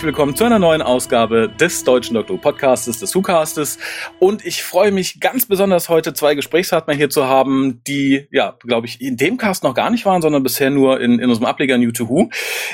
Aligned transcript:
Herzlich 0.00 0.14
willkommen 0.14 0.34
zu 0.34 0.44
einer 0.44 0.58
neuen 0.58 0.80
Ausgabe 0.80 1.50
des 1.60 1.84
Deutschen 1.84 2.14
Doktor 2.14 2.40
Podcastes, 2.40 3.00
des 3.00 3.14
WhoCastes. 3.14 3.76
Und 4.18 4.46
ich 4.46 4.62
freue 4.62 4.92
mich 4.92 5.20
ganz 5.20 5.44
besonders 5.44 5.90
heute 5.90 6.14
zwei 6.14 6.34
Gesprächspartner 6.34 6.94
hier 6.94 7.10
zu 7.10 7.26
haben, 7.26 7.82
die, 7.86 8.26
ja, 8.30 8.56
glaube 8.60 8.86
ich, 8.86 9.02
in 9.02 9.18
dem 9.18 9.36
Cast 9.36 9.62
noch 9.62 9.74
gar 9.74 9.90
nicht 9.90 10.06
waren, 10.06 10.22
sondern 10.22 10.42
bisher 10.42 10.70
nur 10.70 11.02
in, 11.02 11.18
in 11.18 11.28
unserem 11.28 11.44
Ableger 11.44 11.76
New 11.76 11.92
to 11.92 12.08
Who. 12.08 12.30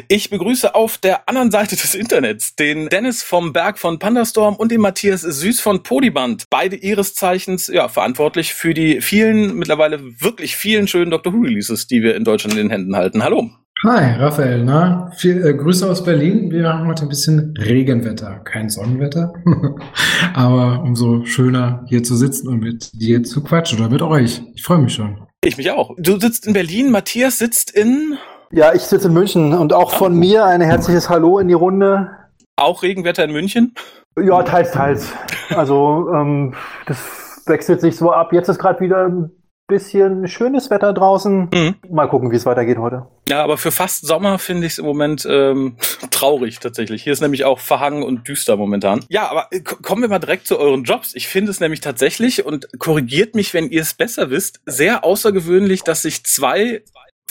Ich 0.06 0.30
begrüße 0.30 0.76
auf 0.76 0.98
der 0.98 1.28
anderen 1.28 1.50
Seite 1.50 1.74
des 1.74 1.96
Internets 1.96 2.54
den 2.54 2.90
Dennis 2.90 3.24
vom 3.24 3.52
Berg 3.52 3.80
von 3.80 3.98
Pandastorm 3.98 4.54
und 4.54 4.70
den 4.70 4.80
Matthias 4.80 5.22
Süß 5.22 5.60
von 5.60 5.82
Polyband. 5.82 6.44
Beide 6.48 6.76
ihres 6.76 7.16
Zeichens, 7.16 7.66
ja, 7.66 7.88
verantwortlich 7.88 8.54
für 8.54 8.72
die 8.72 9.00
vielen, 9.00 9.56
mittlerweile 9.56 9.98
wirklich 10.20 10.54
vielen 10.54 10.86
schönen 10.86 11.10
Doctor 11.10 11.32
Who 11.32 11.40
Releases, 11.40 11.88
die 11.88 12.04
wir 12.04 12.14
in 12.14 12.22
Deutschland 12.22 12.56
in 12.56 12.68
den 12.68 12.70
Händen 12.70 12.94
halten. 12.94 13.24
Hallo. 13.24 13.50
Hi, 13.84 14.14
Raphael. 14.18 14.64
Na, 14.64 15.10
viel, 15.16 15.46
äh, 15.46 15.52
Grüße 15.52 15.88
aus 15.88 16.02
Berlin. 16.02 16.50
Wir 16.50 16.66
haben 16.66 16.88
heute 16.88 17.02
ein 17.02 17.10
bisschen 17.10 17.54
Regenwetter, 17.58 18.40
kein 18.42 18.70
Sonnenwetter. 18.70 19.34
Aber 20.34 20.82
umso 20.82 21.26
schöner 21.26 21.84
hier 21.86 22.02
zu 22.02 22.16
sitzen 22.16 22.48
und 22.48 22.60
mit 22.60 22.90
dir 22.94 23.22
zu 23.22 23.44
quatschen 23.44 23.78
oder 23.78 23.90
mit 23.90 24.00
euch. 24.00 24.40
Ich 24.54 24.62
freue 24.62 24.78
mich 24.78 24.94
schon. 24.94 25.20
Ich 25.44 25.58
mich 25.58 25.70
auch. 25.70 25.94
Du 25.98 26.18
sitzt 26.18 26.46
in 26.46 26.54
Berlin, 26.54 26.90
Matthias 26.90 27.36
sitzt 27.36 27.70
in. 27.70 28.16
Ja, 28.50 28.72
ich 28.72 28.80
sitze 28.80 29.08
in 29.08 29.12
München 29.14 29.52
und 29.52 29.74
auch 29.74 29.92
von 29.92 30.18
mir 30.18 30.46
ein 30.46 30.62
herzliches 30.62 31.10
Hallo 31.10 31.38
in 31.38 31.48
die 31.48 31.54
Runde. 31.54 32.10
Auch 32.56 32.82
Regenwetter 32.82 33.24
in 33.24 33.32
München? 33.32 33.74
Ja, 34.18 34.42
teils, 34.42 34.72
teils. 34.72 35.12
Also 35.50 36.08
ähm, 36.14 36.54
das 36.86 37.42
wechselt 37.44 37.82
sich 37.82 37.96
so 37.96 38.10
ab. 38.10 38.32
Jetzt 38.32 38.48
ist 38.48 38.58
gerade 38.58 38.80
wieder 38.80 39.28
bisschen 39.66 40.28
schönes 40.28 40.70
Wetter 40.70 40.92
draußen. 40.92 41.48
Mhm. 41.52 41.74
Mal 41.90 42.08
gucken, 42.08 42.30
wie 42.30 42.36
es 42.36 42.46
weitergeht 42.46 42.78
heute. 42.78 43.06
Ja, 43.28 43.42
aber 43.42 43.58
für 43.58 43.72
fast 43.72 44.06
Sommer 44.06 44.38
finde 44.38 44.66
ich 44.66 44.74
es 44.74 44.78
im 44.78 44.84
Moment 44.84 45.26
ähm, 45.28 45.76
traurig 46.10 46.60
tatsächlich. 46.60 47.02
Hier 47.02 47.12
ist 47.12 47.20
nämlich 47.20 47.44
auch 47.44 47.58
verhangen 47.58 48.02
und 48.02 48.28
düster 48.28 48.56
momentan. 48.56 49.04
Ja, 49.08 49.28
aber 49.28 49.48
äh, 49.50 49.60
kommen 49.60 50.02
wir 50.02 50.08
mal 50.08 50.20
direkt 50.20 50.46
zu 50.46 50.58
euren 50.58 50.84
Jobs. 50.84 51.14
Ich 51.14 51.26
finde 51.26 51.50
es 51.50 51.60
nämlich 51.60 51.80
tatsächlich 51.80 52.44
und 52.44 52.68
korrigiert 52.78 53.34
mich, 53.34 53.54
wenn 53.54 53.70
ihr 53.70 53.82
es 53.82 53.94
besser 53.94 54.30
wisst, 54.30 54.60
sehr 54.66 55.04
außergewöhnlich, 55.04 55.82
dass 55.82 56.02
sich 56.02 56.24
zwei 56.24 56.82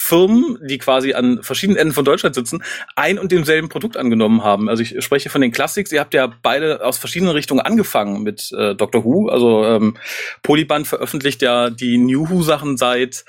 Firmen, 0.05 0.59
die 0.61 0.77
quasi 0.77 1.13
an 1.13 1.41
verschiedenen 1.41 1.77
Enden 1.79 1.93
von 1.95 2.05
Deutschland 2.05 2.35
sitzen, 2.35 2.63
ein 2.95 3.17
und 3.17 3.31
demselben 3.31 3.69
Produkt 3.69 3.97
angenommen 3.97 4.43
haben. 4.43 4.69
Also 4.69 4.83
ich 4.83 5.03
spreche 5.03 5.31
von 5.31 5.41
den 5.41 5.51
Classics. 5.51 5.91
Ihr 5.91 5.99
habt 5.99 6.13
ja 6.13 6.31
beide 6.43 6.85
aus 6.85 6.99
verschiedenen 6.99 7.31
Richtungen 7.31 7.61
angefangen 7.61 8.21
mit 8.21 8.51
äh, 8.51 8.75
Doctor 8.75 9.03
Who. 9.03 9.29
Also 9.29 9.65
ähm, 9.65 9.97
Polyband 10.43 10.87
veröffentlicht 10.87 11.41
ja 11.41 11.71
die 11.71 11.97
New 11.97 12.29
Who 12.29 12.43
Sachen 12.43 12.77
seit, 12.77 13.25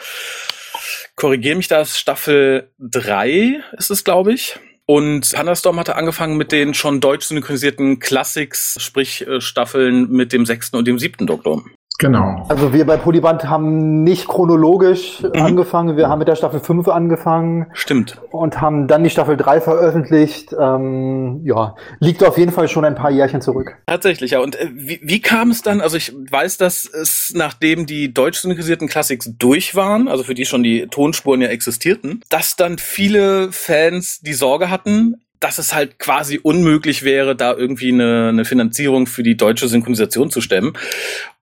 korrigiere 1.15 1.57
mich 1.57 1.69
das, 1.69 1.99
Staffel 1.99 2.69
3 2.79 3.63
ist 3.79 3.91
es, 3.91 4.05
glaube 4.05 4.35
ich. 4.35 4.59
Und 4.85 5.33
Thunderstorm 5.33 5.81
hatte 5.81 5.97
angefangen 5.97 6.37
mit 6.37 6.53
den 6.53 6.75
schon 6.75 7.01
deutsch 7.01 7.27
synchronisierten 7.27 8.01
Classics, 8.01 8.77
sprich 8.81 9.27
äh, 9.27 9.41
Staffeln 9.41 10.11
mit 10.11 10.35
dem 10.35 10.45
sechsten 10.45 10.77
und 10.77 10.87
dem 10.87 10.99
siebten 10.99 11.27
Doktor. 11.27 11.65
Genau. 11.99 12.45
Also 12.49 12.73
wir 12.73 12.85
bei 12.85 12.97
Polyband 12.97 13.49
haben 13.49 14.03
nicht 14.03 14.29
chronologisch 14.29 15.23
mhm. 15.23 15.41
angefangen. 15.41 15.97
Wir 15.97 16.09
haben 16.09 16.19
mit 16.19 16.29
der 16.29 16.37
Staffel 16.37 16.61
5 16.61 16.89
angefangen. 16.89 17.67
Stimmt. 17.73 18.21
Und 18.31 18.61
haben 18.61 18.87
dann 18.87 19.03
die 19.03 19.11
Staffel 19.11 19.37
3 19.37 19.61
veröffentlicht. 19.61 20.55
Ähm, 20.59 21.41
ja, 21.45 21.75
liegt 21.99 22.23
auf 22.23 22.37
jeden 22.37 22.53
Fall 22.53 22.69
schon 22.69 22.85
ein 22.85 22.95
paar 22.95 23.11
Jährchen 23.11 23.41
zurück. 23.41 23.77
Tatsächlich, 23.87 24.33
ja. 24.33 24.41
Und 24.41 24.57
äh, 24.57 24.69
wie, 24.75 25.01
wie 25.03 25.21
kam 25.21 25.51
es 25.51 25.63
dann? 25.63 25.81
Also 25.81 25.97
ich 25.97 26.13
weiß, 26.31 26.59
dass 26.59 26.85
es, 26.85 27.33
nachdem 27.35 27.87
die 27.87 28.13
deutsch 28.13 28.41
synchronisierten 28.41 28.89
Classics 28.89 29.31
durch 29.39 29.75
waren, 29.75 30.09
also 30.09 30.23
für 30.23 30.35
die 30.35 30.45
schon 30.45 30.63
die 30.63 30.87
Tonspuren 30.89 31.41
ja 31.41 31.49
existierten, 31.49 32.21
dass 32.29 32.57
dann 32.57 32.79
viele 32.79 33.53
Fans 33.53 34.21
die 34.21 34.35
Sorge 34.35 34.71
hatten, 34.71 35.23
dass 35.41 35.59
es 35.59 35.75
halt 35.75 35.99
quasi 35.99 36.39
unmöglich 36.43 37.03
wäre, 37.03 37.37
da 37.37 37.53
irgendwie 37.53 37.93
eine, 37.93 38.29
eine 38.31 38.45
Finanzierung 38.45 39.07
für 39.07 39.23
die 39.23 39.37
deutsche 39.37 39.69
Synchronisation 39.69 40.31
zu 40.31 40.41
stemmen. 40.41 40.73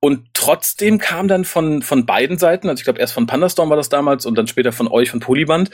Und 0.01 0.27
trotzdem 0.35 0.99
kam 0.99 1.29
dann 1.29 1.45
von, 1.45 1.83
von 1.83 2.07
beiden 2.07 2.39
Seiten, 2.39 2.69
also 2.69 2.81
ich 2.81 2.85
glaube 2.85 3.01
erst 3.01 3.15
von 3.15 3.27
Pandastorm 3.27 3.71
war 3.71 3.77
das 3.77 3.89
damals 3.89 4.27
und 4.27 4.37
dann 4.37 4.47
später 4.47 4.73
von 4.73 4.89
euch, 4.89 5.11
von 5.11 5.21
Polyband, 5.21 5.71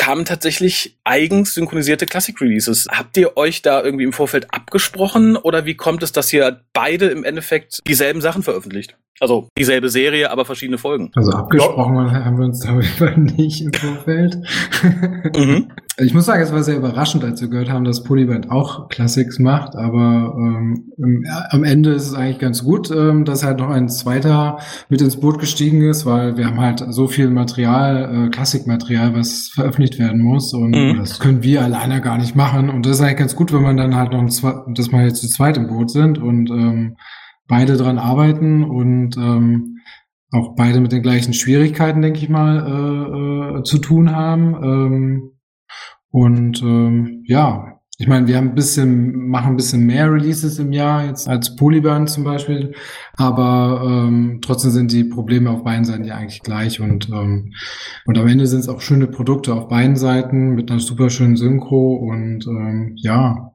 kamen 0.00 0.24
tatsächlich 0.24 0.96
eigens 1.04 1.52
synchronisierte 1.52 2.06
Classic 2.06 2.40
Releases. 2.40 2.86
Habt 2.90 3.18
ihr 3.18 3.36
euch 3.36 3.60
da 3.60 3.82
irgendwie 3.82 4.04
im 4.04 4.14
Vorfeld 4.14 4.46
abgesprochen 4.50 5.36
oder 5.36 5.66
wie 5.66 5.74
kommt 5.74 6.02
es, 6.02 6.10
dass 6.10 6.32
ihr 6.32 6.62
beide 6.72 7.08
im 7.08 7.22
Endeffekt 7.22 7.86
dieselben 7.86 8.22
Sachen 8.22 8.42
veröffentlicht? 8.42 8.96
Also 9.20 9.48
dieselbe 9.58 9.90
Serie, 9.90 10.30
aber 10.30 10.46
verschiedene 10.46 10.78
Folgen. 10.78 11.10
Also 11.14 11.32
abgesprochen 11.32 11.96
ja. 11.96 12.24
haben 12.24 12.38
wir 12.38 12.46
uns 12.46 12.60
darüber 12.60 13.14
nicht 13.18 13.60
im 13.60 13.74
Vorfeld. 13.74 14.38
mhm. 15.36 15.70
Ich 16.02 16.14
muss 16.14 16.26
sagen, 16.26 16.42
es 16.42 16.52
war 16.52 16.62
sehr 16.62 16.76
überraschend, 16.76 17.24
als 17.24 17.40
wir 17.40 17.48
gehört 17.48 17.70
haben, 17.70 17.84
dass 17.84 18.02
Polyband 18.02 18.50
auch 18.50 18.88
Classics 18.88 19.38
macht, 19.38 19.76
aber 19.76 20.34
ähm, 20.38 21.24
am 21.50 21.64
Ende 21.64 21.90
ist 21.90 22.06
es 22.06 22.14
eigentlich 22.14 22.38
ganz 22.38 22.64
gut, 22.64 22.90
ähm, 22.90 23.24
dass 23.24 23.44
halt 23.44 23.58
noch 23.58 23.70
ein 23.70 23.88
zweiter 23.88 24.58
mit 24.88 25.02
ins 25.02 25.18
Boot 25.18 25.38
gestiegen 25.38 25.82
ist, 25.82 26.06
weil 26.06 26.36
wir 26.36 26.46
haben 26.46 26.60
halt 26.60 26.84
so 26.88 27.06
viel 27.06 27.30
Material, 27.30 28.26
äh, 28.26 28.30
Klassikmaterial, 28.30 29.14
was 29.14 29.48
veröffentlicht 29.48 29.98
werden 29.98 30.22
muss 30.22 30.54
und 30.54 30.70
mhm. 30.70 30.98
das 30.98 31.18
können 31.18 31.42
wir 31.42 31.62
alleine 31.62 32.00
gar 32.00 32.18
nicht 32.18 32.34
machen 32.34 32.70
und 32.70 32.86
das 32.86 32.96
ist 32.96 33.02
eigentlich 33.02 33.18
ganz 33.18 33.36
gut, 33.36 33.52
wenn 33.52 33.62
man 33.62 33.76
dann 33.76 33.96
halt 33.96 34.12
noch 34.12 34.20
ein 34.20 34.74
dass 34.74 34.92
wir 34.92 35.04
jetzt 35.04 35.20
zu 35.20 35.28
zweit 35.28 35.56
im 35.56 35.68
Boot 35.68 35.90
sind 35.90 36.18
und 36.18 36.50
ähm, 36.50 36.96
beide 37.46 37.76
dran 37.76 37.98
arbeiten 37.98 38.64
und 38.64 39.16
ähm, 39.16 39.80
auch 40.32 40.54
beide 40.54 40.80
mit 40.80 40.92
den 40.92 41.02
gleichen 41.02 41.34
Schwierigkeiten, 41.34 42.02
denke 42.02 42.20
ich 42.20 42.28
mal, 42.28 42.58
äh, 42.66 43.58
äh, 43.58 43.62
zu 43.64 43.78
tun 43.78 44.14
haben. 44.14 44.54
Ähm, 44.62 45.29
und 46.10 46.62
ähm, 46.62 47.24
ja, 47.26 47.78
ich 47.98 48.08
meine, 48.08 48.26
wir 48.26 48.38
haben 48.38 48.48
ein 48.48 48.54
bisschen, 48.54 49.28
machen 49.28 49.50
ein 49.50 49.56
bisschen 49.56 49.84
mehr 49.84 50.10
Releases 50.10 50.58
im 50.58 50.72
Jahr 50.72 51.04
jetzt 51.04 51.28
als 51.28 51.54
Polyban 51.56 52.06
zum 52.06 52.24
Beispiel, 52.24 52.74
aber 53.16 53.82
ähm, 53.84 54.38
trotzdem 54.42 54.70
sind 54.70 54.90
die 54.92 55.04
Probleme 55.04 55.50
auf 55.50 55.64
beiden 55.64 55.84
Seiten 55.84 56.04
ja 56.04 56.16
eigentlich 56.16 56.42
gleich 56.42 56.80
und 56.80 57.10
ähm, 57.10 57.52
und 58.06 58.18
am 58.18 58.26
Ende 58.26 58.46
sind 58.46 58.60
es 58.60 58.68
auch 58.68 58.80
schöne 58.80 59.06
Produkte 59.06 59.52
auf 59.52 59.68
beiden 59.68 59.96
Seiten 59.96 60.50
mit 60.50 60.70
einer 60.70 60.80
super 60.80 61.10
schönen 61.10 61.36
Synchro 61.36 61.94
und 61.94 62.46
ähm, 62.46 62.94
ja, 62.96 63.50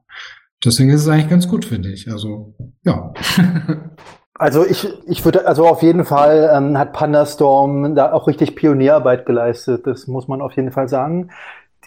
Deswegen 0.64 0.90
ist 0.90 1.02
es 1.02 1.08
eigentlich 1.08 1.28
ganz 1.28 1.48
gut, 1.48 1.64
finde 1.64 1.90
ich. 1.90 2.10
Also, 2.10 2.54
ja. 2.84 3.12
Also 4.38 4.66
ich, 4.66 4.86
ich 5.06 5.24
würde, 5.24 5.46
also 5.46 5.66
auf 5.66 5.80
jeden 5.80 6.04
Fall 6.04 6.50
ähm, 6.54 6.76
hat 6.76 6.92
Pandastorm 6.92 7.94
da 7.94 8.12
auch 8.12 8.26
richtig 8.26 8.54
Pionierarbeit 8.54 9.24
geleistet. 9.24 9.86
Das 9.86 10.08
muss 10.08 10.28
man 10.28 10.42
auf 10.42 10.52
jeden 10.56 10.72
Fall 10.72 10.90
sagen. 10.90 11.30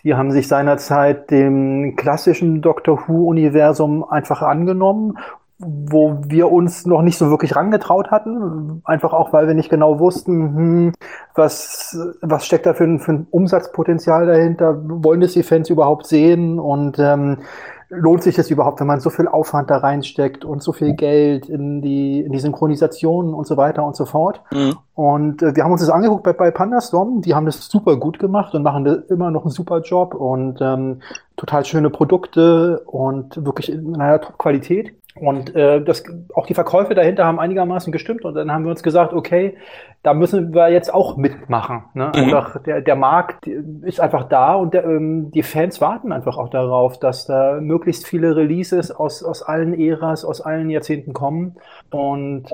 Die 0.03 0.15
haben 0.15 0.31
sich 0.31 0.47
seinerzeit 0.47 1.31
dem 1.31 1.95
klassischen 1.95 2.61
Doctor 2.61 3.03
Who-Universum 3.07 4.03
einfach 4.03 4.41
angenommen, 4.41 5.17
wo 5.59 6.19
wir 6.25 6.51
uns 6.51 6.85
noch 6.85 7.01
nicht 7.01 7.17
so 7.17 7.29
wirklich 7.29 7.55
rangetraut 7.55 8.11
hatten. 8.11 8.81
Einfach 8.85 9.11
auch, 9.11 9.33
weil 9.33 9.47
wir 9.47 9.53
nicht 9.53 9.69
genau 9.69 9.99
wussten, 9.99 10.55
hm, 10.55 10.93
was, 11.35 11.97
was 12.21 12.45
steckt 12.45 12.65
da 12.65 12.73
für 12.73 12.85
ein, 12.85 12.99
für 12.99 13.11
ein 13.11 13.27
Umsatzpotenzial 13.29 14.25
dahinter? 14.25 14.77
Wollen 14.85 15.19
das 15.19 15.33
die 15.33 15.43
Fans 15.43 15.69
überhaupt 15.69 16.07
sehen? 16.07 16.59
Und 16.59 16.97
ähm, 16.99 17.39
lohnt 17.89 18.23
sich 18.23 18.35
das 18.35 18.49
überhaupt, 18.51 18.79
wenn 18.79 18.87
man 18.87 18.99
so 18.99 19.09
viel 19.09 19.27
Aufwand 19.27 19.69
da 19.69 19.77
reinsteckt 19.77 20.45
und 20.45 20.61
so 20.61 20.71
viel 20.71 20.93
Geld 20.93 21.49
in 21.49 21.81
die, 21.81 22.21
in 22.21 22.31
die 22.31 22.39
Synchronisation 22.39 23.33
und 23.33 23.47
so 23.47 23.57
weiter 23.57 23.83
und 23.83 23.95
so 23.95 24.05
fort. 24.05 24.41
Mhm. 24.51 24.77
Und 24.93 25.41
äh, 25.41 25.55
wir 25.55 25.63
haben 25.63 25.71
uns 25.71 25.81
das 25.81 25.89
angeguckt 25.89 26.23
bei, 26.23 26.33
bei 26.33 26.51
Pandastorm, 26.51 27.21
die 27.21 27.33
haben 27.33 27.45
das 27.45 27.67
super 27.67 27.97
gut 27.97 28.19
gemacht 28.19 28.53
und 28.53 28.63
machen 28.63 29.03
immer 29.09 29.31
noch 29.31 29.43
einen 29.43 29.51
super 29.51 29.81
Job 29.81 30.13
und 30.13 30.59
ähm, 30.61 31.01
total 31.35 31.65
schöne 31.65 31.89
Produkte 31.89 32.81
und 32.85 33.43
wirklich 33.43 33.71
in 33.71 33.99
einer 33.99 34.21
Top-Qualität. 34.21 34.93
Und 35.21 35.55
äh, 35.55 35.81
das, 35.81 36.03
auch 36.33 36.45
die 36.45 36.53
Verkäufe 36.53 36.95
dahinter 36.95 37.25
haben 37.25 37.39
einigermaßen 37.39 37.91
gestimmt 37.91 38.25
und 38.25 38.33
dann 38.33 38.51
haben 38.51 38.63
wir 38.63 38.71
uns 38.71 38.83
gesagt, 38.83 39.13
okay, 39.13 39.57
da 40.01 40.13
müssen 40.13 40.53
wir 40.53 40.69
jetzt 40.69 40.93
auch 40.93 41.17
mitmachen. 41.17 41.83
Ne? 41.93 42.11
Mhm. 42.15 42.23
Einfach 42.23 42.63
der, 42.63 42.81
der 42.81 42.95
Markt 42.95 43.47
ist 43.47 43.99
einfach 43.99 44.29
da 44.29 44.55
und 44.55 44.73
der, 44.73 44.85
ähm, 44.85 45.31
die 45.31 45.43
Fans 45.43 45.81
warten 45.81 46.13
einfach 46.13 46.37
auch 46.37 46.49
darauf, 46.49 46.99
dass 46.99 47.25
da 47.25 47.59
möglichst 47.59 48.07
viele 48.07 48.35
Releases 48.35 48.91
aus, 48.91 49.23
aus 49.23 49.43
allen 49.43 49.77
Äras, 49.77 50.23
aus 50.23 50.39
allen 50.39 50.69
Jahrzehnten 50.69 51.13
kommen. 51.13 51.57
Und 51.89 52.45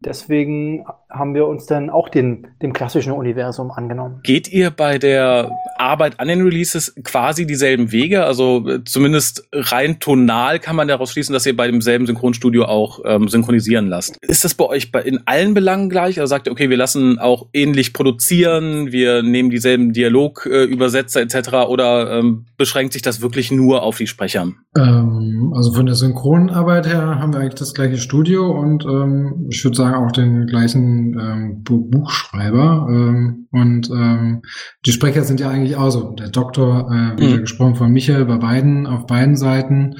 deswegen 0.00 0.86
haben 1.10 1.34
wir 1.34 1.46
uns 1.46 1.66
dann 1.66 1.90
auch 1.90 2.08
den, 2.08 2.48
dem 2.62 2.72
klassischen 2.72 3.12
Universum 3.12 3.70
angenommen. 3.70 4.20
Geht 4.22 4.50
ihr 4.50 4.70
bei 4.70 4.98
der 4.98 5.50
Arbeit 5.76 6.20
an 6.20 6.28
den 6.28 6.42
Releases 6.42 6.94
quasi 7.04 7.46
dieselben 7.46 7.92
Wege? 7.92 8.24
Also 8.24 8.66
äh, 8.66 8.84
zumindest 8.84 9.46
rein 9.52 10.00
tonal 10.00 10.58
kann 10.58 10.74
man 10.74 10.88
daraus 10.88 11.12
schließen, 11.12 11.34
dass 11.34 11.44
ihr 11.44 11.56
bei 11.56 11.66
demselben 11.66 12.06
Synchronstudio 12.14 12.64
auch 12.64 13.00
ähm, 13.04 13.28
synchronisieren 13.28 13.88
lasst. 13.88 14.16
Ist 14.22 14.44
das 14.44 14.54
bei 14.54 14.64
euch 14.64 14.92
bei, 14.92 15.02
in 15.02 15.20
allen 15.26 15.54
Belangen 15.54 15.90
gleich? 15.90 16.20
Also 16.20 16.30
sagt 16.30 16.46
ihr, 16.46 16.52
okay, 16.52 16.70
wir 16.70 16.76
lassen 16.76 17.18
auch 17.18 17.48
ähnlich 17.52 17.92
produzieren, 17.92 18.92
wir 18.92 19.22
nehmen 19.22 19.50
dieselben 19.50 19.92
Dialogübersetzer 19.92 21.20
äh, 21.20 21.24
etc. 21.24 21.68
oder 21.68 22.18
ähm, 22.18 22.46
beschränkt 22.56 22.92
sich 22.92 23.02
das 23.02 23.20
wirklich 23.20 23.50
nur 23.50 23.82
auf 23.82 23.98
die 23.98 24.06
Sprecher? 24.06 24.48
Ähm, 24.76 25.52
also 25.54 25.72
von 25.72 25.86
der 25.86 25.94
Synchronarbeit 25.94 26.86
her 26.86 27.18
haben 27.18 27.32
wir 27.32 27.40
eigentlich 27.40 27.54
das 27.54 27.74
gleiche 27.74 27.98
Studio 27.98 28.50
und 28.50 28.84
ähm, 28.84 29.48
ich 29.50 29.64
würde 29.64 29.76
sagen 29.76 29.94
auch 29.94 30.12
den 30.12 30.46
gleichen 30.46 31.18
ähm, 31.18 31.62
Buchschreiber. 31.64 32.86
Ähm, 32.88 33.48
und 33.50 33.90
ähm, 33.90 34.42
die 34.84 34.92
Sprecher 34.92 35.24
sind 35.24 35.40
ja 35.40 35.48
eigentlich 35.48 35.76
auch 35.76 35.90
so. 35.90 36.10
Der 36.12 36.28
Doktor, 36.28 36.90
äh, 36.90 37.20
wieder 37.20 37.36
mhm. 37.36 37.40
gesprochen 37.42 37.76
von 37.76 37.92
Michael 37.92 38.24
bei 38.24 38.38
beiden, 38.38 38.86
auf 38.86 39.06
beiden 39.06 39.36
Seiten. 39.36 39.96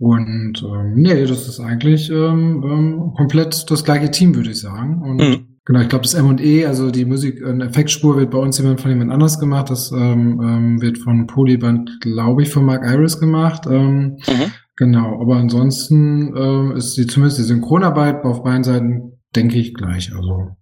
Und 0.00 0.64
ähm, 0.64 0.94
nee, 0.94 1.26
das 1.26 1.46
ist 1.46 1.60
eigentlich 1.60 2.10
ähm, 2.10 2.64
ähm, 2.64 3.12
komplett 3.14 3.70
das 3.70 3.84
gleiche 3.84 4.10
Team, 4.10 4.34
würde 4.34 4.50
ich 4.50 4.60
sagen. 4.60 5.02
Und 5.02 5.16
mhm. 5.18 5.58
genau, 5.66 5.80
ich 5.80 5.90
glaube, 5.90 6.04
das 6.04 6.14
M&E, 6.14 6.64
also 6.64 6.90
die 6.90 7.04
Musik, 7.04 7.44
eine 7.46 7.66
Effektspur 7.66 8.16
wird 8.16 8.30
bei 8.30 8.38
uns 8.38 8.56
jemand 8.56 8.80
von 8.80 8.90
jemand 8.90 9.12
anders 9.12 9.38
gemacht. 9.38 9.68
Das 9.68 9.92
ähm, 9.92 10.40
ähm, 10.42 10.80
wird 10.80 10.96
von 10.96 11.26
Polyband, 11.26 12.00
glaube 12.00 12.42
ich, 12.42 12.48
von 12.48 12.64
Mark 12.64 12.82
Iris 12.82 13.20
gemacht. 13.20 13.66
Ähm, 13.66 14.16
mhm. 14.26 14.52
Genau, 14.76 15.20
aber 15.20 15.36
ansonsten 15.36 16.34
äh, 16.34 16.78
ist 16.78 16.96
die 16.96 17.06
zumindest 17.06 17.38
die 17.38 17.42
Synchronarbeit 17.42 18.24
auf 18.24 18.42
beiden 18.42 18.64
Seiten, 18.64 19.20
denke 19.36 19.58
ich, 19.58 19.74
gleich. 19.74 20.10
Also 20.16 20.56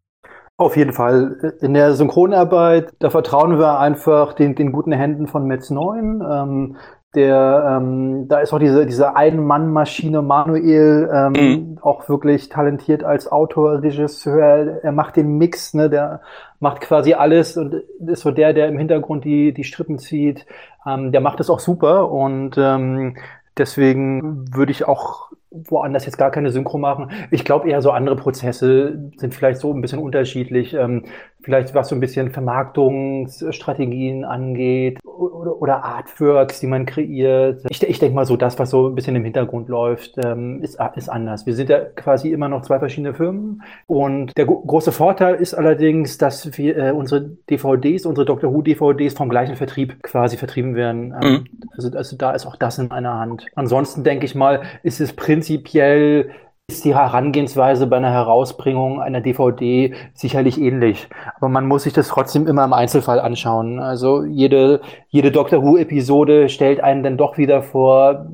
auf 0.61 0.76
jeden 0.76 0.93
Fall. 0.93 1.55
In 1.61 1.73
der 1.75 1.94
Synchronarbeit, 1.94 2.93
da 2.99 3.11
vertrauen 3.11 3.61
wir 3.61 3.79
einfach 3.79 4.32
den, 4.32 4.56
den 4.56 4.73
guten 4.73 4.90
Händen 4.90 5.29
von 5.29 5.46
Metz 5.46 5.70
9. 5.70 6.20
Ähm, 6.29 6.76
der, 7.15 7.79
ähm, 7.81 8.29
da 8.29 8.41
ist 8.41 8.53
auch 8.53 8.59
diese, 8.59 8.85
diese 8.85 9.17
Ein-Mann-Maschine 9.17 10.21
Manuel 10.21 11.09
ähm, 11.13 11.33
mhm. 11.33 11.79
auch 11.81 12.09
wirklich 12.09 12.51
talentiert 12.51 13.03
als 13.03 13.31
Autor, 13.33 13.83
Regisseur. 13.83 14.83
Er 14.83 14.93
macht 14.93 15.17
den 15.17 15.39
Mix, 15.39 15.73
ne, 15.73 15.89
der 15.89 16.21
macht 16.61 16.83
quasi 16.83 17.15
alles 17.15 17.57
und 17.57 17.83
ist 18.07 18.23
so 18.23 18.31
der, 18.31 18.53
der 18.53 18.69
im 18.69 18.79
Hintergrund 18.79 19.25
die, 19.25 19.55
die 19.55 19.65
Strippen 19.65 19.99
zieht. 19.99 20.45
Ähm, 20.87 21.11
der 21.11 21.23
macht 21.23 21.41
es 21.41 21.49
auch 21.49 21.61
super 21.61 22.11
und 22.11 22.57
ähm, 22.59 23.17
deswegen 23.57 24.55
würde 24.55 24.73
ich 24.73 24.87
auch 24.87 25.29
woanders 25.51 26.05
jetzt 26.05 26.19
gar 26.19 26.31
keine 26.31 26.51
Synchro 26.51 26.79
machen. 26.79 27.11
Ich 27.31 27.45
glaube 27.45 27.71
eher 27.71 27.81
so 27.81 27.91
andere 27.91 28.17
Prozesse 28.17 29.11
sind 29.17 29.35
vielleicht 29.35 29.61
so 29.61 29.73
ein 29.73 29.81
bisschen 29.81 29.99
unterschiedlich. 29.99 30.75
Ähm, 30.75 31.05
vielleicht 31.49 31.75
was 31.75 31.89
so 31.89 31.95
ein 31.95 32.00
bisschen 32.00 32.31
Vermarktungsstrategien 32.31 34.27
angeht 34.27 34.99
oder, 35.03 35.62
oder 35.62 35.83
Artworks, 35.83 36.61
die 36.61 36.67
man 36.67 36.85
kreiert. 36.85 37.62
Ich, 37.71 37.83
ich 37.83 37.99
denke 37.99 38.15
mal 38.15 38.27
so, 38.27 38.37
das, 38.37 38.59
was 38.59 38.69
so 38.69 38.87
ein 38.87 38.95
bisschen 38.95 39.17
im 39.17 39.25
Hintergrund 39.25 39.71
läuft, 39.71 40.17
ähm, 40.23 40.62
ist, 40.62 40.79
ist 40.97 41.09
anders. 41.09 41.47
Wir 41.47 41.55
sind 41.55 41.71
ja 41.71 41.79
quasi 41.79 42.33
immer 42.33 42.50
noch 42.50 42.61
zwei 42.61 42.79
verschiedene 42.79 43.15
Firmen 43.15 43.62
und 43.87 44.37
der 44.37 44.45
große 44.45 44.93
Vorteil 44.93 45.37
ist 45.37 45.55
allerdings, 45.55 46.19
dass 46.19 46.59
wir 46.59 46.77
äh, 46.77 46.91
unsere 46.91 47.23
DVDs, 47.49 48.05
unsere 48.05 48.27
Doctor 48.27 48.53
Who 48.53 48.61
DVDs 48.61 49.15
vom 49.15 49.31
gleichen 49.31 49.56
Vertrieb 49.56 50.03
quasi 50.03 50.37
vertrieben 50.37 50.75
werden. 50.75 51.15
Ähm, 51.23 51.33
mhm. 51.33 51.45
also, 51.75 51.97
also 51.97 52.15
da 52.19 52.33
ist 52.33 52.45
auch 52.45 52.56
das 52.56 52.77
in 52.77 52.91
einer 52.91 53.19
Hand. 53.19 53.47
Ansonsten 53.55 54.05
denke 54.05 54.27
ich 54.27 54.35
mal, 54.35 54.65
ist 54.83 55.00
es 55.00 55.15
prinzipiell 55.15 56.29
ist 56.70 56.85
die 56.85 56.94
Herangehensweise 56.94 57.87
bei 57.87 57.97
einer 57.97 58.12
Herausbringung 58.12 59.00
einer 59.00 59.23
DVD 59.23 59.94
sicherlich 60.12 60.61
ähnlich. 60.61 61.09
Aber 61.37 61.49
man 61.49 61.67
muss 61.67 61.85
sich 61.85 61.94
das 61.94 62.09
trotzdem 62.09 62.47
immer 62.47 62.62
im 62.62 62.75
Einzelfall 62.75 63.20
anschauen. 63.20 63.81
Also 63.81 64.23
jede, 64.23 64.82
jede 65.09 65.32
Doctor 65.32 65.62
Who-Episode 65.62 66.50
stellt 66.50 66.81
einen 66.81 67.03
dann 67.03 67.17
doch 67.17 67.38
wieder 67.38 67.62
vor 67.62 68.26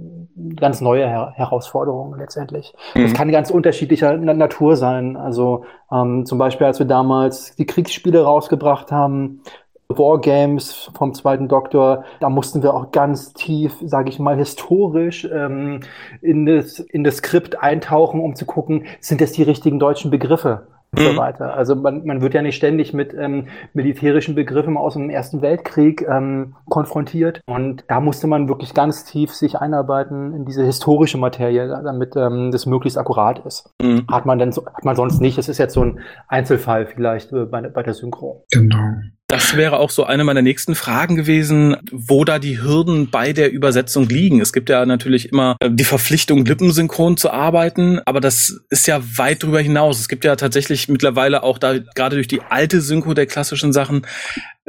ganz 0.57 0.81
neue 0.81 1.07
Her 1.07 1.33
Herausforderungen 1.37 2.19
letztendlich. 2.19 2.75
Mhm. 2.97 3.03
Das 3.03 3.15
kann 3.15 3.31
ganz 3.31 3.51
unterschiedlicher 3.51 4.17
Natur 4.17 4.75
sein. 4.75 5.17
Also 5.17 5.65
ähm, 5.93 6.27
zum 6.27 6.39
Beispiel, 6.39 6.67
als 6.67 6.81
wir 6.81 6.87
damals 6.87 7.55
die 7.55 7.67
Kriegsspiele 7.67 8.25
rausgebracht 8.25 8.91
haben, 8.91 9.43
Wargames 9.89 10.91
vom 10.97 11.15
zweiten 11.15 11.49
Doktor, 11.49 12.05
da 12.21 12.29
mussten 12.29 12.63
wir 12.63 12.75
auch 12.75 12.91
ganz 12.91 13.33
tief, 13.33 13.77
sage 13.85 14.09
ich 14.09 14.19
mal, 14.19 14.37
historisch 14.37 15.29
ähm, 15.33 15.81
in, 16.21 16.47
das, 16.47 16.79
in 16.79 17.05
das 17.05 17.17
Skript 17.19 17.63
eintauchen, 17.63 18.21
um 18.21 18.35
zu 18.35 18.47
gucken, 18.47 18.87
sind 19.01 19.21
das 19.21 19.33
die 19.33 19.43
richtigen 19.43 19.79
deutschen 19.79 20.11
Begriffe? 20.11 20.67
und 20.97 21.05
so 21.05 21.13
mhm. 21.13 21.17
weiter. 21.17 21.55
Also 21.55 21.75
man, 21.75 22.05
man 22.05 22.21
wird 22.21 22.35
ja 22.35 22.43
nicht 22.43 22.57
ständig 22.57 22.93
mit 22.93 23.15
ähm, 23.15 23.49
militärischen 23.73 24.35
Begriffen 24.35 24.77
aus 24.77 24.95
dem 24.95 25.11
Ersten 25.11 25.43
Weltkrieg 25.43 26.07
ähm, 26.09 26.55
konfrontiert. 26.69 27.41
Und 27.47 27.85
da 27.89 28.01
musste 28.01 28.27
man 28.27 28.49
wirklich 28.49 28.75
ganz 28.75 29.05
tief 29.05 29.33
sich 29.33 29.59
einarbeiten 29.59 30.35
in 30.35 30.45
diese 30.45 30.65
historische 30.65 31.19
Materie, 31.19 31.69
damit 31.69 32.17
ähm, 32.17 32.51
das 32.51 32.67
möglichst 32.67 32.99
akkurat 32.99 33.45
ist. 33.45 33.71
Mhm. 33.83 34.07
Hat 34.11 34.27
man 34.27 34.39
dann 34.39 34.53
so, 34.53 34.65
hat 34.67 34.85
man 34.85 34.97
sonst 34.97 35.21
nicht. 35.21 35.39
Das 35.39 35.49
ist 35.49 35.59
jetzt 35.59 35.75
so 35.75 35.83
ein 35.83 36.01
Einzelfall 36.29 36.87
vielleicht 36.87 37.33
äh, 37.33 37.45
bei, 37.45 37.63
bei 37.63 37.83
der 37.83 37.95
Synchro. 37.95 38.45
Genau. 38.51 38.95
Das 39.35 39.57
wäre 39.57 39.81
auch 39.81 39.91
so 39.91 40.05
eine 40.05 40.23
meiner 40.23 40.43
nächsten 40.43 40.77
Fragen 40.77 41.17
gewesen, 41.17 41.77
wo 41.91 42.25
da 42.25 42.39
die 42.39 42.63
Hürden 42.63 43.11
bei 43.11 43.33
der 43.33 43.51
Übersetzung 43.51 44.09
liegen. 44.09 44.41
Es 44.41 44.53
gibt 44.53 44.69
ja 44.69 44.87
natürlich 44.87 45.33
immer 45.33 45.57
äh, 45.59 45.71
die 45.73 45.83
Verpflichtung, 45.83 46.45
lippensynchron 46.45 47.17
zu 47.17 47.33
arbeiten, 47.33 47.99
aber 48.05 48.21
das 48.21 48.61
ist 48.71 48.87
ja 48.87 49.03
weit 49.17 49.43
darüber 49.43 49.61
hinaus. 49.61 49.99
Es 49.99 50.09
gibt 50.09 50.25
ja 50.25 50.37
tatsächlich 50.37 50.89
mittlerweile 50.89 51.43
auch 51.43 51.59
da, 51.59 51.79
gerade 51.97 52.15
durch 52.15 52.29
die 52.29 52.43
alte 52.43 52.81
Synchro 52.81 53.13
der 53.13 53.27
klassischen 53.27 53.73
Sachen, 53.73 54.07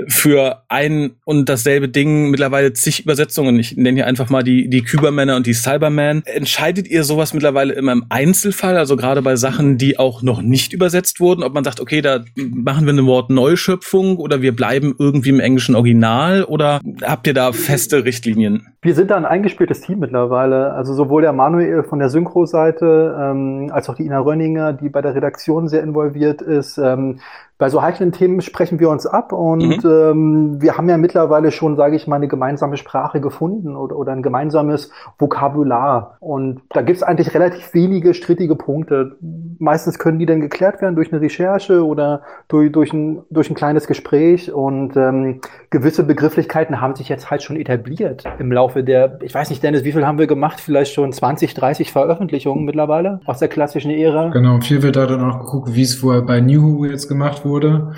für 0.07 0.63
ein 0.67 1.11
und 1.23 1.47
dasselbe 1.47 1.87
Ding 1.87 2.29
mittlerweile 2.29 2.73
zig 2.73 3.01
Übersetzungen. 3.01 3.57
Ich 3.59 3.77
nenne 3.77 3.95
hier 3.95 4.07
einfach 4.07 4.29
mal 4.29 4.43
die, 4.43 4.69
die 4.69 4.81
Kübermänner 4.81 5.35
und 5.35 5.47
die 5.47 5.53
Cyberman. 5.53 6.23
Entscheidet 6.25 6.87
ihr 6.87 7.03
sowas 7.03 7.33
mittlerweile 7.33 7.73
immer 7.73 7.93
im 7.93 8.05
Einzelfall, 8.09 8.77
also 8.77 8.97
gerade 8.97 9.21
bei 9.21 9.35
Sachen, 9.35 9.77
die 9.77 9.97
auch 9.97 10.21
noch 10.21 10.41
nicht 10.41 10.73
übersetzt 10.73 11.19
wurden, 11.19 11.43
ob 11.43 11.53
man 11.53 11.63
sagt, 11.63 11.79
okay, 11.79 12.01
da 12.01 12.25
machen 12.35 12.85
wir 12.85 12.93
eine 12.93 13.05
Wortneuschöpfung 13.05 14.17
oder 14.17 14.41
wir 14.41 14.55
bleiben 14.55 14.95
irgendwie 14.99 15.29
im 15.29 15.39
englischen 15.39 15.75
Original 15.75 16.43
oder 16.43 16.81
habt 17.01 17.27
ihr 17.27 17.33
da 17.33 17.53
feste 17.53 18.03
Richtlinien? 18.03 18.67
Wir 18.85 18.93
sind 18.93 19.09
da 19.09 19.15
ein 19.15 19.25
eingespieltes 19.25 19.81
Team 19.81 19.97
mittlerweile. 19.97 20.73
Also 20.73 20.93
sowohl 20.93 21.23
der 21.23 21.33
Manuel 21.33 21.81
von 21.81 21.97
der 21.97 22.09
Synchro-Seite 22.09 23.17
ähm, 23.19 23.71
als 23.73 23.89
auch 23.89 23.95
die 23.95 24.05
Ina 24.05 24.19
Rönninger, 24.19 24.73
die 24.73 24.89
bei 24.89 25.01
der 25.01 25.15
Redaktion 25.15 25.67
sehr 25.67 25.81
involviert 25.81 26.43
ist. 26.43 26.77
Ähm, 26.77 27.17
bei 27.57 27.69
so 27.69 27.81
heiklen 27.81 28.11
Themen 28.11 28.41
sprechen 28.41 28.81
wir 28.81 28.89
uns 28.89 29.05
ab 29.05 29.31
und 29.31 29.81
mhm. 29.81 29.89
ähm, 29.89 30.61
wir 30.61 30.77
haben 30.77 30.89
ja 30.89 30.97
mittlerweile 30.97 31.51
schon, 31.51 31.77
sage 31.77 31.95
ich 31.95 32.05
mal, 32.05 32.17
eine 32.17 32.27
gemeinsame 32.27 32.75
Sprache 32.75 33.21
gefunden 33.21 33.77
oder, 33.77 33.95
oder 33.95 34.11
ein 34.11 34.21
gemeinsames 34.21 34.91
Vokabular. 35.17 36.17
Und 36.19 36.61
da 36.71 36.81
gibt's 36.81 37.01
eigentlich 37.01 37.33
relativ 37.33 37.73
wenige 37.73 38.13
strittige 38.13 38.55
Punkte. 38.55 39.15
Meistens 39.57 39.99
können 39.99 40.19
die 40.19 40.25
dann 40.25 40.41
geklärt 40.41 40.81
werden 40.81 40.95
durch 40.95 41.13
eine 41.13 41.21
Recherche 41.21 41.85
oder 41.85 42.23
durch, 42.49 42.73
durch, 42.73 42.91
ein, 42.91 43.23
durch 43.29 43.49
ein 43.49 43.55
kleines 43.55 43.87
Gespräch. 43.87 44.51
Und 44.51 44.97
ähm, 44.97 45.39
gewisse 45.69 46.03
Begrifflichkeiten 46.03 46.81
haben 46.81 46.95
sich 46.95 47.07
jetzt 47.07 47.31
halt 47.31 47.41
schon 47.41 47.55
etabliert 47.55 48.25
im 48.37 48.51
Laufe 48.51 48.74
der, 48.83 49.19
ich 49.21 49.33
weiß 49.33 49.49
nicht, 49.49 49.63
Dennis, 49.63 49.83
wie 49.83 49.91
viel 49.91 50.05
haben 50.05 50.19
wir 50.19 50.27
gemacht? 50.27 50.59
Vielleicht 50.59 50.93
schon 50.93 51.11
20, 51.11 51.53
30 51.53 51.91
Veröffentlichungen 51.91 52.65
mittlerweile 52.65 53.19
aus 53.25 53.39
der 53.39 53.47
klassischen 53.47 53.91
Ära. 53.91 54.29
Genau, 54.29 54.59
viel 54.61 54.81
wird 54.81 54.95
da 54.95 55.05
dann 55.05 55.23
auch 55.23 55.39
geguckt, 55.39 55.73
wie 55.73 55.83
es 55.83 55.95
vorher 55.95 56.21
bei 56.21 56.41
New 56.41 56.61
Who 56.61 56.85
jetzt 56.85 57.07
gemacht 57.07 57.45
wurde. 57.45 57.93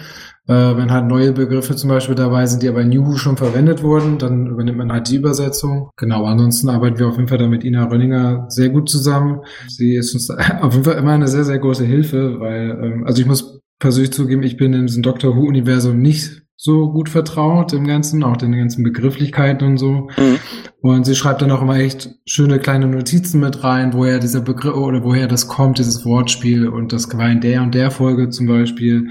Äh, 0.47 0.77
wenn 0.77 0.91
halt 0.91 1.07
neue 1.07 1.33
Begriffe 1.33 1.75
zum 1.75 1.89
Beispiel 1.89 2.15
dabei 2.15 2.45
sind, 2.45 2.63
die 2.63 2.69
aber 2.69 2.81
in 2.81 2.93
Juhu 2.93 3.17
schon 3.17 3.35
verwendet 3.35 3.83
wurden, 3.83 4.17
dann 4.17 4.47
übernimmt 4.47 4.77
man 4.77 4.93
halt 4.93 5.09
die 5.09 5.17
Übersetzung. 5.17 5.89
Genau, 5.97 6.23
ansonsten 6.23 6.69
arbeiten 6.69 6.97
wir 6.99 7.07
auf 7.07 7.17
jeden 7.17 7.27
Fall 7.27 7.37
da 7.37 7.47
mit 7.47 7.65
Ina 7.65 7.83
Rönninger 7.83 8.45
sehr 8.47 8.69
gut 8.69 8.89
zusammen. 8.89 9.41
Sie 9.67 9.95
ist 9.95 10.13
uns 10.13 10.29
auf 10.61 10.71
jeden 10.71 10.85
Fall 10.85 10.97
immer 10.97 11.11
eine 11.11 11.27
sehr, 11.27 11.43
sehr 11.43 11.59
große 11.59 11.83
Hilfe, 11.83 12.39
weil, 12.39 12.79
ähm, 12.81 13.03
also 13.05 13.21
ich 13.21 13.27
muss 13.27 13.59
persönlich 13.77 14.13
zugeben, 14.13 14.41
ich 14.43 14.55
bin 14.55 14.73
in 14.73 14.87
diesem 14.87 15.03
Doctor 15.03 15.35
Who-Universum 15.35 15.99
nicht 15.99 16.43
so 16.59 16.91
gut 16.91 17.07
vertraut 17.07 17.71
im 17.71 17.85
Ganzen, 17.85 18.23
auch 18.23 18.35
den 18.35 18.51
ganzen 18.57 18.83
Begrifflichkeiten 18.83 19.67
und 19.67 19.77
so. 19.77 20.09
Mhm. 20.17 20.39
Und 20.81 21.05
sie 21.05 21.15
schreibt 21.15 21.43
dann 21.43 21.51
auch 21.51 21.61
immer 21.61 21.77
echt 21.77 22.09
schöne 22.25 22.57
kleine 22.57 22.87
Notizen 22.87 23.39
mit 23.39 23.63
rein, 23.63 23.93
woher 23.93 24.19
dieser 24.19 24.41
Begriff 24.41 24.75
oder 24.75 25.03
woher 25.03 25.27
das 25.27 25.47
kommt, 25.47 25.77
dieses 25.77 26.03
Wortspiel 26.03 26.67
und 26.67 26.91
das 26.91 27.15
war 27.15 27.29
in 27.29 27.41
der 27.41 27.61
und 27.61 27.75
der 27.75 27.91
Folge 27.91 28.29
zum 28.29 28.47
Beispiel. 28.47 29.09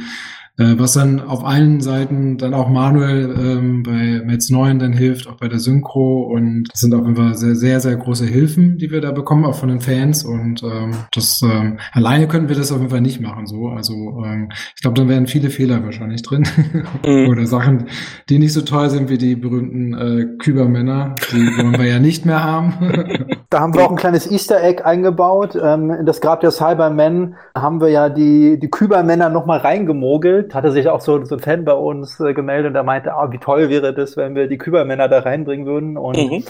Äh, 0.59 0.79
was 0.79 0.95
dann 0.95 1.21
auf 1.21 1.45
allen 1.45 1.81
Seiten 1.81 2.39
dann 2.39 2.55
auch 2.55 2.69
Manuel 2.69 3.35
ähm, 3.39 3.83
bei 3.83 4.23
Metz 4.25 4.51
9 4.51 4.79
dann 4.79 4.93
hilft, 4.93 5.29
auch 5.29 5.37
bei 5.37 5.49
der 5.49 5.59
Synchro. 5.59 6.23
Und 6.23 6.69
das 6.73 6.81
sind 6.81 6.95
auf 6.95 7.03
jeden 7.03 7.17
Fall 7.17 7.35
sehr, 7.35 7.55
sehr, 7.55 7.81
sehr 7.81 7.97
große 7.97 8.25
Hilfen, 8.25 8.79
die 8.79 8.91
wir 8.91 9.01
da 9.01 9.13
bekommen, 9.13 9.45
auch 9.45 9.55
von 9.55 9.69
den 9.69 9.81
Fans. 9.81 10.25
Und 10.25 10.63
ähm, 10.63 10.93
das 11.13 11.43
ähm, 11.43 11.79
alleine 11.93 12.27
könnten 12.29 12.49
wir 12.49 12.57
das 12.57 12.73
auf 12.73 12.79
jeden 12.79 12.91
Fall 12.91 13.01
nicht 13.01 13.21
machen 13.21 13.47
so, 13.47 13.69
also 13.69 13.95
ähm, 14.25 14.49
ich 14.75 14.83
glaube, 14.83 14.95
dann 14.95 15.09
wären 15.09 15.27
viele 15.27 15.51
Fehler 15.51 15.85
wahrscheinlich 15.85 16.23
drin. 16.23 16.45
Mhm. 17.07 17.29
oder 17.29 17.47
Sachen, 17.47 17.87
die 18.29 18.39
nicht 18.39 18.53
so 18.53 18.63
toll 18.63 18.91
sind 18.91 19.09
wie 19.11 19.19
die 19.19 19.37
berühmten 19.37 19.95
äh, 19.95 20.27
Kübermänner, 20.39 21.15
die 21.31 21.37
wollen 21.37 21.79
wir 21.79 21.87
ja 21.87 21.99
nicht 21.99 22.27
mehr 22.27 22.43
haben. 22.43 22.75
da 23.51 23.61
haben 23.61 23.75
wir 23.75 23.85
auch 23.85 23.91
ein 23.91 23.97
kleines 23.97 24.31
Easter 24.31 24.63
Egg 24.63 24.83
eingebaut, 24.83 25.57
ähm, 25.61 25.91
in 25.91 26.07
das 26.07 26.21
Grab 26.21 26.41
der 26.41 26.51
Cybermen 26.51 27.35
haben 27.57 27.81
wir 27.81 27.89
ja 27.89 28.09
die, 28.09 28.59
die 28.59 28.71
Kübermänner 28.71 29.29
nochmal 29.29 29.59
reingemogelt 29.59 30.46
hatte 30.55 30.71
sich 30.71 30.89
auch 30.89 31.01
so, 31.01 31.25
so 31.25 31.37
ein 31.37 31.41
Fan 31.41 31.65
bei 31.65 31.73
uns 31.73 32.21
äh, 32.21 32.35
gemeldet 32.35 32.69
und 32.69 32.75
der 32.75 32.83
meinte, 32.83 33.15
ah, 33.15 33.31
wie 33.31 33.39
toll 33.39 33.69
wäre 33.69 33.95
das, 33.95 34.17
wenn 34.17 34.35
wir 34.35 34.49
die 34.49 34.59
Kübermänner 34.59 35.09
da 35.09 35.21
reinbringen 35.21 35.67
würden. 35.67 35.97
Und 35.97 36.17
mhm. 36.17 36.45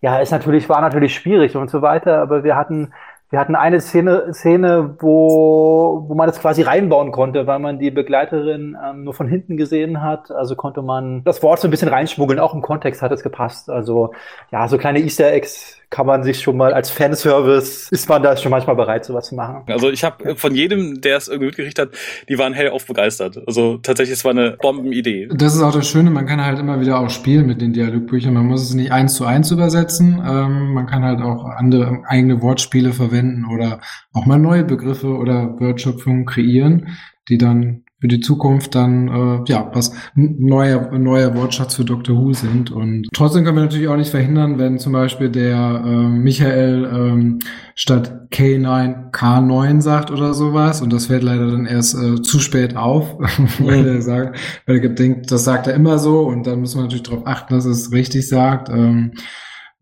ja, 0.00 0.18
ist 0.18 0.30
natürlich, 0.30 0.68
war 0.68 0.80
natürlich 0.80 1.14
schwierig 1.14 1.56
und 1.56 1.70
so 1.70 1.82
weiter, 1.82 2.18
aber 2.18 2.44
wir 2.44 2.56
hatten 2.56 2.92
wir 3.30 3.38
hatten 3.38 3.54
eine 3.54 3.80
Szene, 3.80 4.34
Szene 4.34 4.96
wo, 4.98 6.04
wo 6.08 6.14
man 6.14 6.26
das 6.26 6.40
quasi 6.40 6.62
reinbauen 6.62 7.12
konnte, 7.12 7.46
weil 7.46 7.60
man 7.60 7.78
die 7.78 7.92
Begleiterin 7.92 8.76
ähm, 8.84 9.04
nur 9.04 9.14
von 9.14 9.28
hinten 9.28 9.56
gesehen 9.56 10.02
hat. 10.02 10.32
Also 10.32 10.56
konnte 10.56 10.82
man 10.82 11.22
das 11.22 11.40
Wort 11.42 11.60
so 11.60 11.68
ein 11.68 11.70
bisschen 11.70 11.88
reinschmuggeln. 11.88 12.40
Auch 12.40 12.54
im 12.54 12.60
Kontext 12.62 13.02
hat 13.02 13.12
es 13.12 13.22
gepasst. 13.22 13.70
Also 13.70 14.12
ja, 14.50 14.66
so 14.66 14.78
kleine 14.78 14.98
Easter 14.98 15.32
Eggs 15.32 15.76
kann 15.90 16.06
man 16.06 16.22
sich 16.22 16.40
schon 16.40 16.56
mal 16.56 16.72
als 16.72 16.88
Fanservice, 16.88 17.88
ist 17.90 18.08
man 18.08 18.22
da 18.22 18.36
schon 18.36 18.50
manchmal 18.50 18.76
bereit, 18.76 19.04
sowas 19.04 19.26
zu 19.26 19.34
machen. 19.34 19.64
Also 19.66 19.90
ich 19.90 20.04
habe 20.04 20.36
von 20.36 20.54
jedem, 20.54 21.00
der 21.00 21.16
es 21.16 21.26
irgendwie 21.26 21.46
mitgerichtet 21.46 21.88
hat, 21.88 21.98
die 22.28 22.38
waren 22.38 22.52
hellauf 22.52 22.86
begeistert. 22.86 23.42
Also 23.48 23.78
tatsächlich, 23.78 24.18
es 24.18 24.24
war 24.24 24.30
eine 24.30 24.52
Bombenidee. 24.62 25.28
Das 25.34 25.56
ist 25.56 25.62
auch 25.62 25.74
das 25.74 25.88
Schöne, 25.88 26.10
man 26.10 26.26
kann 26.26 26.44
halt 26.44 26.60
immer 26.60 26.80
wieder 26.80 27.00
auch 27.00 27.10
spielen 27.10 27.46
mit 27.46 27.60
den 27.60 27.72
Dialogbüchern. 27.72 28.32
Man 28.32 28.46
muss 28.46 28.62
es 28.62 28.72
nicht 28.72 28.92
eins 28.92 29.14
zu 29.14 29.24
eins 29.24 29.50
übersetzen. 29.50 30.22
Ähm, 30.24 30.74
man 30.74 30.86
kann 30.86 31.02
halt 31.02 31.20
auch 31.22 31.44
andere 31.44 32.04
eigene 32.06 32.40
Wortspiele 32.40 32.92
verwenden 32.92 33.19
oder 33.50 33.80
auch 34.12 34.26
mal 34.26 34.38
neue 34.38 34.64
Begriffe 34.64 35.16
oder 35.16 35.58
Wortschöpfungen 35.60 36.26
kreieren, 36.26 36.88
die 37.28 37.38
dann 37.38 37.84
für 38.00 38.08
die 38.08 38.20
Zukunft 38.20 38.74
dann 38.74 39.08
äh, 39.08 39.52
ja 39.52 39.70
was 39.74 39.92
neuer 40.14 40.98
neuer 40.98 41.34
Wortschatz 41.34 41.74
für 41.74 41.84
Dr. 41.84 42.16
Who 42.16 42.32
sind 42.32 42.70
und 42.70 43.08
trotzdem 43.12 43.44
können 43.44 43.58
wir 43.58 43.64
natürlich 43.64 43.88
auch 43.88 43.96
nicht 43.96 44.10
verhindern, 44.10 44.58
wenn 44.58 44.78
zum 44.78 44.92
Beispiel 44.92 45.28
der 45.28 45.82
äh, 45.84 46.08
Michael 46.08 46.84
ähm, 46.92 47.38
statt 47.74 48.28
K9 48.32 49.12
K9 49.12 49.80
sagt 49.82 50.10
oder 50.10 50.32
sowas 50.32 50.80
und 50.80 50.92
das 50.92 51.06
fällt 51.06 51.22
leider 51.22 51.50
dann 51.50 51.66
erst 51.66 51.94
äh, 51.94 52.22
zu 52.22 52.40
spät 52.40 52.74
auf, 52.74 53.18
weil 53.58 53.86
er 53.86 54.02
sagt, 54.02 54.38
weil 54.66 54.78
er 54.78 54.88
denkt, 54.88 55.30
das 55.30 55.44
sagt 55.44 55.66
er 55.66 55.74
immer 55.74 55.98
so 55.98 56.22
und 56.22 56.46
dann 56.46 56.60
muss 56.60 56.74
man 56.74 56.84
natürlich 56.84 57.02
darauf 57.02 57.26
achten, 57.26 57.52
dass 57.54 57.66
es 57.66 57.92
richtig 57.92 58.26
sagt. 58.28 58.70
Ähm, 58.70 59.12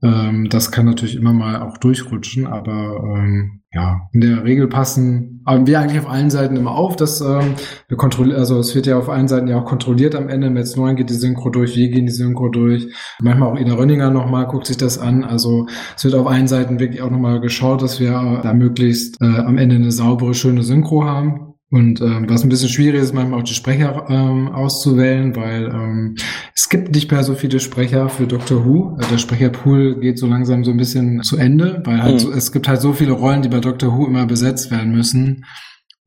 ähm, 0.02 0.48
das 0.48 0.70
kann 0.70 0.86
natürlich 0.86 1.16
immer 1.16 1.32
mal 1.32 1.62
auch 1.62 1.78
durchrutschen, 1.78 2.46
aber 2.46 3.02
ähm, 3.16 3.62
ja, 3.72 4.08
in 4.12 4.20
der 4.20 4.44
Regel 4.44 4.68
passen 4.68 5.38
aber 5.48 5.66
wir 5.66 5.80
eigentlich 5.80 5.98
auf 5.98 6.10
allen 6.10 6.28
Seiten 6.28 6.56
immer 6.56 6.72
auf, 6.72 6.94
dass 6.96 7.22
ähm, 7.22 7.54
wir 7.88 7.96
kontrollieren, 7.96 8.38
also 8.38 8.58
es 8.58 8.74
wird 8.74 8.86
ja 8.86 8.98
auf 8.98 9.08
allen 9.08 9.28
Seiten 9.28 9.48
ja 9.48 9.58
auch 9.58 9.64
kontrolliert 9.64 10.14
am 10.14 10.28
Ende. 10.28 10.50
Metz 10.50 10.76
9 10.76 10.94
geht 10.94 11.08
die 11.08 11.14
Synchro 11.14 11.48
durch, 11.48 11.74
wir 11.74 11.88
gehen 11.88 12.04
die 12.04 12.12
Synchro 12.12 12.50
durch. 12.50 12.88
Manchmal 13.22 13.48
auch 13.48 13.58
Ina 13.58 13.72
Rönninger 13.72 14.10
nochmal 14.10 14.46
guckt 14.46 14.66
sich 14.66 14.76
das 14.76 14.98
an. 14.98 15.24
Also 15.24 15.66
es 15.96 16.04
wird 16.04 16.14
auf 16.14 16.26
allen 16.26 16.48
Seiten 16.48 16.78
wirklich 16.78 17.00
auch 17.00 17.10
nochmal 17.10 17.40
geschaut, 17.40 17.80
dass 17.80 17.98
wir 17.98 18.40
da 18.42 18.52
möglichst 18.52 19.18
äh, 19.22 19.24
am 19.24 19.56
Ende 19.56 19.76
eine 19.76 19.90
saubere, 19.90 20.34
schöne 20.34 20.62
Synchro 20.62 21.04
haben. 21.04 21.47
Und 21.70 22.00
ähm, 22.00 22.24
was 22.28 22.44
ein 22.44 22.48
bisschen 22.48 22.70
schwierig 22.70 23.02
ist, 23.02 23.12
manchmal 23.12 23.40
auch 23.40 23.44
die 23.44 23.52
Sprecher 23.52 24.06
ähm, 24.08 24.48
auszuwählen, 24.48 25.36
weil 25.36 25.66
ähm, 25.66 26.16
es 26.54 26.70
gibt 26.70 26.94
nicht 26.94 27.10
mehr 27.10 27.22
so 27.22 27.34
viele 27.34 27.60
Sprecher 27.60 28.08
für 28.08 28.26
Doctor 28.26 28.64
Who. 28.64 28.94
Also 28.96 29.10
der 29.10 29.18
Sprecherpool 29.18 30.00
geht 30.00 30.18
so 30.18 30.26
langsam 30.26 30.64
so 30.64 30.70
ein 30.70 30.78
bisschen 30.78 31.22
zu 31.22 31.36
Ende, 31.36 31.82
weil 31.84 32.02
halt 32.02 32.14
mhm. 32.14 32.18
so, 32.18 32.32
es 32.32 32.52
gibt 32.52 32.68
halt 32.68 32.80
so 32.80 32.94
viele 32.94 33.12
Rollen, 33.12 33.42
die 33.42 33.50
bei 33.50 33.60
Doctor 33.60 33.96
Who 33.96 34.06
immer 34.06 34.24
besetzt 34.24 34.70
werden 34.70 34.92
müssen. 34.92 35.44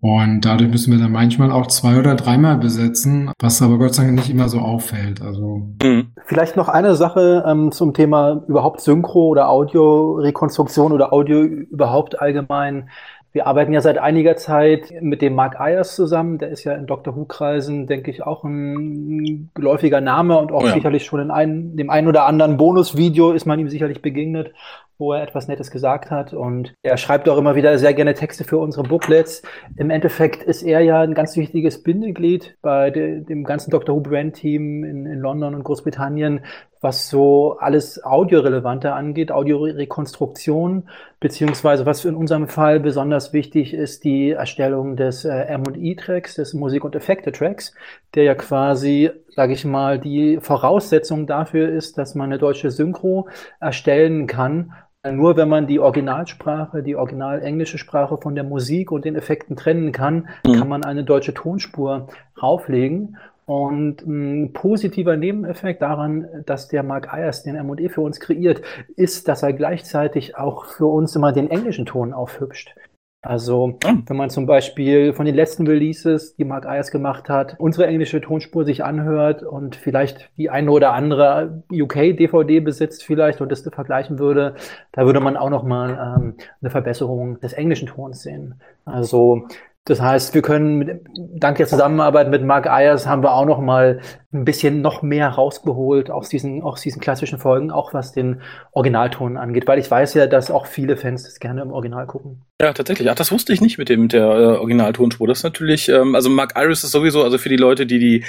Und 0.03 0.41
dadurch 0.45 0.71
müssen 0.71 0.91
wir 0.91 0.99
dann 0.99 1.11
manchmal 1.11 1.51
auch 1.51 1.67
zwei 1.67 1.99
oder 1.99 2.15
dreimal 2.15 2.57
besetzen, 2.57 3.31
was 3.39 3.61
aber 3.61 3.77
Gott 3.77 3.93
sei 3.93 4.05
Dank 4.05 4.15
nicht 4.15 4.31
immer 4.31 4.49
so 4.49 4.57
auffällt. 4.57 5.21
Also 5.21 5.69
mhm. 5.83 6.13
vielleicht 6.25 6.57
noch 6.57 6.69
eine 6.69 6.95
Sache 6.95 7.43
ähm, 7.47 7.71
zum 7.71 7.93
Thema 7.93 8.43
überhaupt 8.47 8.81
Synchro 8.81 9.27
oder 9.27 9.49
Audiorekonstruktion 9.49 10.91
oder 10.91 11.13
Audio 11.13 11.43
überhaupt 11.43 12.19
allgemein. 12.19 12.89
Wir 13.33 13.47
arbeiten 13.47 13.71
ja 13.71 13.79
seit 13.79 13.97
einiger 13.97 14.35
Zeit 14.35 14.91
mit 14.99 15.21
dem 15.21 15.35
Mark 15.35 15.59
Ayers 15.59 15.95
zusammen. 15.95 16.37
Der 16.37 16.49
ist 16.49 16.65
ja 16.65 16.73
in 16.73 16.85
Dr. 16.85 17.15
Who-Kreisen, 17.15 17.87
denke 17.87 18.11
ich, 18.11 18.23
auch 18.23 18.43
ein 18.43 19.49
geläufiger 19.53 20.01
Name 20.01 20.37
und 20.37 20.51
auch 20.51 20.63
oh 20.63 20.67
ja. 20.67 20.73
sicherlich 20.73 21.05
schon 21.05 21.21
in 21.21 21.31
ein, 21.31 21.77
dem 21.77 21.89
einen 21.89 22.07
oder 22.07 22.25
anderen 22.25 22.57
Bonusvideo 22.57 23.31
ist 23.31 23.45
man 23.45 23.59
ihm 23.59 23.69
sicherlich 23.69 24.01
begegnet 24.01 24.53
wo 25.01 25.11
er 25.11 25.23
etwas 25.23 25.49
Nettes 25.49 25.71
gesagt 25.71 26.11
hat. 26.11 26.33
Und 26.33 26.73
er 26.83 26.95
schreibt 26.95 27.27
auch 27.27 27.37
immer 27.37 27.55
wieder 27.55 27.77
sehr 27.77 27.93
gerne 27.93 28.13
Texte 28.13 28.45
für 28.45 28.59
unsere 28.59 28.87
Booklets. 28.87 29.41
Im 29.75 29.89
Endeffekt 29.89 30.43
ist 30.43 30.61
er 30.61 30.79
ja 30.79 31.01
ein 31.01 31.15
ganz 31.15 31.35
wichtiges 31.35 31.83
Bindeglied 31.83 32.55
bei 32.61 32.91
de, 32.91 33.21
dem 33.21 33.43
ganzen 33.43 33.71
Dr. 33.71 33.95
Who 33.95 34.01
Brand 34.01 34.35
Team 34.35 34.85
in, 34.85 35.05
in 35.05 35.19
London 35.19 35.55
und 35.55 35.63
Großbritannien, 35.63 36.41
was 36.81 37.09
so 37.09 37.57
alles 37.59 38.03
Audiorelevante 38.03 38.93
angeht, 38.93 39.31
Audiorekonstruktion, 39.31 40.89
beziehungsweise 41.19 41.85
was 41.85 42.03
in 42.05 42.15
unserem 42.15 42.47
Fall 42.47 42.79
besonders 42.79 43.33
wichtig 43.33 43.73
ist, 43.73 44.03
die 44.03 44.31
Erstellung 44.31 44.95
des 44.95 45.23
äh, 45.23 45.29
M&E-Tracks, 45.29 46.35
des 46.35 46.53
Musik- 46.55 46.83
und 46.83 46.95
Effekte-Tracks, 46.95 47.75
der 48.15 48.23
ja 48.23 48.35
quasi, 48.35 49.11
sage 49.29 49.53
ich 49.53 49.63
mal, 49.63 49.99
die 49.99 50.39
Voraussetzung 50.41 51.27
dafür 51.27 51.69
ist, 51.69 51.99
dass 51.99 52.15
man 52.15 52.31
eine 52.31 52.39
deutsche 52.39 52.71
Synchro 52.71 53.29
erstellen 53.59 54.25
kann, 54.25 54.73
nur 55.09 55.35
wenn 55.35 55.49
man 55.49 55.65
die 55.65 55.79
Originalsprache, 55.79 56.83
die 56.83 56.95
original 56.95 57.41
englische 57.41 57.79
Sprache 57.79 58.17
von 58.17 58.35
der 58.35 58.43
Musik 58.43 58.91
und 58.91 59.03
den 59.03 59.15
Effekten 59.15 59.55
trennen 59.55 59.91
kann, 59.91 60.29
mhm. 60.45 60.53
kann 60.53 60.67
man 60.67 60.83
eine 60.83 61.03
deutsche 61.03 61.33
Tonspur 61.33 62.07
rauflegen. 62.41 63.17
Und 63.45 64.05
ein 64.05 64.53
positiver 64.53 65.17
Nebeneffekt 65.17 65.81
daran, 65.81 66.27
dass 66.45 66.67
der 66.67 66.83
Mark 66.83 67.11
Ayers 67.11 67.43
den 67.43 67.55
M&E 67.55 67.89
für 67.89 68.01
uns 68.01 68.19
kreiert, 68.19 68.61
ist, 68.95 69.27
dass 69.27 69.43
er 69.43 69.51
gleichzeitig 69.51 70.37
auch 70.37 70.65
für 70.65 70.85
uns 70.85 71.15
immer 71.15 71.33
den 71.33 71.49
englischen 71.49 71.85
Ton 71.85 72.13
aufhübscht. 72.13 72.75
Also, 73.23 73.77
hm. 73.83 74.03
wenn 74.07 74.17
man 74.17 74.31
zum 74.31 74.47
Beispiel 74.47 75.13
von 75.13 75.27
den 75.27 75.35
letzten 75.35 75.67
Releases, 75.67 76.35
die 76.35 76.43
Mark 76.43 76.65
Ayers 76.65 76.89
gemacht 76.89 77.29
hat, 77.29 77.55
unsere 77.59 77.85
englische 77.85 78.19
Tonspur 78.19 78.65
sich 78.65 78.83
anhört 78.83 79.43
und 79.43 79.75
vielleicht 79.75 80.31
die 80.37 80.49
eine 80.49 80.71
oder 80.71 80.93
andere 80.93 81.61
UK-DVD 81.71 82.61
besitzt 82.61 83.03
vielleicht 83.03 83.39
und 83.39 83.51
das 83.51 83.61
vergleichen 83.61 84.17
würde, 84.17 84.55
da 84.91 85.05
würde 85.05 85.19
man 85.19 85.37
auch 85.37 85.51
nochmal 85.51 86.15
ähm, 86.17 86.33
eine 86.61 86.71
Verbesserung 86.71 87.39
des 87.39 87.53
englischen 87.53 87.89
Tons 87.89 88.23
sehen. 88.23 88.55
Also, 88.85 89.47
das 89.85 89.99
heißt, 89.99 90.35
wir 90.35 90.43
können 90.43 90.77
mit, 90.77 91.01
dank 91.35 91.57
der 91.57 91.67
Zusammenarbeit 91.67 92.29
mit 92.29 92.43
Mark 92.43 92.67
Ayers 92.67 93.07
haben 93.07 93.23
wir 93.23 93.33
auch 93.33 93.45
noch 93.45 93.59
mal 93.59 93.99
ein 94.33 94.45
bisschen 94.45 94.81
noch 94.81 95.01
mehr 95.01 95.27
rausgeholt 95.27 96.09
aus 96.09 96.29
diesen, 96.29 96.61
aus 96.61 96.81
diesen 96.81 97.01
klassischen 97.01 97.39
Folgen, 97.39 97.71
auch 97.71 97.93
was 97.93 98.13
den 98.13 98.41
Originalton 98.71 99.35
angeht, 99.37 99.67
weil 99.67 99.79
ich 99.79 99.91
weiß 99.91 100.13
ja, 100.13 100.27
dass 100.27 100.51
auch 100.51 100.67
viele 100.67 100.95
Fans 100.95 101.23
das 101.23 101.39
gerne 101.39 101.63
im 101.63 101.71
Original 101.71 102.05
gucken. 102.05 102.43
Ja, 102.61 102.71
tatsächlich. 102.71 103.09
Ach, 103.09 103.15
das 103.15 103.31
wusste 103.31 103.51
ich 103.51 103.59
nicht 103.59 103.77
mit 103.77 103.89
dem 103.89 104.07
der 104.07 104.23
äh, 104.23 104.57
Originaltonspur. 104.57 105.27
Das 105.27 105.39
ist 105.39 105.43
natürlich, 105.43 105.89
ähm, 105.89 106.15
also 106.15 106.29
Mark 106.29 106.53
Iris 106.55 106.83
ist 106.83 106.91
sowieso, 106.91 107.23
also 107.23 107.37
für 107.39 107.49
die 107.49 107.57
Leute, 107.57 107.85
die 107.85 107.99
die 107.99 108.23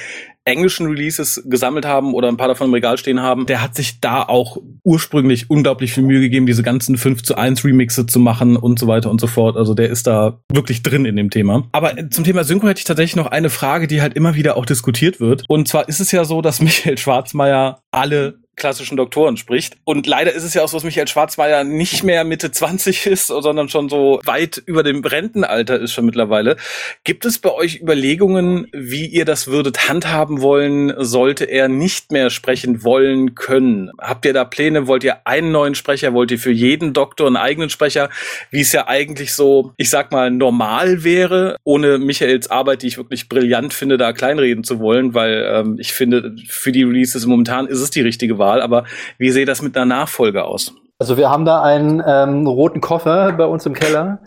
englischen 0.44 0.87
Releases 0.87 1.44
gesammelt 1.47 1.87
haben 1.87 2.14
oder 2.14 2.28
ein 2.28 2.37
paar 2.37 2.49
davon 2.49 2.68
im 2.68 2.75
Regal 2.75 2.99
stehen 2.99 3.21
haben, 3.21 3.47
der 3.47 3.62
hat 3.62 3.76
sich 3.76 4.00
da 4.00 4.23
auch 4.23 4.56
ursprünglich 4.82 5.50
unglaublich 5.50 5.92
viel 5.92 6.02
Mühe 6.02 6.21
gegeben, 6.21 6.47
diese 6.47 6.64
ganzen 6.64 6.97
5 6.97 7.23
zu 7.23 7.37
1 7.37 7.64
Remixe 7.64 8.06
zu 8.06 8.18
machen 8.18 8.56
und 8.56 8.80
so 8.80 8.88
weiter 8.88 9.09
und 9.09 9.21
so 9.21 9.28
fort. 9.28 9.56
Also 9.56 9.75
der 9.75 9.90
ist 9.90 10.09
da 10.09 10.40
wirklich 10.50 10.82
drin 10.82 11.04
in 11.04 11.14
dem 11.14 11.30
Thema. 11.30 11.42
Aber 11.73 12.11
zum 12.11 12.25
Thema 12.25 12.45
Synchro 12.45 12.69
hätte 12.69 12.81
ich 12.81 12.85
tatsächlich 12.85 13.17
noch 13.17 13.27
eine 13.27 13.51
Frage, 13.51 13.87
die 13.87 14.03
halt 14.03 14.15
immer 14.15 14.35
wieder 14.35 14.57
auch 14.57 14.67
diskutiert 14.67 15.21
wird. 15.21 15.45
Und 15.49 15.69
zwar 15.69 15.89
ist 15.89 16.01
es 16.01 16.13
ja 16.13 16.25
so, 16.25 16.43
dass 16.43 16.61
Michael 16.63 16.99
Schwarzmeier 16.99 17.83
alle 17.91 18.42
klassischen 18.56 18.97
Doktoren 18.97 19.37
spricht. 19.37 19.76
Und 19.85 20.06
leider 20.06 20.32
ist 20.32 20.44
es 20.44 20.54
ja 20.54 20.62
auch 20.62 20.68
so, 20.68 20.76
dass 20.76 20.85
Michael 20.85 21.09
Schwarzmeier 21.09 21.64
nicht 21.64 22.04
mehr 22.04 22.25
Mitte 22.25 22.50
20 22.50 23.06
ist, 23.06 23.28
sondern 23.28 23.68
schon 23.68 23.88
so 23.88 24.21
weit 24.25 24.62
über 24.66 24.82
dem 24.82 25.02
Rentenalter 25.04 25.78
ist 25.78 25.92
schon 25.92 26.04
mittlerweile. 26.04 26.56
Gibt 27.04 27.25
es 27.25 27.38
bei 27.38 27.50
euch 27.50 27.80
Überlegungen, 27.80 28.66
wie 28.73 29.06
ihr 29.06 29.25
das 29.25 29.47
würdet 29.47 29.88
handhaben 29.88 30.42
wollen, 30.42 30.92
sollte 30.99 31.44
er 31.44 31.68
nicht 31.68 32.12
mehr 32.12 32.30
sprechen 32.30 32.85
wollen 32.85 33.35
können? 33.35 33.90
Habt 33.99 34.26
ihr 34.26 34.32
da 34.32 34.44
Pläne? 34.44 34.87
Wollt 34.87 35.04
ihr 35.04 35.26
einen 35.26 35.50
neuen 35.50 35.75
Sprecher? 35.75 36.12
Wollt 36.12 36.30
ihr 36.30 36.38
für 36.38 36.52
jeden 36.52 36.92
Doktor 36.92 37.26
einen 37.26 37.37
eigenen 37.37 37.71
Sprecher? 37.71 38.11
Wie 38.50 38.61
es 38.61 38.73
ja 38.73 38.87
eigentlich 38.87 39.32
so, 39.32 39.73
ich 39.76 39.88
sag 39.88 40.12
mal, 40.12 40.30
normal 40.30 41.04
wäre, 41.04 41.56
ohne 41.64 41.99
Michaels 41.99 42.50
Arbeit, 42.50 42.82
die 42.82 42.88
ich 42.88 42.99
wirklich 42.99 43.28
brillant 43.28 43.73
finde, 43.73 43.97
da 43.97 44.12
kleinreden 44.12 44.62
zu 44.62 44.78
wollen, 44.78 45.14
weil 45.14 45.49
ähm, 45.49 45.76
ich 45.78 45.92
finde, 45.92 46.37
für 46.49 46.73
die 46.73 46.82
Releases 46.82 47.26
momentan 47.26 47.66
ist 47.66 47.80
es 47.80 47.90
die 47.90 48.02
richtige. 48.02 48.42
Aber 48.43 48.85
wie 49.19 49.31
sehe 49.31 49.47
das 49.47 49.63
mit 49.63 49.77
einer 49.77 49.87
Nachfolge 49.87 50.45
aus? 50.45 50.75
Also 50.99 51.17
wir 51.17 51.31
haben 51.31 51.45
da 51.45 51.63
einen 51.63 52.03
ähm, 52.07 52.47
roten 52.47 52.81
Koffer 52.81 53.33
bei 53.33 53.47
uns 53.47 53.67
im 53.67 53.75
Keller. 53.75 54.21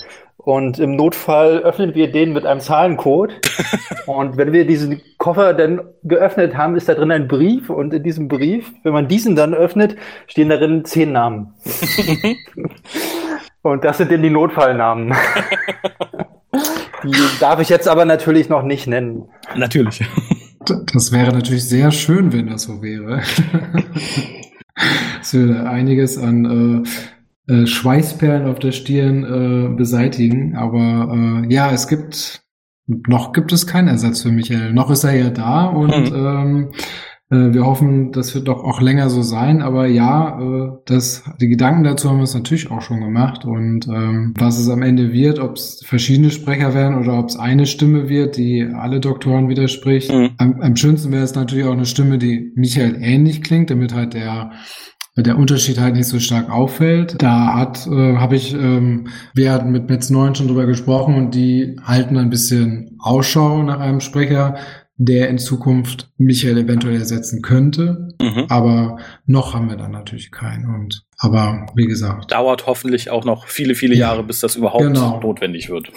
Und 0.45 0.77
im 0.77 0.95
Notfall 0.95 1.59
öffnen 1.59 1.95
wir 1.95 2.11
den 2.11 2.31
mit 2.31 2.45
einem 2.45 2.59
Zahlencode. 2.59 3.33
und 4.05 4.37
wenn 4.37 4.53
wir 4.53 4.67
diesen 4.67 5.01
Koffer 5.17 5.55
dann 5.55 5.81
geöffnet 6.03 6.55
haben, 6.55 6.75
ist 6.75 6.87
da 6.87 6.93
drin 6.93 7.11
ein 7.11 7.27
Brief. 7.27 7.71
Und 7.71 7.93
in 7.93 8.03
diesem 8.03 8.27
Brief, 8.27 8.71
wenn 8.83 8.93
man 8.93 9.07
diesen 9.07 9.35
dann 9.35 9.55
öffnet, 9.55 9.95
stehen 10.27 10.49
darin 10.49 10.85
zehn 10.85 11.13
Namen. 11.13 11.55
und 13.63 13.83
das 13.83 13.97
sind 13.97 14.11
dann 14.11 14.21
die 14.21 14.29
Notfallnamen. 14.29 15.15
die 17.03 17.39
darf 17.39 17.59
ich 17.59 17.69
jetzt 17.69 17.87
aber 17.87 18.05
natürlich 18.05 18.47
noch 18.47 18.61
nicht 18.61 18.85
nennen. 18.85 19.29
Natürlich. 19.55 20.03
Das 20.93 21.11
wäre 21.11 21.31
natürlich 21.31 21.65
sehr 21.65 21.91
schön, 21.91 22.33
wenn 22.33 22.47
das 22.47 22.63
so 22.63 22.81
wäre. 22.81 23.21
Es 25.21 25.33
würde 25.33 25.69
einiges 25.69 26.17
an 26.17 26.85
äh, 27.47 27.53
äh, 27.53 27.65
Schweißperlen 27.65 28.45
auf 28.45 28.59
der 28.59 28.73
Stirn 28.73 29.23
äh, 29.23 29.75
beseitigen. 29.75 30.55
Aber 30.55 31.43
äh, 31.47 31.53
ja, 31.53 31.71
es 31.71 31.87
gibt 31.87 32.43
noch 32.85 33.31
gibt 33.31 33.53
es 33.53 33.65
keinen 33.65 33.87
Ersatz 33.87 34.21
für 34.21 34.31
Michael. 34.31 34.73
Noch 34.73 34.91
ist 34.91 35.05
er 35.05 35.15
ja 35.15 35.29
da 35.29 35.65
und 35.67 36.11
mhm. 36.11 36.15
ähm, 36.15 36.71
Äh, 36.73 37.14
wir 37.29 37.65
hoffen, 37.65 38.11
das 38.11 38.35
wird 38.35 38.47
doch 38.47 38.63
auch 38.63 38.81
länger 38.81 39.09
so 39.09 39.23
sein, 39.23 39.63
aber 39.63 39.87
ja, 39.87 40.39
äh, 40.39 40.71
das, 40.85 41.23
die 41.41 41.47
Gedanken 41.47 41.83
dazu 41.83 42.09
haben 42.09 42.17
wir 42.17 42.21
uns 42.21 42.35
natürlich 42.35 42.69
auch 42.69 42.81
schon 42.81 42.99
gemacht 42.99 43.45
und 43.45 43.87
ähm, 43.87 44.33
was 44.37 44.59
es 44.59 44.69
am 44.69 44.83
Ende 44.83 45.11
wird, 45.11 45.39
ob 45.39 45.55
es 45.55 45.81
verschiedene 45.83 46.29
Sprecher 46.29 46.75
werden 46.75 46.99
oder 46.99 47.17
ob 47.17 47.29
es 47.29 47.35
eine 47.35 47.65
Stimme 47.65 48.09
wird, 48.09 48.37
die 48.37 48.63
alle 48.63 48.99
Doktoren 48.99 49.49
widerspricht. 49.49 50.11
Mhm. 50.11 50.31
Am, 50.37 50.61
am 50.61 50.75
schönsten 50.75 51.11
wäre 51.11 51.23
es 51.23 51.33
natürlich 51.33 51.65
auch 51.65 51.73
eine 51.73 51.87
Stimme, 51.87 52.19
die 52.19 52.51
Michael 52.55 52.97
ähnlich 53.01 53.41
klingt, 53.41 53.71
damit 53.71 53.93
halt 53.93 54.13
der 54.13 54.51
der 55.17 55.37
Unterschied 55.37 55.79
halt 55.79 55.95
nicht 55.95 56.09
so 56.09 56.19
stark 56.19 56.49
auffällt. 56.49 57.21
Da 57.21 57.55
hat, 57.55 57.87
äh, 57.87 58.17
habe 58.17 58.35
ich, 58.35 58.53
ähm, 58.53 59.07
wir 59.33 59.53
hatten 59.53 59.71
mit 59.71 59.89
Metz 59.89 60.09
9 60.09 60.35
schon 60.35 60.47
drüber 60.47 60.65
gesprochen 60.65 61.15
und 61.15 61.33
die 61.33 61.77
halten 61.81 62.17
ein 62.17 62.29
bisschen 62.29 62.97
Ausschau 62.99 63.63
nach 63.63 63.79
einem 63.79 64.01
Sprecher, 64.01 64.55
der 64.97 65.29
in 65.29 65.37
Zukunft 65.37 66.11
Michael 66.17 66.57
eventuell 66.57 66.95
ersetzen 66.95 67.41
könnte. 67.41 68.09
Mhm. 68.21 68.45
Aber 68.49 68.99
noch 69.25 69.53
haben 69.53 69.69
wir 69.69 69.77
dann 69.77 69.91
natürlich 69.91 70.31
keinen. 70.31 70.73
Und 70.73 71.04
aber 71.17 71.65
wie 71.75 71.85
gesagt. 71.85 72.31
Dauert 72.31 72.67
hoffentlich 72.67 73.09
auch 73.09 73.25
noch 73.25 73.47
viele, 73.47 73.75
viele 73.75 73.95
Jahre, 73.95 74.23
bis 74.23 74.39
das 74.39 74.55
überhaupt 74.55 74.83
genau. 74.83 75.19
notwendig 75.19 75.69
wird. 75.69 75.91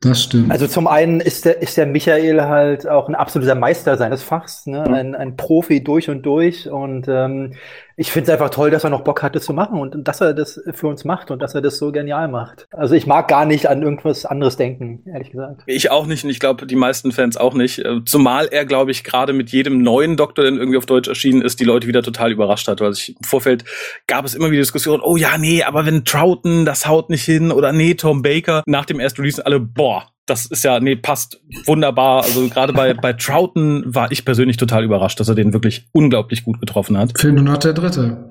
Das 0.00 0.22
stimmt. 0.22 0.50
Also 0.50 0.66
zum 0.66 0.86
einen 0.86 1.20
ist 1.20 1.46
der, 1.46 1.62
ist 1.62 1.76
der 1.76 1.86
Michael 1.86 2.42
halt 2.42 2.86
auch 2.86 3.08
ein 3.08 3.14
absoluter 3.14 3.54
Meister 3.54 3.96
seines 3.96 4.22
Fachs, 4.22 4.66
ne? 4.66 4.82
ein, 4.82 5.14
ein 5.14 5.36
Profi 5.36 5.82
durch 5.82 6.10
und 6.10 6.24
durch. 6.26 6.68
Und 6.68 7.06
ähm, 7.08 7.54
ich 7.96 8.12
finde 8.12 8.30
es 8.30 8.32
einfach 8.34 8.50
toll, 8.50 8.70
dass 8.70 8.84
er 8.84 8.90
noch 8.90 9.04
Bock 9.04 9.22
hatte 9.22 9.40
zu 9.40 9.54
machen 9.54 9.80
und 9.80 10.06
dass 10.06 10.20
er 10.20 10.34
das 10.34 10.60
für 10.72 10.86
uns 10.86 11.04
macht 11.04 11.30
und 11.30 11.40
dass 11.40 11.54
er 11.54 11.62
das 11.62 11.78
so 11.78 11.92
genial 11.92 12.28
macht. 12.28 12.68
Also 12.70 12.94
ich 12.94 13.06
mag 13.06 13.26
gar 13.26 13.46
nicht 13.46 13.70
an 13.70 13.82
irgendwas 13.82 14.26
anderes 14.26 14.58
denken, 14.58 15.02
ehrlich 15.06 15.30
gesagt. 15.30 15.62
Ich 15.64 15.90
auch 15.90 16.06
nicht 16.06 16.22
und 16.22 16.28
ich 16.28 16.38
glaube, 16.38 16.66
die 16.66 16.76
meisten 16.76 17.10
Fans 17.10 17.38
auch 17.38 17.54
nicht. 17.54 17.78
Äh, 17.78 18.04
zumal 18.04 18.48
er, 18.50 18.66
glaube 18.66 18.90
ich, 18.90 19.02
gerade 19.02 19.32
mit 19.32 19.50
jedem 19.50 19.82
neuen 19.82 20.18
Doktor, 20.18 20.44
der 20.44 20.52
irgendwie 20.52 20.76
auf 20.76 20.84
Deutsch 20.84 21.08
erschienen 21.08 21.40
ist, 21.40 21.58
die 21.58 21.64
Leute 21.64 21.86
wieder 21.86 22.02
total 22.02 22.32
überrascht 22.32 22.68
hat. 22.68 22.82
Weil 22.82 22.92
ich, 22.92 23.16
im 23.16 23.24
Vorfeld 23.24 23.64
gab 24.06 24.26
es 24.26 24.34
immer 24.34 24.50
wieder 24.50 24.55
Diskussionen, 24.56 25.02
oh 25.02 25.16
ja, 25.16 25.38
nee, 25.38 25.62
aber 25.62 25.86
wenn 25.86 26.04
Troughton, 26.04 26.64
das 26.64 26.86
haut 26.86 27.10
nicht 27.10 27.24
hin 27.24 27.52
oder 27.52 27.72
nee, 27.72 27.94
Tom 27.94 28.22
Baker. 28.22 28.62
Nach 28.66 28.84
dem 28.84 29.00
ersten 29.00 29.22
Release 29.22 29.44
alle, 29.44 29.60
boah, 29.60 30.06
das 30.26 30.46
ist 30.46 30.64
ja, 30.64 30.80
nee, 30.80 30.96
passt 30.96 31.40
wunderbar. 31.66 32.24
Also 32.24 32.48
gerade 32.48 32.72
bei, 32.72 32.94
bei 32.94 33.12
Troughton 33.12 33.84
war 33.86 34.10
ich 34.10 34.24
persönlich 34.24 34.56
total 34.56 34.82
überrascht, 34.84 35.20
dass 35.20 35.28
er 35.28 35.36
den 35.36 35.52
wirklich 35.52 35.86
unglaublich 35.92 36.42
gut 36.44 36.58
getroffen 36.60 36.98
hat. 36.98 37.18
Fehlt 37.18 37.34
nur 37.34 37.44
noch 37.44 37.58
der 37.58 37.72
dritte. 37.72 38.28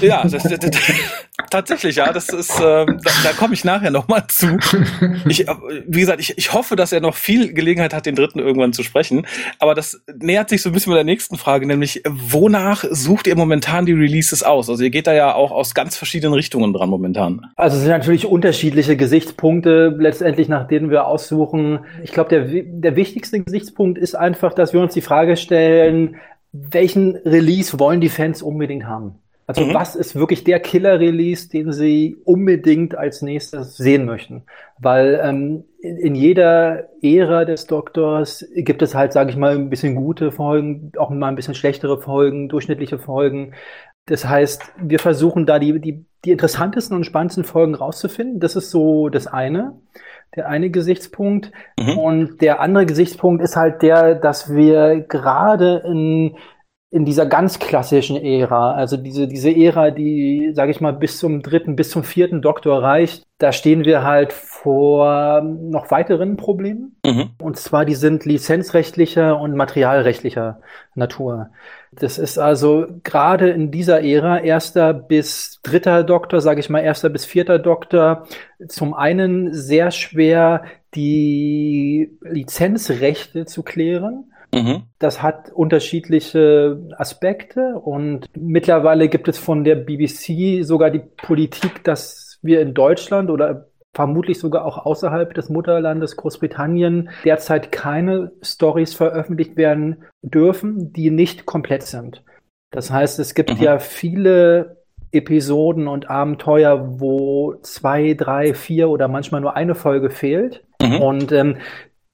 Ja, 0.00 0.22
das, 0.22 0.44
das, 0.44 0.58
das, 0.60 0.70
tatsächlich, 1.50 1.96
ja, 1.96 2.12
das 2.12 2.28
ist, 2.28 2.60
äh, 2.60 2.86
da, 2.86 3.10
da 3.24 3.32
komme 3.36 3.54
ich 3.54 3.64
nachher 3.64 3.90
nochmal 3.90 4.24
zu. 4.28 4.56
Ich, 5.28 5.48
äh, 5.48 5.54
wie 5.86 6.00
gesagt, 6.00 6.20
ich, 6.20 6.38
ich 6.38 6.52
hoffe, 6.52 6.76
dass 6.76 6.92
er 6.92 7.00
noch 7.00 7.16
viel 7.16 7.52
Gelegenheit 7.52 7.92
hat, 7.92 8.06
den 8.06 8.14
dritten 8.14 8.38
irgendwann 8.38 8.72
zu 8.72 8.84
sprechen. 8.84 9.26
Aber 9.58 9.74
das 9.74 10.00
nähert 10.14 10.48
sich 10.48 10.62
so 10.62 10.70
ein 10.70 10.72
bisschen 10.72 10.92
mit 10.92 10.98
der 10.98 11.04
nächsten 11.04 11.36
Frage, 11.38 11.66
nämlich, 11.66 12.02
wonach 12.08 12.84
sucht 12.90 13.26
ihr 13.26 13.36
momentan 13.36 13.84
die 13.84 13.92
Releases 13.92 14.44
aus? 14.44 14.70
Also 14.70 14.84
ihr 14.84 14.90
geht 14.90 15.08
da 15.08 15.12
ja 15.12 15.34
auch 15.34 15.50
aus 15.50 15.74
ganz 15.74 15.96
verschiedenen 15.96 16.34
Richtungen 16.34 16.72
dran 16.72 16.88
momentan. 16.88 17.50
Also 17.56 17.76
es 17.76 17.82
sind 17.82 17.90
natürlich 17.90 18.26
unterschiedliche 18.26 18.96
Gesichtspunkte, 18.96 19.94
letztendlich 19.98 20.48
nach 20.48 20.68
denen 20.68 20.90
wir 20.90 21.06
aus 21.06 21.31
aussuchen. 21.32 21.80
Ich 22.02 22.12
glaube, 22.12 22.30
der, 22.30 22.62
der 22.62 22.96
wichtigste 22.96 23.40
Gesichtspunkt 23.40 23.98
ist 23.98 24.14
einfach, 24.14 24.52
dass 24.52 24.72
wir 24.72 24.80
uns 24.80 24.94
die 24.94 25.00
Frage 25.00 25.36
stellen, 25.36 26.16
welchen 26.52 27.16
Release 27.16 27.78
wollen 27.78 28.00
die 28.00 28.10
Fans 28.10 28.42
unbedingt 28.42 28.84
haben? 28.84 29.14
Also 29.46 29.62
mhm. 29.62 29.74
was 29.74 29.96
ist 29.96 30.14
wirklich 30.14 30.44
der 30.44 30.60
Killer-Release, 30.60 31.48
den 31.48 31.72
sie 31.72 32.16
unbedingt 32.24 32.96
als 32.96 33.22
nächstes 33.22 33.76
sehen 33.76 34.04
möchten? 34.04 34.44
Weil 34.78 35.20
ähm, 35.22 35.64
in, 35.80 35.96
in 35.96 36.14
jeder 36.14 36.88
Ära 37.02 37.44
des 37.44 37.66
Doktors 37.66 38.46
gibt 38.54 38.82
es 38.82 38.94
halt, 38.94 39.12
sage 39.12 39.30
ich 39.30 39.36
mal, 39.36 39.54
ein 39.54 39.70
bisschen 39.70 39.96
gute 39.96 40.30
Folgen, 40.30 40.92
auch 40.96 41.10
mal 41.10 41.28
ein 41.28 41.36
bisschen 41.36 41.54
schlechtere 41.54 42.00
Folgen, 42.00 42.48
durchschnittliche 42.48 42.98
Folgen. 42.98 43.52
Das 44.06 44.28
heißt, 44.28 44.62
wir 44.80 44.98
versuchen 44.98 45.44
da 45.46 45.58
die, 45.58 45.80
die, 45.80 46.04
die 46.24 46.30
interessantesten 46.30 46.96
und 46.96 47.04
spannendsten 47.04 47.44
Folgen 47.44 47.74
rauszufinden. 47.74 48.40
Das 48.40 48.56
ist 48.56 48.70
so 48.70 49.08
das 49.08 49.26
eine 49.26 49.74
der 50.36 50.48
eine 50.48 50.70
Gesichtspunkt. 50.70 51.52
Mhm. 51.78 51.98
Und 51.98 52.42
der 52.42 52.60
andere 52.60 52.86
Gesichtspunkt 52.86 53.42
ist 53.42 53.56
halt 53.56 53.82
der, 53.82 54.14
dass 54.14 54.54
wir 54.54 55.00
gerade 55.00 55.82
in, 55.84 56.36
in 56.92 57.06
dieser 57.06 57.24
ganz 57.24 57.58
klassischen 57.58 58.22
Ära, 58.22 58.74
also 58.74 58.98
diese, 58.98 59.26
diese 59.26 59.50
Ära, 59.50 59.90
die, 59.90 60.52
sage 60.52 60.70
ich 60.70 60.82
mal, 60.82 60.92
bis 60.92 61.18
zum 61.18 61.40
dritten, 61.40 61.74
bis 61.74 61.88
zum 61.88 62.04
vierten 62.04 62.42
Doktor 62.42 62.82
reicht, 62.82 63.24
da 63.38 63.50
stehen 63.50 63.86
wir 63.86 64.04
halt 64.04 64.34
vor 64.34 65.40
noch 65.40 65.90
weiteren 65.90 66.36
Problemen. 66.36 66.94
Mhm. 67.04 67.30
Und 67.40 67.56
zwar, 67.56 67.86
die 67.86 67.94
sind 67.94 68.26
lizenzrechtlicher 68.26 69.40
und 69.40 69.56
materialrechtlicher 69.56 70.60
Natur. 70.94 71.48
Das 71.92 72.18
ist 72.18 72.36
also 72.36 72.86
gerade 73.04 73.48
in 73.48 73.70
dieser 73.70 74.02
Ära, 74.04 74.40
erster 74.40 74.92
bis 74.92 75.60
dritter 75.62 76.04
Doktor, 76.04 76.42
sage 76.42 76.60
ich 76.60 76.68
mal, 76.68 76.80
erster 76.80 77.08
bis 77.08 77.24
vierter 77.24 77.58
Doktor, 77.58 78.26
zum 78.68 78.92
einen 78.92 79.54
sehr 79.54 79.92
schwer, 79.92 80.64
die 80.94 82.18
Lizenzrechte 82.20 83.46
zu 83.46 83.62
klären. 83.62 84.24
Mhm. 84.54 84.82
Das 84.98 85.22
hat 85.22 85.50
unterschiedliche 85.50 86.80
Aspekte 86.98 87.78
und 87.78 88.26
mittlerweile 88.36 89.08
gibt 89.08 89.28
es 89.28 89.38
von 89.38 89.64
der 89.64 89.76
BBC 89.76 90.64
sogar 90.64 90.90
die 90.90 91.00
Politik, 91.00 91.84
dass 91.84 92.38
wir 92.42 92.60
in 92.60 92.74
Deutschland 92.74 93.30
oder 93.30 93.68
vermutlich 93.94 94.38
sogar 94.38 94.64
auch 94.64 94.84
außerhalb 94.84 95.34
des 95.34 95.48
Mutterlandes 95.48 96.16
Großbritannien 96.16 97.10
derzeit 97.24 97.72
keine 97.72 98.32
Stories 98.42 98.94
veröffentlicht 98.94 99.56
werden 99.56 100.04
dürfen, 100.22 100.92
die 100.92 101.10
nicht 101.10 101.46
komplett 101.46 101.82
sind. 101.82 102.22
Das 102.70 102.90
heißt, 102.90 103.18
es 103.18 103.34
gibt 103.34 103.58
mhm. 103.58 103.62
ja 103.62 103.78
viele 103.78 104.82
Episoden 105.12 105.88
und 105.88 106.08
Abenteuer, 106.08 107.00
wo 107.00 107.54
zwei, 107.62 108.14
drei, 108.14 108.54
vier 108.54 108.88
oder 108.88 109.08
manchmal 109.08 109.42
nur 109.42 109.54
eine 109.56 109.74
Folge 109.74 110.08
fehlt. 110.08 110.64
Mhm. 110.80 111.00
Und 111.02 111.32
ähm, 111.32 111.56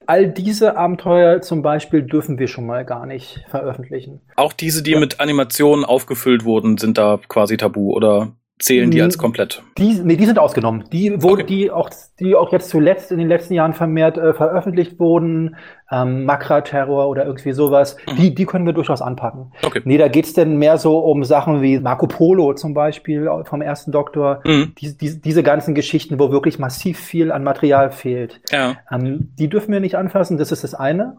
all 0.09 0.27
diese 0.27 0.77
Abenteuer 0.77 1.43
zum 1.43 1.61
Beispiel 1.61 2.03
dürfen 2.03 2.39
wir 2.39 2.49
schon 2.49 2.65
mal 2.65 2.85
gar 2.87 3.05
nicht 3.05 3.45
veröffentlichen. 3.49 4.21
Auch 4.37 4.55
diese, 4.55 4.83
die 4.83 4.93
ja. 4.93 4.99
mit 4.99 5.21
Animationen 5.21 5.85
aufgefüllt 5.85 6.45
wurden, 6.45 6.79
sind 6.79 6.97
da 6.97 7.21
quasi 7.29 7.59
tabu, 7.59 7.93
oder? 7.93 8.33
Zählen 8.59 8.91
die 8.91 9.01
als 9.01 9.19
komplett? 9.19 9.63
Die, 9.79 9.95
nee, 10.03 10.17
die 10.17 10.27
sind 10.27 10.39
ausgenommen. 10.39 10.85
Die 10.93 11.23
wurden, 11.23 11.43
okay. 11.43 11.45
die 11.45 11.71
auch, 11.71 11.91
die 12.19 12.35
auch 12.35 12.53
jetzt 12.53 12.71
zuletzt 12.71 13.13
in 13.13 13.19
den 13.19 13.29
letzten 13.29 13.55
Jahren 13.55 13.73
vermehrt 13.73 14.19
äh, 14.19 14.35
veröffentlicht 14.35 14.99
wurden, 14.99 15.57
ähm, 15.91 16.25
Makra-Terror 16.25 17.09
oder 17.09 17.25
irgendwie 17.25 17.53
sowas, 17.53 17.97
mhm. 18.07 18.17
die, 18.17 18.35
die 18.35 18.47
können 18.47 18.67
wir 18.67 18.73
durchaus 18.73 19.01
anpacken. 19.01 19.53
Okay. 19.63 19.81
Nee, 19.85 19.99
da 19.99 20.09
geht's 20.09 20.33
denn 20.33 20.57
mehr 20.57 20.77
so 20.79 20.99
um 20.99 21.25
Sachen 21.25 21.63
wie 21.63 21.79
Marco 21.79 22.07
Polo 22.07 22.55
zum 22.55 22.75
Beispiel 22.75 23.29
vom 23.45 23.63
ersten 23.63 23.93
Doktor, 23.93 24.41
mhm. 24.45 24.73
die, 24.79 24.97
die, 24.97 25.21
diese 25.21 25.43
ganzen 25.43 25.75
Geschichten, 25.75 26.19
wo 26.19 26.31
wirklich 26.31 26.59
massiv 26.59 26.99
viel 26.99 27.33
an 27.33 27.45
Material 27.45 27.91
fehlt. 27.91 28.41
Ja. 28.51 28.77
Ähm, 28.91 29.31
die 29.39 29.49
dürfen 29.49 29.73
wir 29.73 29.81
nicht 29.81 29.97
anfassen, 29.97 30.37
das 30.37 30.53
ist 30.53 30.65
das 30.65 30.75
eine. 30.75 31.17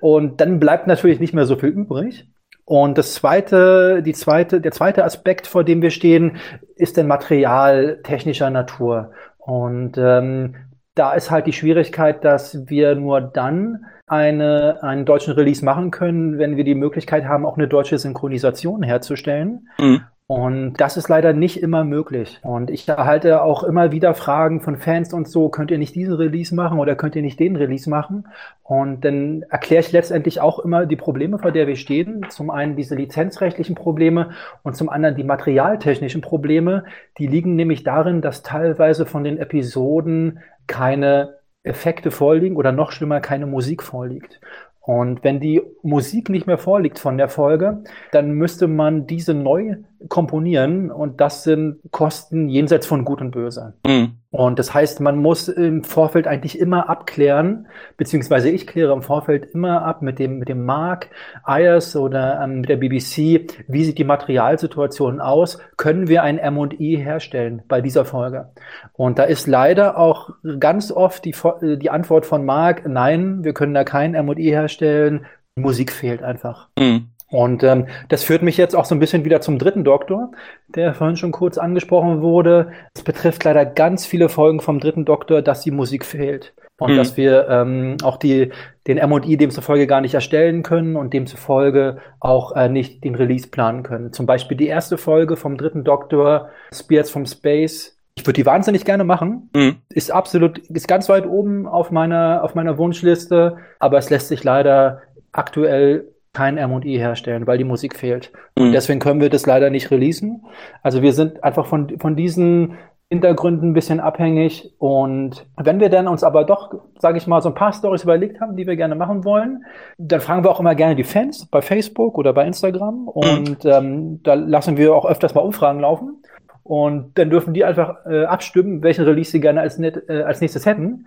Und 0.00 0.40
dann 0.40 0.60
bleibt 0.60 0.86
natürlich 0.86 1.20
nicht 1.20 1.34
mehr 1.34 1.46
so 1.46 1.56
viel 1.56 1.70
übrig. 1.70 2.26
Und 2.64 2.96
das 2.96 3.14
zweite, 3.14 4.02
die 4.02 4.12
zweite, 4.12 4.60
der 4.60 4.72
zweite 4.72 5.04
Aspekt, 5.04 5.46
vor 5.46 5.64
dem 5.64 5.82
wir 5.82 5.90
stehen, 5.90 6.36
ist 6.76 6.96
denn 6.96 7.06
Material 7.06 8.00
technischer 8.02 8.50
Natur. 8.50 9.12
Und 9.38 9.98
ähm, 9.98 10.54
da 10.94 11.14
ist 11.14 11.30
halt 11.30 11.46
die 11.46 11.52
Schwierigkeit, 11.52 12.24
dass 12.24 12.68
wir 12.68 12.94
nur 12.94 13.20
dann 13.20 13.86
eine, 14.06 14.82
einen 14.82 15.04
deutschen 15.04 15.32
Release 15.34 15.64
machen 15.64 15.90
können, 15.90 16.38
wenn 16.38 16.56
wir 16.56 16.64
die 16.64 16.74
Möglichkeit 16.74 17.24
haben, 17.24 17.46
auch 17.46 17.56
eine 17.56 17.66
deutsche 17.66 17.98
Synchronisation 17.98 18.82
herzustellen. 18.82 19.68
Mhm. 19.78 20.02
Und 20.34 20.80
das 20.80 20.96
ist 20.96 21.10
leider 21.10 21.34
nicht 21.34 21.62
immer 21.62 21.84
möglich. 21.84 22.40
Und 22.42 22.70
ich 22.70 22.88
erhalte 22.88 23.42
auch 23.42 23.62
immer 23.62 23.92
wieder 23.92 24.14
Fragen 24.14 24.62
von 24.62 24.78
Fans 24.78 25.12
und 25.12 25.28
so, 25.28 25.50
könnt 25.50 25.70
ihr 25.70 25.76
nicht 25.76 25.94
diesen 25.94 26.14
Release 26.14 26.54
machen 26.54 26.78
oder 26.78 26.96
könnt 26.96 27.14
ihr 27.16 27.20
nicht 27.20 27.38
den 27.38 27.54
Release 27.54 27.90
machen? 27.90 28.26
Und 28.62 29.04
dann 29.04 29.42
erkläre 29.50 29.82
ich 29.82 29.92
letztendlich 29.92 30.40
auch 30.40 30.58
immer 30.58 30.86
die 30.86 30.96
Probleme, 30.96 31.38
vor 31.38 31.52
der 31.52 31.66
wir 31.66 31.76
stehen. 31.76 32.24
Zum 32.30 32.48
einen 32.48 32.76
diese 32.76 32.94
lizenzrechtlichen 32.94 33.74
Probleme 33.74 34.30
und 34.62 34.74
zum 34.74 34.88
anderen 34.88 35.16
die 35.16 35.24
materialtechnischen 35.24 36.22
Probleme. 36.22 36.84
Die 37.18 37.26
liegen 37.26 37.54
nämlich 37.54 37.84
darin, 37.84 38.22
dass 38.22 38.42
teilweise 38.42 39.04
von 39.04 39.24
den 39.24 39.36
Episoden 39.36 40.38
keine 40.66 41.34
Effekte 41.62 42.10
vorliegen 42.10 42.56
oder 42.56 42.72
noch 42.72 42.92
schlimmer 42.92 43.20
keine 43.20 43.44
Musik 43.44 43.82
vorliegt. 43.82 44.40
Und 44.80 45.22
wenn 45.22 45.38
die 45.38 45.62
Musik 45.82 46.28
nicht 46.28 46.48
mehr 46.48 46.58
vorliegt 46.58 46.98
von 46.98 47.16
der 47.16 47.28
Folge, 47.28 47.84
dann 48.10 48.32
müsste 48.32 48.66
man 48.66 49.06
diese 49.06 49.32
neu 49.32 49.76
komponieren 50.08 50.90
und 50.90 51.20
das 51.20 51.44
sind 51.44 51.80
Kosten 51.90 52.48
jenseits 52.48 52.86
von 52.86 53.04
Gut 53.04 53.20
und 53.20 53.30
Böse. 53.32 53.74
Mhm. 53.86 54.18
Und 54.32 54.58
das 54.58 54.72
heißt, 54.72 55.00
man 55.00 55.18
muss 55.18 55.48
im 55.48 55.84
Vorfeld 55.84 56.26
eigentlich 56.26 56.58
immer 56.58 56.88
abklären, 56.88 57.66
beziehungsweise 57.98 58.48
ich 58.48 58.66
kläre 58.66 58.94
im 58.94 59.02
Vorfeld 59.02 59.44
immer 59.52 59.82
ab 59.82 60.00
mit 60.00 60.18
dem, 60.18 60.38
mit 60.38 60.48
dem 60.48 60.64
Mark 60.64 61.10
Ayers 61.44 61.96
oder 61.96 62.40
ähm, 62.42 62.60
mit 62.60 62.70
der 62.70 62.78
BBC, 62.78 63.46
wie 63.68 63.84
sieht 63.84 63.98
die 63.98 64.04
Materialsituation 64.04 65.20
aus? 65.20 65.58
Können 65.76 66.08
wir 66.08 66.22
ein 66.22 66.38
M&E 66.38 66.96
herstellen 66.96 67.62
bei 67.68 67.82
dieser 67.82 68.06
Folge? 68.06 68.52
Und 68.94 69.18
da 69.18 69.24
ist 69.24 69.46
leider 69.46 69.98
auch 69.98 70.30
ganz 70.58 70.90
oft 70.90 71.26
die, 71.26 71.34
die 71.76 71.90
Antwort 71.90 72.24
von 72.24 72.46
Mark, 72.46 72.88
nein, 72.88 73.44
wir 73.44 73.52
können 73.52 73.74
da 73.74 73.84
kein 73.84 74.14
M&E 74.14 74.50
herstellen, 74.50 75.26
Musik 75.54 75.92
fehlt 75.92 76.22
einfach. 76.22 76.68
Mhm. 76.78 77.08
Und 77.32 77.64
ähm, 77.64 77.86
das 78.08 78.24
führt 78.24 78.42
mich 78.42 78.58
jetzt 78.58 78.76
auch 78.76 78.84
so 78.84 78.94
ein 78.94 78.98
bisschen 78.98 79.24
wieder 79.24 79.40
zum 79.40 79.58
dritten 79.58 79.84
Doktor, 79.84 80.32
der 80.68 80.92
vorhin 80.92 81.16
schon 81.16 81.32
kurz 81.32 81.56
angesprochen 81.56 82.20
wurde. 82.20 82.72
Es 82.94 83.02
betrifft 83.02 83.42
leider 83.44 83.64
ganz 83.64 84.04
viele 84.04 84.28
Folgen 84.28 84.60
vom 84.60 84.80
dritten 84.80 85.06
Doktor, 85.06 85.40
dass 85.40 85.62
die 85.62 85.70
Musik 85.70 86.04
fehlt. 86.04 86.52
Und 86.78 86.92
mhm. 86.92 86.96
dass 86.96 87.16
wir 87.16 87.48
ähm, 87.48 87.96
auch 88.02 88.18
die, 88.18 88.50
den 88.86 88.98
MI 89.08 89.36
demzufolge 89.38 89.86
gar 89.86 90.02
nicht 90.02 90.12
erstellen 90.12 90.62
können 90.62 90.94
und 90.94 91.14
demzufolge 91.14 91.98
auch 92.20 92.54
äh, 92.54 92.68
nicht 92.68 93.02
den 93.02 93.14
Release 93.14 93.48
planen 93.48 93.82
können. 93.82 94.12
Zum 94.12 94.26
Beispiel 94.26 94.56
die 94.56 94.66
erste 94.66 94.98
Folge 94.98 95.36
vom 95.36 95.56
dritten 95.56 95.84
Doktor, 95.84 96.50
Spears 96.74 97.08
from 97.08 97.24
Space. 97.24 97.96
Ich 98.14 98.26
würde 98.26 98.34
die 98.34 98.46
wahnsinnig 98.46 98.84
gerne 98.84 99.04
machen. 99.04 99.48
Mhm. 99.54 99.76
Ist 99.88 100.10
absolut, 100.10 100.58
ist 100.58 100.86
ganz 100.86 101.08
weit 101.08 101.26
oben 101.26 101.66
auf 101.66 101.90
meiner, 101.90 102.42
auf 102.42 102.54
meiner 102.54 102.76
Wunschliste, 102.76 103.56
aber 103.78 103.96
es 103.96 104.10
lässt 104.10 104.28
sich 104.28 104.44
leider 104.44 105.00
aktuell 105.32 106.12
kein 106.32 106.56
M&I 106.56 106.98
herstellen, 106.98 107.46
weil 107.46 107.58
die 107.58 107.64
Musik 107.64 107.96
fehlt. 107.96 108.32
Und 108.56 108.68
mhm. 108.68 108.72
deswegen 108.72 109.00
können 109.00 109.20
wir 109.20 109.30
das 109.30 109.46
leider 109.46 109.70
nicht 109.70 109.90
releasen. 109.90 110.44
Also 110.82 111.02
wir 111.02 111.12
sind 111.12 111.44
einfach 111.44 111.66
von, 111.66 111.98
von 111.98 112.16
diesen 112.16 112.78
Hintergründen 113.10 113.70
ein 113.70 113.74
bisschen 113.74 114.00
abhängig. 114.00 114.72
Und 114.78 115.46
wenn 115.58 115.80
wir 115.80 115.90
dann 115.90 116.08
uns 116.08 116.24
aber 116.24 116.44
doch, 116.44 116.74
sage 116.98 117.18
ich 117.18 117.26
mal, 117.26 117.42
so 117.42 117.50
ein 117.50 117.54
paar 117.54 117.74
Stories 117.74 118.04
überlegt 118.04 118.40
haben, 118.40 118.56
die 118.56 118.66
wir 118.66 118.76
gerne 118.76 118.94
machen 118.94 119.24
wollen, 119.24 119.66
dann 119.98 120.20
fragen 120.20 120.44
wir 120.44 120.50
auch 120.50 120.60
immer 120.60 120.74
gerne 120.74 120.96
die 120.96 121.04
Fans 121.04 121.46
bei 121.50 121.60
Facebook 121.60 122.16
oder 122.16 122.32
bei 122.32 122.46
Instagram. 122.46 123.08
Und 123.08 123.64
mhm. 123.64 123.70
ähm, 123.70 124.20
da 124.22 124.32
lassen 124.32 124.78
wir 124.78 124.94
auch 124.94 125.04
öfters 125.04 125.34
mal 125.34 125.42
Umfragen 125.42 125.80
laufen. 125.80 126.22
Und 126.62 127.18
dann 127.18 127.28
dürfen 127.28 127.52
die 127.52 127.64
einfach 127.64 128.06
äh, 128.06 128.24
abstimmen, 128.24 128.82
welchen 128.82 129.04
Release 129.04 129.30
sie 129.30 129.40
gerne 129.40 129.60
als, 129.60 129.76
net, 129.76 130.08
äh, 130.08 130.22
als 130.22 130.40
nächstes 130.40 130.64
hätten. 130.64 131.06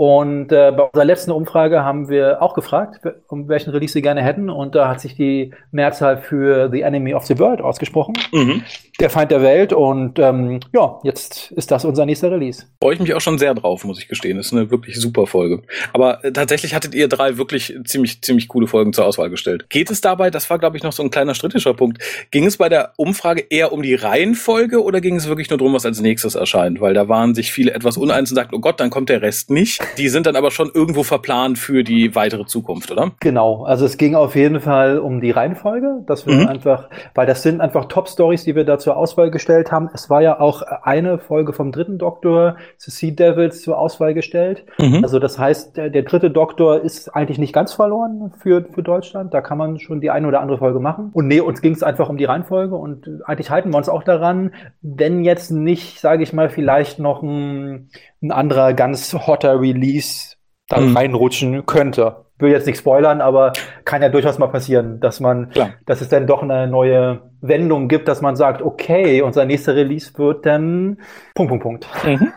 Und 0.00 0.50
äh, 0.50 0.72
bei 0.74 0.84
unserer 0.84 1.04
letzten 1.04 1.30
Umfrage 1.30 1.84
haben 1.84 2.08
wir 2.08 2.40
auch 2.40 2.54
gefragt, 2.54 3.02
um 3.28 3.50
welchen 3.50 3.68
Release 3.68 3.92
sie 3.92 4.00
gerne 4.00 4.22
hätten. 4.22 4.48
Und 4.48 4.74
da 4.74 4.88
hat 4.88 4.98
sich 4.98 5.14
die 5.14 5.52
Mehrzahl 5.72 6.16
für 6.16 6.70
The 6.72 6.80
Enemy 6.80 7.12
of 7.12 7.26
the 7.26 7.38
World 7.38 7.60
ausgesprochen. 7.60 8.14
Mhm. 8.32 8.62
Der 8.98 9.10
Feind 9.10 9.30
der 9.30 9.42
Welt. 9.42 9.74
Und 9.74 10.18
ähm, 10.18 10.60
ja, 10.72 11.00
jetzt 11.02 11.50
ist 11.50 11.70
das 11.70 11.84
unser 11.84 12.06
nächster 12.06 12.30
Release. 12.30 12.64
Freue 12.82 12.94
ich 12.94 13.00
mich 13.00 13.12
auch 13.12 13.20
schon 13.20 13.36
sehr 13.36 13.52
drauf, 13.52 13.84
muss 13.84 13.98
ich 13.98 14.08
gestehen. 14.08 14.38
Das 14.38 14.46
ist 14.46 14.52
eine 14.54 14.70
wirklich 14.70 14.98
super 14.98 15.26
Folge. 15.26 15.60
Aber 15.92 16.24
äh, 16.24 16.32
tatsächlich 16.32 16.74
hattet 16.74 16.94
ihr 16.94 17.06
drei 17.06 17.36
wirklich 17.36 17.76
ziemlich, 17.84 18.22
ziemlich 18.22 18.48
coole 18.48 18.68
Folgen 18.68 18.94
zur 18.94 19.04
Auswahl 19.04 19.28
gestellt. 19.28 19.68
Geht 19.68 19.90
es 19.90 20.00
dabei, 20.00 20.30
das 20.30 20.48
war, 20.48 20.58
glaube 20.58 20.78
ich, 20.78 20.82
noch 20.82 20.92
so 20.92 21.02
ein 21.02 21.10
kleiner 21.10 21.34
strittischer 21.34 21.74
Punkt, 21.74 22.02
ging 22.30 22.46
es 22.46 22.56
bei 22.56 22.70
der 22.70 22.94
Umfrage 22.96 23.44
eher 23.50 23.70
um 23.70 23.82
die 23.82 23.96
Reihenfolge 23.96 24.82
oder 24.82 25.02
ging 25.02 25.16
es 25.16 25.28
wirklich 25.28 25.50
nur 25.50 25.58
darum, 25.58 25.74
was 25.74 25.84
als 25.84 26.00
nächstes 26.00 26.36
erscheint? 26.36 26.80
Weil 26.80 26.94
da 26.94 27.06
waren 27.06 27.34
sich 27.34 27.52
viele 27.52 27.74
etwas 27.74 27.98
uneins 27.98 28.30
und 28.30 28.36
sagten, 28.36 28.54
oh 28.54 28.60
Gott, 28.60 28.80
dann 28.80 28.88
kommt 28.88 29.10
der 29.10 29.20
Rest 29.20 29.50
nicht. 29.50 29.78
Die 29.98 30.08
sind 30.08 30.26
dann 30.26 30.36
aber 30.36 30.50
schon 30.50 30.70
irgendwo 30.72 31.02
verplant 31.02 31.58
für 31.58 31.84
die 31.84 32.14
weitere 32.14 32.44
Zukunft, 32.46 32.90
oder? 32.90 33.12
Genau. 33.20 33.64
Also 33.64 33.86
es 33.86 33.96
ging 33.96 34.14
auf 34.14 34.34
jeden 34.36 34.60
Fall 34.60 34.98
um 34.98 35.20
die 35.20 35.30
Reihenfolge, 35.30 36.02
dass 36.06 36.26
wir 36.26 36.34
mhm. 36.34 36.48
einfach, 36.48 36.88
weil 37.14 37.26
das 37.26 37.42
sind 37.42 37.60
einfach 37.60 37.86
Top-Stories, 37.86 38.44
die 38.44 38.54
wir 38.54 38.64
da 38.64 38.78
zur 38.78 38.96
Auswahl 38.96 39.30
gestellt 39.30 39.72
haben. 39.72 39.90
Es 39.92 40.10
war 40.10 40.22
ja 40.22 40.40
auch 40.40 40.62
eine 40.62 41.18
Folge 41.18 41.52
vom 41.52 41.72
dritten 41.72 41.98
Doktor, 41.98 42.56
The 42.78 42.90
Sea 42.90 43.10
Devils, 43.10 43.62
zur 43.62 43.78
Auswahl 43.78 44.14
gestellt. 44.14 44.64
Mhm. 44.78 45.00
Also 45.02 45.18
das 45.18 45.38
heißt, 45.38 45.76
der, 45.76 45.90
der, 45.90 46.02
dritte 46.02 46.30
Doktor 46.30 46.80
ist 46.80 47.08
eigentlich 47.10 47.38
nicht 47.38 47.52
ganz 47.52 47.72
verloren 47.72 48.32
für, 48.38 48.64
für 48.72 48.82
Deutschland. 48.82 49.34
Da 49.34 49.40
kann 49.40 49.58
man 49.58 49.78
schon 49.78 50.00
die 50.00 50.10
eine 50.10 50.26
oder 50.26 50.40
andere 50.40 50.58
Folge 50.58 50.80
machen. 50.80 51.10
Und 51.12 51.26
nee, 51.26 51.40
uns 51.40 51.60
ging 51.60 51.72
es 51.72 51.82
einfach 51.82 52.08
um 52.08 52.16
die 52.16 52.24
Reihenfolge 52.24 52.74
und 52.74 53.08
eigentlich 53.26 53.50
halten 53.50 53.70
wir 53.70 53.76
uns 53.76 53.88
auch 53.88 54.02
daran, 54.02 54.52
wenn 54.82 55.24
jetzt 55.24 55.50
nicht, 55.50 56.00
sage 56.00 56.22
ich 56.22 56.32
mal, 56.32 56.48
vielleicht 56.48 56.98
noch 56.98 57.22
ein 57.22 57.88
ein 58.22 58.32
anderer 58.32 58.74
ganz 58.74 59.14
hotter 59.14 59.60
Release 59.60 60.36
dann 60.68 60.90
mhm. 60.90 60.96
reinrutschen 60.96 61.66
könnte. 61.66 62.24
Will 62.38 62.52
jetzt 62.52 62.66
nicht 62.66 62.78
spoilern, 62.78 63.20
aber 63.20 63.52
kann 63.84 64.00
ja 64.00 64.08
durchaus 64.08 64.38
mal 64.38 64.46
passieren, 64.46 64.98
dass 65.00 65.20
man, 65.20 65.50
Klar. 65.50 65.74
dass 65.84 66.00
es 66.00 66.08
dann 66.08 66.26
doch 66.26 66.42
eine 66.42 66.66
neue 66.68 67.22
Wendung 67.42 67.88
gibt, 67.88 68.08
dass 68.08 68.22
man 68.22 68.36
sagt, 68.36 68.62
okay, 68.62 69.20
unser 69.20 69.44
nächster 69.44 69.74
Release 69.74 70.16
wird 70.16 70.46
dann 70.46 70.98
Punkt, 71.34 71.50
Punkt, 71.50 71.62
Punkt. 71.62 71.88
Mhm. 72.04 72.32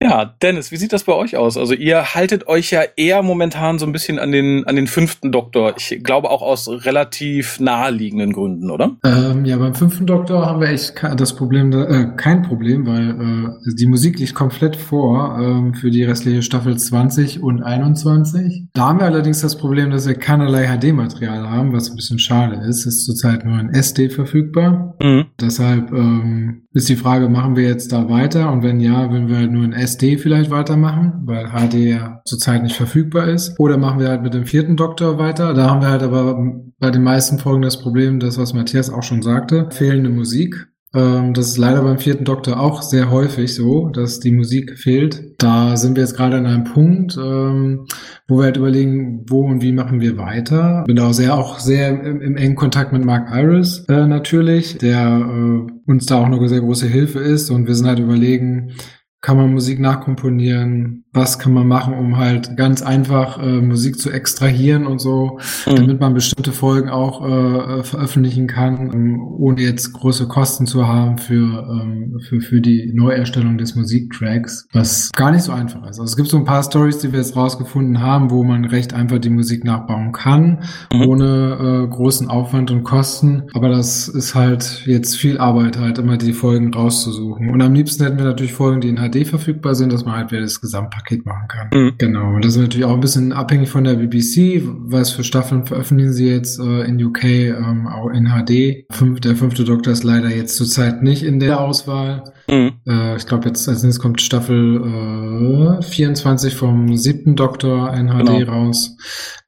Ja, 0.00 0.32
Dennis, 0.42 0.70
wie 0.70 0.76
sieht 0.76 0.92
das 0.92 1.04
bei 1.04 1.12
euch 1.12 1.36
aus? 1.36 1.56
Also 1.56 1.74
ihr 1.74 2.14
haltet 2.14 2.46
euch 2.46 2.70
ja 2.70 2.82
eher 2.96 3.22
momentan 3.22 3.80
so 3.80 3.86
ein 3.86 3.90
bisschen 3.90 4.20
an 4.20 4.30
den, 4.30 4.64
an 4.66 4.76
den 4.76 4.86
fünften 4.86 5.32
Doktor. 5.32 5.74
Ich 5.76 6.04
glaube 6.04 6.30
auch 6.30 6.40
aus 6.40 6.68
relativ 6.68 7.58
naheliegenden 7.58 8.32
Gründen, 8.32 8.70
oder? 8.70 8.96
Ähm, 9.04 9.44
ja, 9.44 9.56
beim 9.56 9.74
fünften 9.74 10.06
Doktor 10.06 10.46
haben 10.46 10.60
wir 10.60 10.68
echt 10.68 10.94
das 11.16 11.34
Problem, 11.34 11.72
äh, 11.72 12.12
kein 12.16 12.42
Problem, 12.42 12.86
weil 12.86 13.10
äh, 13.10 13.74
die 13.74 13.86
Musik 13.86 14.20
liegt 14.20 14.36
komplett 14.36 14.76
vor 14.76 15.72
äh, 15.74 15.76
für 15.76 15.90
die 15.90 16.04
restliche 16.04 16.42
Staffel 16.42 16.76
20 16.76 17.42
und 17.42 17.64
21. 17.64 18.68
Da 18.74 18.88
haben 18.88 19.00
wir 19.00 19.06
allerdings 19.06 19.40
das 19.40 19.58
Problem, 19.58 19.90
dass 19.90 20.06
wir 20.06 20.14
keinerlei 20.14 20.68
HD-Material 20.68 21.50
haben, 21.50 21.72
was 21.72 21.90
ein 21.90 21.96
bisschen 21.96 22.20
schade 22.20 22.56
ist. 22.68 22.86
Es 22.86 22.98
ist 22.98 23.04
zurzeit 23.04 23.44
nur 23.44 23.58
in 23.58 23.70
SD 23.70 24.10
verfügbar. 24.10 24.94
Mhm. 25.02 25.26
Deshalb 25.40 25.90
ähm, 25.90 26.62
ist 26.72 26.88
die 26.88 26.96
Frage, 26.96 27.28
machen 27.28 27.56
wir 27.56 27.64
jetzt 27.64 27.92
da 27.92 28.08
weiter? 28.08 28.52
Und 28.52 28.62
wenn 28.62 28.78
ja, 28.78 29.10
würden 29.10 29.28
wir 29.28 29.38
halt 29.38 29.50
nur 29.50 29.64
in 29.64 29.72
SD 29.72 29.87
vielleicht 29.96 30.50
weitermachen, 30.50 31.22
weil 31.24 31.48
HD 31.48 31.74
ja 31.74 32.20
zurzeit 32.24 32.62
nicht 32.62 32.76
verfügbar 32.76 33.28
ist. 33.28 33.58
Oder 33.58 33.76
machen 33.78 34.00
wir 34.00 34.08
halt 34.08 34.22
mit 34.22 34.34
dem 34.34 34.46
vierten 34.46 34.76
Doktor 34.76 35.18
weiter. 35.18 35.54
Da 35.54 35.70
haben 35.70 35.80
wir 35.80 35.90
halt 35.90 36.02
aber 36.02 36.38
bei 36.78 36.90
den 36.90 37.02
meisten 37.02 37.38
Folgen 37.38 37.62
das 37.62 37.80
Problem, 37.80 38.20
das 38.20 38.38
was 38.38 38.54
Matthias 38.54 38.90
auch 38.90 39.02
schon 39.02 39.22
sagte, 39.22 39.68
fehlende 39.70 40.10
Musik. 40.10 40.68
Ähm, 40.94 41.34
das 41.34 41.48
ist 41.48 41.58
leider 41.58 41.82
beim 41.82 41.98
vierten 41.98 42.24
Doktor 42.24 42.60
auch 42.60 42.80
sehr 42.80 43.10
häufig 43.10 43.54
so, 43.54 43.88
dass 43.88 44.20
die 44.20 44.32
Musik 44.32 44.78
fehlt. 44.78 45.34
Da 45.38 45.76
sind 45.76 45.96
wir 45.96 46.02
jetzt 46.02 46.16
gerade 46.16 46.36
an 46.36 46.46
einem 46.46 46.64
Punkt, 46.64 47.18
ähm, 47.18 47.86
wo 48.26 48.38
wir 48.38 48.44
halt 48.44 48.56
überlegen, 48.56 49.24
wo 49.28 49.42
und 49.42 49.62
wie 49.62 49.72
machen 49.72 50.00
wir 50.00 50.16
weiter. 50.16 50.84
Bin 50.86 50.98
auch 50.98 51.12
sehr, 51.12 51.34
auch 51.34 51.58
sehr 51.58 51.88
im, 51.88 52.22
im 52.22 52.36
engen 52.36 52.56
Kontakt 52.56 52.92
mit 52.92 53.04
Mark 53.04 53.28
Iris 53.32 53.84
äh, 53.88 54.06
natürlich, 54.06 54.78
der 54.78 55.18
äh, 55.18 55.90
uns 55.90 56.06
da 56.06 56.20
auch 56.20 56.26
eine 56.26 56.48
sehr 56.48 56.60
große 56.60 56.86
Hilfe 56.86 57.18
ist. 57.18 57.50
Und 57.50 57.66
wir 57.66 57.74
sind 57.74 57.86
halt 57.86 57.98
überlegen, 57.98 58.72
kann 59.20 59.36
man 59.36 59.52
Musik 59.52 59.80
nachkomponieren, 59.80 61.04
was 61.12 61.40
kann 61.40 61.52
man 61.52 61.66
machen, 61.66 61.94
um 61.94 62.16
halt 62.16 62.56
ganz 62.56 62.82
einfach 62.82 63.42
äh, 63.42 63.60
Musik 63.60 63.98
zu 63.98 64.10
extrahieren 64.10 64.86
und 64.86 65.00
so, 65.00 65.40
mhm. 65.66 65.74
damit 65.74 66.00
man 66.00 66.14
bestimmte 66.14 66.52
Folgen 66.52 66.88
auch 66.88 67.26
äh, 67.26 67.82
veröffentlichen 67.82 68.46
kann, 68.46 68.92
ähm, 68.92 69.20
ohne 69.20 69.62
jetzt 69.62 69.92
große 69.92 70.28
Kosten 70.28 70.66
zu 70.66 70.86
haben 70.86 71.18
für, 71.18 71.66
ähm, 71.68 72.20
für, 72.28 72.40
für 72.40 72.60
die 72.60 72.92
Neuerstellung 72.94 73.58
des 73.58 73.74
Musiktracks, 73.74 74.68
was 74.72 75.10
gar 75.12 75.32
nicht 75.32 75.42
so 75.42 75.52
einfach 75.52 75.82
ist. 75.82 75.98
Also 75.98 76.04
es 76.04 76.16
gibt 76.16 76.28
so 76.28 76.36
ein 76.36 76.44
paar 76.44 76.62
Stories, 76.62 76.98
die 76.98 77.10
wir 77.10 77.18
jetzt 77.18 77.34
rausgefunden 77.34 78.00
haben, 78.00 78.30
wo 78.30 78.44
man 78.44 78.66
recht 78.66 78.94
einfach 78.94 79.18
die 79.18 79.30
Musik 79.30 79.64
nachbauen 79.64 80.12
kann, 80.12 80.62
mhm. 80.92 81.02
ohne 81.08 81.84
äh, 81.84 81.88
großen 81.88 82.28
Aufwand 82.28 82.70
und 82.70 82.84
Kosten. 82.84 83.44
Aber 83.52 83.68
das 83.68 84.06
ist 84.06 84.36
halt 84.36 84.82
jetzt 84.86 85.16
viel 85.16 85.38
Arbeit, 85.38 85.76
halt 85.76 85.98
immer 85.98 86.18
die 86.18 86.32
Folgen 86.32 86.72
rauszusuchen. 86.72 87.50
Und 87.50 87.60
am 87.62 87.74
liebsten 87.74 88.04
hätten 88.04 88.18
wir 88.18 88.24
natürlich 88.24 88.52
Folgen, 88.52 88.80
die 88.80 88.88
in 88.88 89.00
HD 89.10 89.26
verfügbar 89.26 89.74
sind, 89.74 89.92
dass 89.92 90.04
man 90.04 90.16
halt 90.16 90.32
wieder 90.32 90.42
das 90.42 90.60
Gesamtpaket 90.60 91.26
machen 91.26 91.48
kann. 91.48 91.68
Mhm. 91.72 91.94
Genau. 91.98 92.34
Und 92.34 92.44
das 92.44 92.56
ist 92.56 92.60
natürlich 92.60 92.84
auch 92.84 92.94
ein 92.94 93.00
bisschen 93.00 93.32
abhängig 93.32 93.68
von 93.68 93.84
der 93.84 93.94
BBC. 93.94 94.62
Was 94.64 95.10
für 95.10 95.24
Staffeln 95.24 95.66
veröffentlichen 95.66 96.12
sie 96.12 96.28
jetzt 96.28 96.58
äh, 96.58 96.82
in 96.84 97.02
UK, 97.02 97.24
ähm, 97.24 97.86
auch 97.86 98.10
in 98.10 98.26
HD. 98.26 98.84
Fünf, 98.90 99.20
der 99.20 99.36
fünfte 99.36 99.64
Doktor 99.64 99.92
ist 99.92 100.04
leider 100.04 100.28
jetzt 100.28 100.56
zurzeit 100.56 101.02
nicht 101.02 101.22
in 101.22 101.40
der 101.40 101.60
Auswahl. 101.60 102.24
Mhm. 102.48 102.72
Äh, 102.86 103.16
ich 103.16 103.26
glaube, 103.26 103.48
jetzt 103.48 103.68
als 103.68 103.82
nächstes 103.82 104.02
kommt 104.02 104.20
Staffel 104.20 105.78
äh, 105.78 105.82
24 105.82 106.54
vom 106.54 106.96
siebten 106.96 107.36
Doktor 107.36 107.94
in 107.94 108.08
HD 108.08 108.38
genau. 108.38 108.52
raus. 108.52 108.96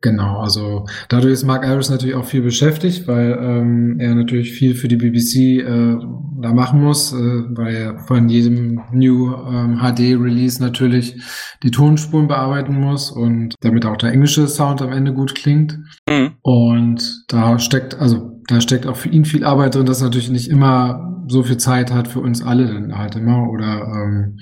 Genau, 0.02 0.38
also 0.38 0.86
dadurch 1.10 1.34
ist 1.34 1.44
Mark 1.44 1.66
Harris 1.66 1.90
natürlich 1.90 2.14
auch 2.14 2.24
viel 2.24 2.40
beschäftigt, 2.40 3.06
weil 3.06 3.38
ähm, 3.38 4.00
er 4.00 4.14
natürlich 4.14 4.52
viel 4.52 4.74
für 4.74 4.88
die 4.88 4.96
BBC 4.96 5.60
äh, 5.62 5.96
da 6.40 6.54
machen 6.54 6.82
muss, 6.82 7.12
äh, 7.12 7.16
weil 7.16 7.74
er 7.74 7.98
von 8.06 8.30
jedem 8.30 8.80
New 8.92 9.34
ähm, 9.34 9.78
HD 9.78 10.18
Release 10.18 10.62
natürlich 10.62 11.20
die 11.62 11.70
Tonspuren 11.70 12.28
bearbeiten 12.28 12.80
muss 12.80 13.10
und 13.10 13.54
damit 13.60 13.84
auch 13.84 13.98
der 13.98 14.12
englische 14.12 14.48
Sound 14.48 14.80
am 14.80 14.92
Ende 14.92 15.12
gut 15.12 15.34
klingt. 15.34 15.78
Mhm. 16.08 16.32
Und 16.40 17.24
da 17.28 17.58
steckt, 17.58 17.94
also 18.00 18.40
da 18.48 18.62
steckt 18.62 18.86
auch 18.86 18.96
für 18.96 19.10
ihn 19.10 19.26
viel 19.26 19.44
Arbeit 19.44 19.74
drin, 19.74 19.84
dass 19.84 20.00
er 20.00 20.04
natürlich 20.04 20.30
nicht 20.30 20.48
immer 20.48 21.24
so 21.28 21.42
viel 21.42 21.58
Zeit 21.58 21.92
hat 21.92 22.08
für 22.08 22.20
uns 22.20 22.42
alle 22.42 22.66
dann 22.66 22.96
halt 22.96 23.16
immer 23.16 23.50
oder 23.50 23.82
ähm, 23.82 24.38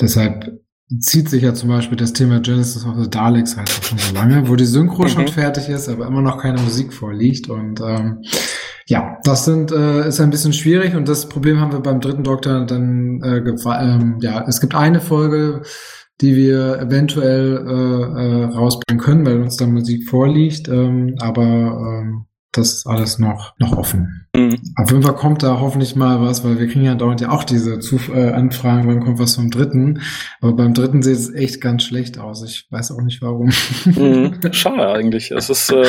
deshalb 0.00 0.63
zieht 1.00 1.30
sich 1.30 1.42
ja 1.42 1.54
zum 1.54 1.70
Beispiel 1.70 1.96
das 1.96 2.12
Thema 2.12 2.40
Genesis 2.40 2.84
of 2.84 2.96
the 3.02 3.08
Daleks 3.08 3.56
halt 3.56 3.70
auch 3.70 3.82
schon 3.82 3.98
so 3.98 4.14
lange, 4.14 4.48
wo 4.48 4.56
die 4.56 4.66
Synchro 4.66 5.04
mhm. 5.04 5.08
schon 5.08 5.28
fertig 5.28 5.68
ist, 5.68 5.88
aber 5.88 6.06
immer 6.06 6.22
noch 6.22 6.38
keine 6.38 6.60
Musik 6.60 6.92
vorliegt. 6.92 7.48
Und 7.48 7.80
ähm, 7.80 8.22
ja, 8.86 9.18
das 9.24 9.46
sind 9.46 9.72
äh, 9.72 10.08
ist 10.08 10.20
ein 10.20 10.30
bisschen 10.30 10.52
schwierig 10.52 10.94
und 10.94 11.08
das 11.08 11.28
Problem 11.28 11.58
haben 11.58 11.72
wir 11.72 11.80
beim 11.80 12.00
dritten 12.00 12.24
Doktor 12.24 12.66
dann 12.66 13.22
äh, 13.22 13.38
ähm, 13.38 14.18
ja, 14.20 14.44
es 14.46 14.60
gibt 14.60 14.74
eine 14.74 15.00
Folge, 15.00 15.62
die 16.20 16.36
wir 16.36 16.78
eventuell 16.78 17.64
äh, 17.66 18.42
äh, 18.42 18.44
rausbringen 18.44 19.02
können, 19.02 19.26
weil 19.26 19.40
uns 19.40 19.56
da 19.56 19.66
Musik 19.66 20.08
vorliegt, 20.08 20.68
ähm, 20.68 21.16
aber 21.18 21.42
ähm, 21.42 22.26
das 22.52 22.74
ist 22.74 22.86
alles 22.86 23.18
noch 23.18 23.54
noch 23.58 23.76
offen. 23.76 24.23
Mhm. 24.34 24.58
Auf 24.76 24.90
jeden 24.90 25.02
Fall 25.04 25.14
kommt 25.14 25.44
da 25.44 25.60
hoffentlich 25.60 25.94
mal 25.94 26.20
was, 26.20 26.44
weil 26.44 26.58
wir 26.58 26.66
kriegen 26.66 26.84
ja 26.84 26.96
dauernd 26.96 27.20
ja 27.20 27.30
auch 27.30 27.44
diese 27.44 27.78
Zuf 27.78 28.08
äh, 28.08 28.30
Anfragen, 28.30 28.88
wann 28.88 29.00
kommt 29.00 29.20
was 29.20 29.36
vom 29.36 29.50
dritten. 29.50 30.00
Aber 30.40 30.54
beim 30.54 30.74
dritten 30.74 31.02
sieht 31.02 31.14
es 31.14 31.32
echt 31.32 31.60
ganz 31.60 31.84
schlecht 31.84 32.18
aus. 32.18 32.42
Ich 32.42 32.66
weiß 32.70 32.90
auch 32.90 33.02
nicht 33.02 33.22
warum. 33.22 33.52
Mhm. 33.84 34.40
Schade 34.52 34.88
eigentlich. 34.88 35.30
Es 35.30 35.50
ist, 35.50 35.70
ähm, 35.70 35.84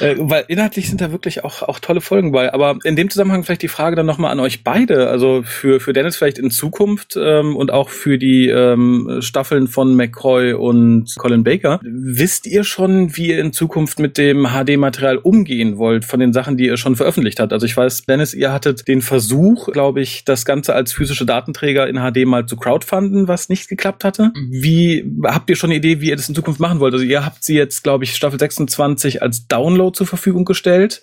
äh, 0.00 0.14
weil 0.18 0.44
inhaltlich 0.46 0.88
sind 0.88 1.00
da 1.00 1.10
wirklich 1.10 1.42
auch, 1.42 1.62
auch 1.62 1.80
tolle 1.80 2.00
Folgen 2.00 2.30
bei. 2.30 2.54
Aber 2.54 2.78
in 2.84 2.94
dem 2.94 3.10
Zusammenhang 3.10 3.42
vielleicht 3.42 3.62
die 3.62 3.68
Frage 3.68 3.96
dann 3.96 4.06
nochmal 4.06 4.30
an 4.30 4.38
euch 4.38 4.62
beide. 4.62 5.08
Also 5.08 5.42
für, 5.44 5.80
für 5.80 5.92
Dennis 5.92 6.16
vielleicht 6.16 6.38
in 6.38 6.52
Zukunft 6.52 7.18
ähm, 7.20 7.56
und 7.56 7.72
auch 7.72 7.88
für 7.88 8.18
die 8.18 8.48
ähm, 8.48 9.18
Staffeln 9.18 9.66
von 9.66 9.96
McCoy 9.96 10.52
und 10.52 11.12
Colin 11.18 11.42
Baker. 11.42 11.80
Wisst 11.82 12.46
ihr 12.46 12.62
schon, 12.62 13.16
wie 13.16 13.30
ihr 13.30 13.40
in 13.40 13.52
Zukunft 13.52 13.98
mit 13.98 14.16
dem 14.16 14.46
HD-Material 14.46 15.16
umgehen 15.16 15.76
wollt 15.76 16.04
von 16.04 16.20
den 16.20 16.32
Sachen, 16.32 16.56
die 16.56 16.66
ihr 16.66 16.76
schon 16.76 16.94
veröffentlicht 16.94 17.40
habt? 17.40 17.52
Also 17.52 17.66
ich 17.66 17.79
weiß, 17.80 18.04
Dennis, 18.04 18.34
ihr 18.34 18.52
hattet 18.52 18.86
den 18.88 19.02
Versuch, 19.02 19.68
glaube 19.72 20.00
ich, 20.00 20.24
das 20.24 20.44
Ganze 20.44 20.74
als 20.74 20.92
physische 20.92 21.24
Datenträger 21.24 21.88
in 21.88 21.96
HD 21.96 22.26
mal 22.26 22.46
zu 22.46 22.56
crowdfunden, 22.56 23.26
was 23.28 23.48
nicht 23.48 23.68
geklappt 23.68 24.04
hatte. 24.04 24.32
Wie 24.50 25.04
habt 25.24 25.48
ihr 25.50 25.56
schon 25.56 25.70
eine 25.70 25.78
Idee, 25.78 26.00
wie 26.00 26.10
ihr 26.10 26.16
das 26.16 26.28
in 26.28 26.34
Zukunft 26.34 26.60
machen 26.60 26.80
wollt? 26.80 26.92
Also 26.92 27.04
ihr 27.04 27.24
habt 27.24 27.42
sie 27.42 27.56
jetzt, 27.56 27.82
glaube 27.82 28.04
ich, 28.04 28.14
Staffel 28.14 28.38
26 28.38 29.22
als 29.22 29.48
Download 29.48 29.96
zur 29.96 30.06
Verfügung 30.06 30.44
gestellt. 30.44 31.00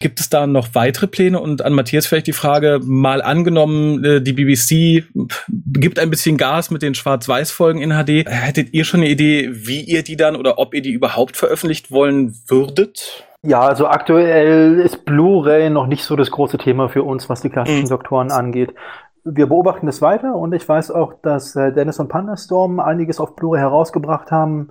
Gibt 0.00 0.18
es 0.18 0.28
da 0.28 0.48
noch 0.48 0.74
weitere 0.74 1.06
Pläne? 1.06 1.38
Und 1.38 1.64
an 1.64 1.74
Matthias 1.74 2.06
vielleicht 2.06 2.26
die 2.26 2.32
Frage, 2.32 2.80
mal 2.82 3.22
angenommen, 3.22 4.04
äh, 4.04 4.20
die 4.20 4.32
BBC 4.32 5.04
gibt 5.72 6.00
ein 6.00 6.10
bisschen 6.10 6.36
Gas 6.36 6.72
mit 6.72 6.82
den 6.82 6.94
Schwarz-Weiß-Folgen 6.94 7.80
in 7.80 7.90
HD. 7.90 8.28
Hättet 8.28 8.74
ihr 8.74 8.84
schon 8.84 9.00
eine 9.00 9.10
Idee, 9.10 9.48
wie 9.52 9.80
ihr 9.80 10.02
die 10.02 10.16
dann 10.16 10.34
oder 10.34 10.58
ob 10.58 10.74
ihr 10.74 10.82
die 10.82 10.90
überhaupt 10.90 11.36
veröffentlicht 11.36 11.92
wollen 11.92 12.34
würdet? 12.48 13.24
Ja, 13.44 13.60
also 13.60 13.88
aktuell 13.88 14.78
ist 14.78 15.04
Blu-ray 15.04 15.68
noch 15.68 15.88
nicht 15.88 16.04
so 16.04 16.14
das 16.14 16.30
große 16.30 16.58
Thema 16.58 16.88
für 16.88 17.02
uns, 17.02 17.28
was 17.28 17.40
die 17.40 17.50
klassischen 17.50 17.84
mhm. 17.84 17.88
Doktoren 17.88 18.30
angeht. 18.30 18.72
Wir 19.24 19.46
beobachten 19.46 19.86
das 19.86 20.00
weiter 20.00 20.36
und 20.36 20.52
ich 20.52 20.68
weiß 20.68 20.92
auch, 20.92 21.14
dass 21.22 21.56
äh, 21.56 21.72
Dennis 21.72 21.98
und 21.98 22.08
Pandastorm 22.08 22.80
einiges 22.80 23.20
auf 23.20 23.34
Blu-ray 23.34 23.60
herausgebracht 23.60 24.30
haben. 24.30 24.70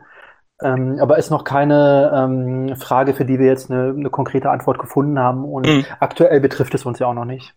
Ähm, 0.63 0.99
aber 1.01 1.17
ist 1.17 1.31
noch 1.31 1.43
keine 1.43 2.12
ähm, 2.13 2.75
Frage, 2.75 3.13
für 3.13 3.25
die 3.25 3.39
wir 3.39 3.47
jetzt 3.47 3.71
eine, 3.71 3.95
eine 3.97 4.10
konkrete 4.10 4.51
Antwort 4.51 4.77
gefunden 4.77 5.17
haben. 5.17 5.43
Und 5.43 5.67
mhm. 5.67 5.86
aktuell 5.99 6.39
betrifft 6.39 6.75
es 6.75 6.86
uns 6.86 6.99
ja 6.99 7.07
auch 7.07 7.13
noch 7.15 7.25
nicht. 7.25 7.55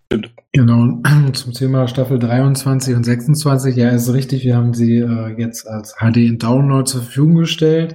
Genau. 0.53 1.03
Zum 1.33 1.53
Thema 1.53 1.87
Staffel 1.87 2.19
23 2.19 2.97
und 2.97 3.05
26. 3.05 3.77
Ja, 3.77 3.91
ist 3.91 4.13
richtig. 4.13 4.45
Wir 4.45 4.57
haben 4.57 4.73
sie 4.73 4.99
äh, 4.99 5.35
jetzt 5.37 5.69
als 5.69 5.97
HD 5.97 6.17
in 6.17 6.39
Download 6.39 6.85
zur 6.85 7.03
Verfügung 7.03 7.35
gestellt. 7.35 7.95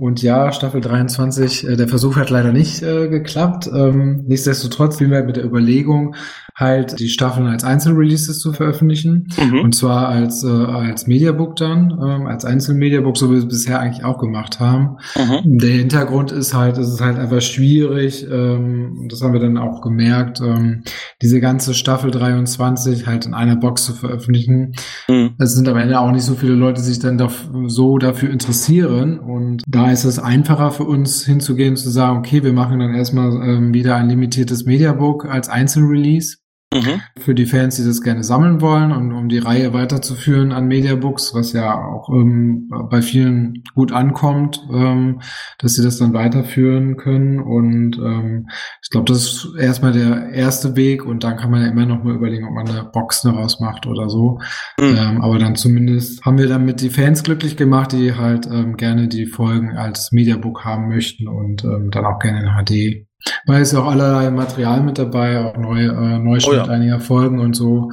Und 0.00 0.22
ja, 0.22 0.50
Staffel 0.50 0.80
23, 0.80 1.68
äh, 1.68 1.76
der 1.76 1.86
Versuch 1.86 2.16
hat 2.16 2.30
leider 2.30 2.52
nicht 2.52 2.80
äh, 2.82 3.08
geklappt. 3.08 3.68
Ähm, 3.70 4.24
nichtsdestotrotz 4.26 4.98
wir 5.10 5.22
mit 5.24 5.36
der 5.36 5.44
Überlegung, 5.44 6.14
halt 6.60 6.98
die 7.00 7.08
Staffeln 7.08 7.46
als 7.46 7.64
Einzelreleases 7.64 8.38
zu 8.38 8.52
veröffentlichen. 8.52 9.28
Mhm. 9.38 9.60
Und 9.60 9.74
zwar 9.74 10.08
als, 10.08 10.44
äh, 10.44 10.48
als 10.48 11.06
Mediabook 11.06 11.56
dann, 11.56 11.90
ähm, 11.90 12.26
als 12.26 12.44
Einzelmediabook, 12.44 13.16
so 13.16 13.28
wie 13.30 13.34
wir 13.34 13.38
es 13.38 13.48
bisher 13.48 13.80
eigentlich 13.80 14.04
auch 14.04 14.18
gemacht 14.18 14.60
haben. 14.60 14.98
Mhm. 15.16 15.58
Der 15.58 15.70
Hintergrund 15.70 16.32
ist 16.32 16.54
halt, 16.54 16.78
es 16.78 16.88
ist 16.88 17.00
halt 17.00 17.18
einfach 17.18 17.40
schwierig, 17.40 18.26
ähm, 18.30 19.08
das 19.10 19.22
haben 19.22 19.32
wir 19.32 19.40
dann 19.40 19.58
auch 19.58 19.80
gemerkt, 19.80 20.40
ähm, 20.40 20.82
diese 21.22 21.40
ganze 21.40 21.74
Staffel 21.74 22.10
23 22.10 23.06
halt 23.06 23.26
in 23.26 23.34
einer 23.34 23.56
Box 23.56 23.84
zu 23.84 23.94
veröffentlichen. 23.94 24.74
Mhm. 25.08 25.30
Es 25.38 25.54
sind 25.54 25.68
am 25.68 25.76
Ende 25.76 25.98
auch 25.98 26.12
nicht 26.12 26.24
so 26.24 26.34
viele 26.34 26.54
Leute, 26.54 26.80
die 26.80 26.86
sich 26.86 26.98
dann 26.98 27.20
so 27.66 27.98
dafür 27.98 28.30
interessieren. 28.30 29.18
Und 29.18 29.62
da 29.66 29.90
ist 29.90 30.04
es 30.04 30.18
einfacher 30.18 30.70
für 30.70 30.84
uns 30.84 31.24
hinzugehen, 31.24 31.76
zu 31.76 31.90
sagen, 31.90 32.18
okay, 32.18 32.42
wir 32.42 32.52
machen 32.52 32.78
dann 32.78 32.94
erstmal 32.94 33.30
ähm, 33.42 33.74
wieder 33.74 33.96
ein 33.96 34.08
limitiertes 34.08 34.66
Mediabook 34.66 35.26
als 35.26 35.48
Einzelrelease. 35.48 36.38
Mhm. 36.72 37.00
Für 37.18 37.34
die 37.34 37.46
Fans, 37.46 37.76
die 37.76 37.84
das 37.84 38.00
gerne 38.00 38.22
sammeln 38.22 38.60
wollen 38.60 38.92
und 38.92 39.12
um 39.12 39.28
die 39.28 39.38
Reihe 39.38 39.72
weiterzuführen 39.72 40.52
an 40.52 40.68
Mediabooks, 40.68 41.34
was 41.34 41.52
ja 41.52 41.74
auch 41.74 42.08
ähm, 42.10 42.70
bei 42.88 43.02
vielen 43.02 43.64
gut 43.74 43.90
ankommt, 43.90 44.62
ähm, 44.72 45.20
dass 45.58 45.74
sie 45.74 45.82
das 45.82 45.98
dann 45.98 46.14
weiterführen 46.14 46.96
können. 46.96 47.40
Und 47.40 47.98
ähm, 47.98 48.48
ich 48.84 48.90
glaube, 48.90 49.12
das 49.12 49.22
ist 49.22 49.48
erstmal 49.58 49.90
der 49.90 50.30
erste 50.30 50.76
Weg 50.76 51.04
und 51.04 51.24
dann 51.24 51.36
kann 51.36 51.50
man 51.50 51.62
ja 51.62 51.68
immer 51.68 51.86
noch 51.86 52.04
mal 52.04 52.14
überlegen, 52.14 52.46
ob 52.46 52.54
man 52.54 52.68
eine 52.68 52.84
Box 52.84 53.22
daraus 53.22 53.58
macht 53.58 53.88
oder 53.88 54.08
so. 54.08 54.38
Mhm. 54.78 54.96
Ähm, 54.96 55.20
aber 55.22 55.40
dann 55.40 55.56
zumindest 55.56 56.24
haben 56.24 56.38
wir 56.38 56.46
damit 56.46 56.80
die 56.82 56.90
Fans 56.90 57.24
glücklich 57.24 57.56
gemacht, 57.56 57.90
die 57.90 58.14
halt 58.14 58.46
ähm, 58.46 58.76
gerne 58.76 59.08
die 59.08 59.26
Folgen 59.26 59.76
als 59.76 60.12
Mediabook 60.12 60.64
haben 60.64 60.86
möchten 60.86 61.26
und 61.26 61.64
ähm, 61.64 61.90
dann 61.90 62.06
auch 62.06 62.20
gerne 62.20 62.42
in 62.42 62.64
HD 62.64 63.09
weil 63.46 63.62
es 63.62 63.72
ja 63.72 63.80
auch 63.80 63.90
allerlei 63.90 64.30
Material 64.30 64.82
mit 64.82 64.98
dabei, 64.98 65.40
auch 65.40 65.56
neue 65.56 65.88
äh, 65.88 66.18
Neuschnitt 66.18 66.54
oh 66.54 66.56
ja. 66.56 66.64
einiger 66.64 67.00
Folgen 67.00 67.40
und 67.40 67.54
so. 67.54 67.90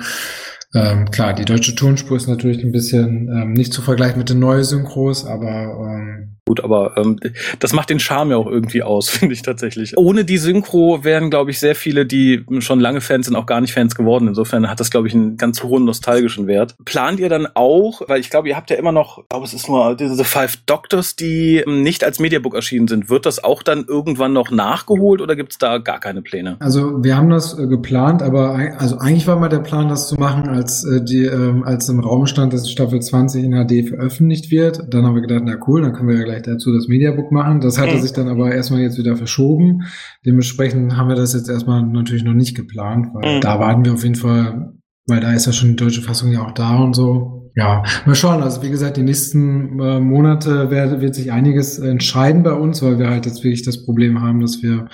Ähm, 0.73 1.09
klar, 1.11 1.33
die 1.33 1.45
deutsche 1.45 1.75
Tonspur 1.75 2.17
ist 2.17 2.27
natürlich 2.27 2.63
ein 2.63 2.71
bisschen 2.71 3.29
ähm, 3.29 3.53
nicht 3.53 3.73
zu 3.73 3.81
vergleichen 3.81 4.17
mit 4.17 4.29
den 4.29 4.39
neuen 4.39 4.63
Synchros, 4.63 5.25
aber 5.25 5.49
ähm, 5.49 6.36
Gut, 6.47 6.63
aber 6.63 6.95
ähm, 6.95 7.19
das 7.59 7.73
macht 7.73 7.89
den 7.89 7.99
Charme 7.99 8.31
ja 8.31 8.37
auch 8.37 8.47
irgendwie 8.47 8.81
aus, 8.81 9.09
finde 9.09 9.33
ich 9.33 9.41
tatsächlich. 9.41 9.97
Ohne 9.97 10.23
die 10.23 10.37
Synchro 10.37 11.03
wären, 11.03 11.29
glaube 11.29 11.51
ich, 11.51 11.59
sehr 11.59 11.75
viele, 11.75 12.05
die 12.05 12.45
schon 12.59 12.79
lange 12.79 13.01
Fans 13.01 13.25
sind, 13.25 13.35
auch 13.35 13.45
gar 13.45 13.59
nicht 13.59 13.73
Fans 13.73 13.95
geworden. 13.95 14.29
Insofern 14.29 14.69
hat 14.69 14.79
das, 14.79 14.89
glaube 14.89 15.09
ich, 15.09 15.13
einen 15.13 15.35
ganz 15.35 15.61
hohen 15.61 15.83
nostalgischen 15.83 16.47
Wert. 16.47 16.75
Plant 16.85 17.19
ihr 17.19 17.27
dann 17.27 17.49
auch, 17.53 18.01
weil 18.07 18.21
ich 18.21 18.29
glaube, 18.29 18.47
ihr 18.47 18.55
habt 18.55 18.69
ja 18.69 18.77
immer 18.77 18.93
noch, 18.93 19.27
glaube, 19.27 19.45
es 19.45 19.53
ist 19.53 19.67
nur 19.67 19.95
diese 19.97 20.23
Five 20.23 20.55
Doctors, 20.65 21.17
die 21.17 21.57
ähm, 21.57 21.83
nicht 21.83 22.05
als 22.05 22.19
Mediabook 22.19 22.55
erschienen 22.55 22.87
sind. 22.87 23.09
Wird 23.09 23.25
das 23.25 23.43
auch 23.43 23.61
dann 23.61 23.83
irgendwann 23.85 24.31
noch 24.31 24.49
nachgeholt 24.49 25.19
oder 25.19 25.35
gibt 25.35 25.51
es 25.51 25.57
da 25.57 25.79
gar 25.79 25.99
keine 25.99 26.21
Pläne? 26.21 26.55
Also 26.59 27.03
wir 27.03 27.17
haben 27.17 27.29
das 27.29 27.59
äh, 27.59 27.67
geplant, 27.67 28.21
aber 28.21 28.57
also 28.77 28.99
eigentlich 28.99 29.27
war 29.27 29.35
mal 29.35 29.49
der 29.49 29.59
Plan, 29.59 29.89
das 29.89 30.07
zu 30.07 30.15
machen, 30.15 30.47
als 30.47 30.85
äh, 30.85 31.03
die, 31.03 31.25
ähm, 31.25 31.63
als 31.65 31.89
im 31.89 31.99
Raum 31.99 32.25
stand, 32.25 32.53
dass 32.53 32.71
Staffel 32.71 33.01
20 33.01 33.43
in 33.43 33.51
HD 33.51 33.89
veröffentlicht 33.89 34.49
wird. 34.49 34.81
Dann 34.93 35.05
haben 35.05 35.15
wir 35.15 35.21
gedacht, 35.21 35.41
na 35.43 35.57
cool, 35.67 35.81
dann 35.81 35.91
können 35.91 36.07
wir 36.07 36.15
ja 36.15 36.23
gleich 36.23 36.36
vielleicht 36.37 36.47
dazu 36.47 36.73
das 36.73 36.87
Mediabook 36.87 37.31
machen. 37.31 37.61
Das 37.61 37.77
hatte 37.77 37.95
mhm. 37.95 38.01
sich 38.01 38.13
dann 38.13 38.27
aber 38.27 38.53
erstmal 38.53 38.81
jetzt 38.81 38.97
wieder 38.97 39.15
verschoben. 39.15 39.83
Dementsprechend 40.25 40.95
haben 40.97 41.09
wir 41.09 41.15
das 41.15 41.33
jetzt 41.33 41.49
erstmal 41.49 41.83
natürlich 41.83 42.23
noch 42.23 42.33
nicht 42.33 42.55
geplant, 42.55 43.07
weil 43.13 43.37
mhm. 43.37 43.41
da 43.41 43.59
warten 43.59 43.85
wir 43.85 43.93
auf 43.93 44.03
jeden 44.03 44.15
Fall, 44.15 44.73
weil 45.07 45.19
da 45.19 45.33
ist 45.33 45.45
ja 45.45 45.53
schon 45.53 45.69
die 45.69 45.75
deutsche 45.75 46.01
Fassung 46.01 46.31
ja 46.31 46.45
auch 46.45 46.51
da 46.51 46.77
und 46.77 46.95
so. 46.95 47.51
Ja, 47.55 47.83
mal 48.05 48.13
schauen. 48.13 48.43
Also 48.43 48.61
wie 48.61 48.69
gesagt, 48.69 48.97
die 48.97 49.03
nächsten 49.03 49.79
äh, 49.79 49.99
Monate 49.99 50.69
wird, 50.69 51.01
wird 51.01 51.15
sich 51.15 51.31
einiges 51.31 51.79
entscheiden 51.79 52.43
bei 52.43 52.53
uns, 52.53 52.83
weil 52.83 52.99
wir 52.99 53.09
halt 53.09 53.25
jetzt 53.25 53.43
wirklich 53.43 53.63
das 53.63 53.83
Problem 53.83 54.21
haben, 54.21 54.41
dass 54.41 54.61
wir 54.61 54.87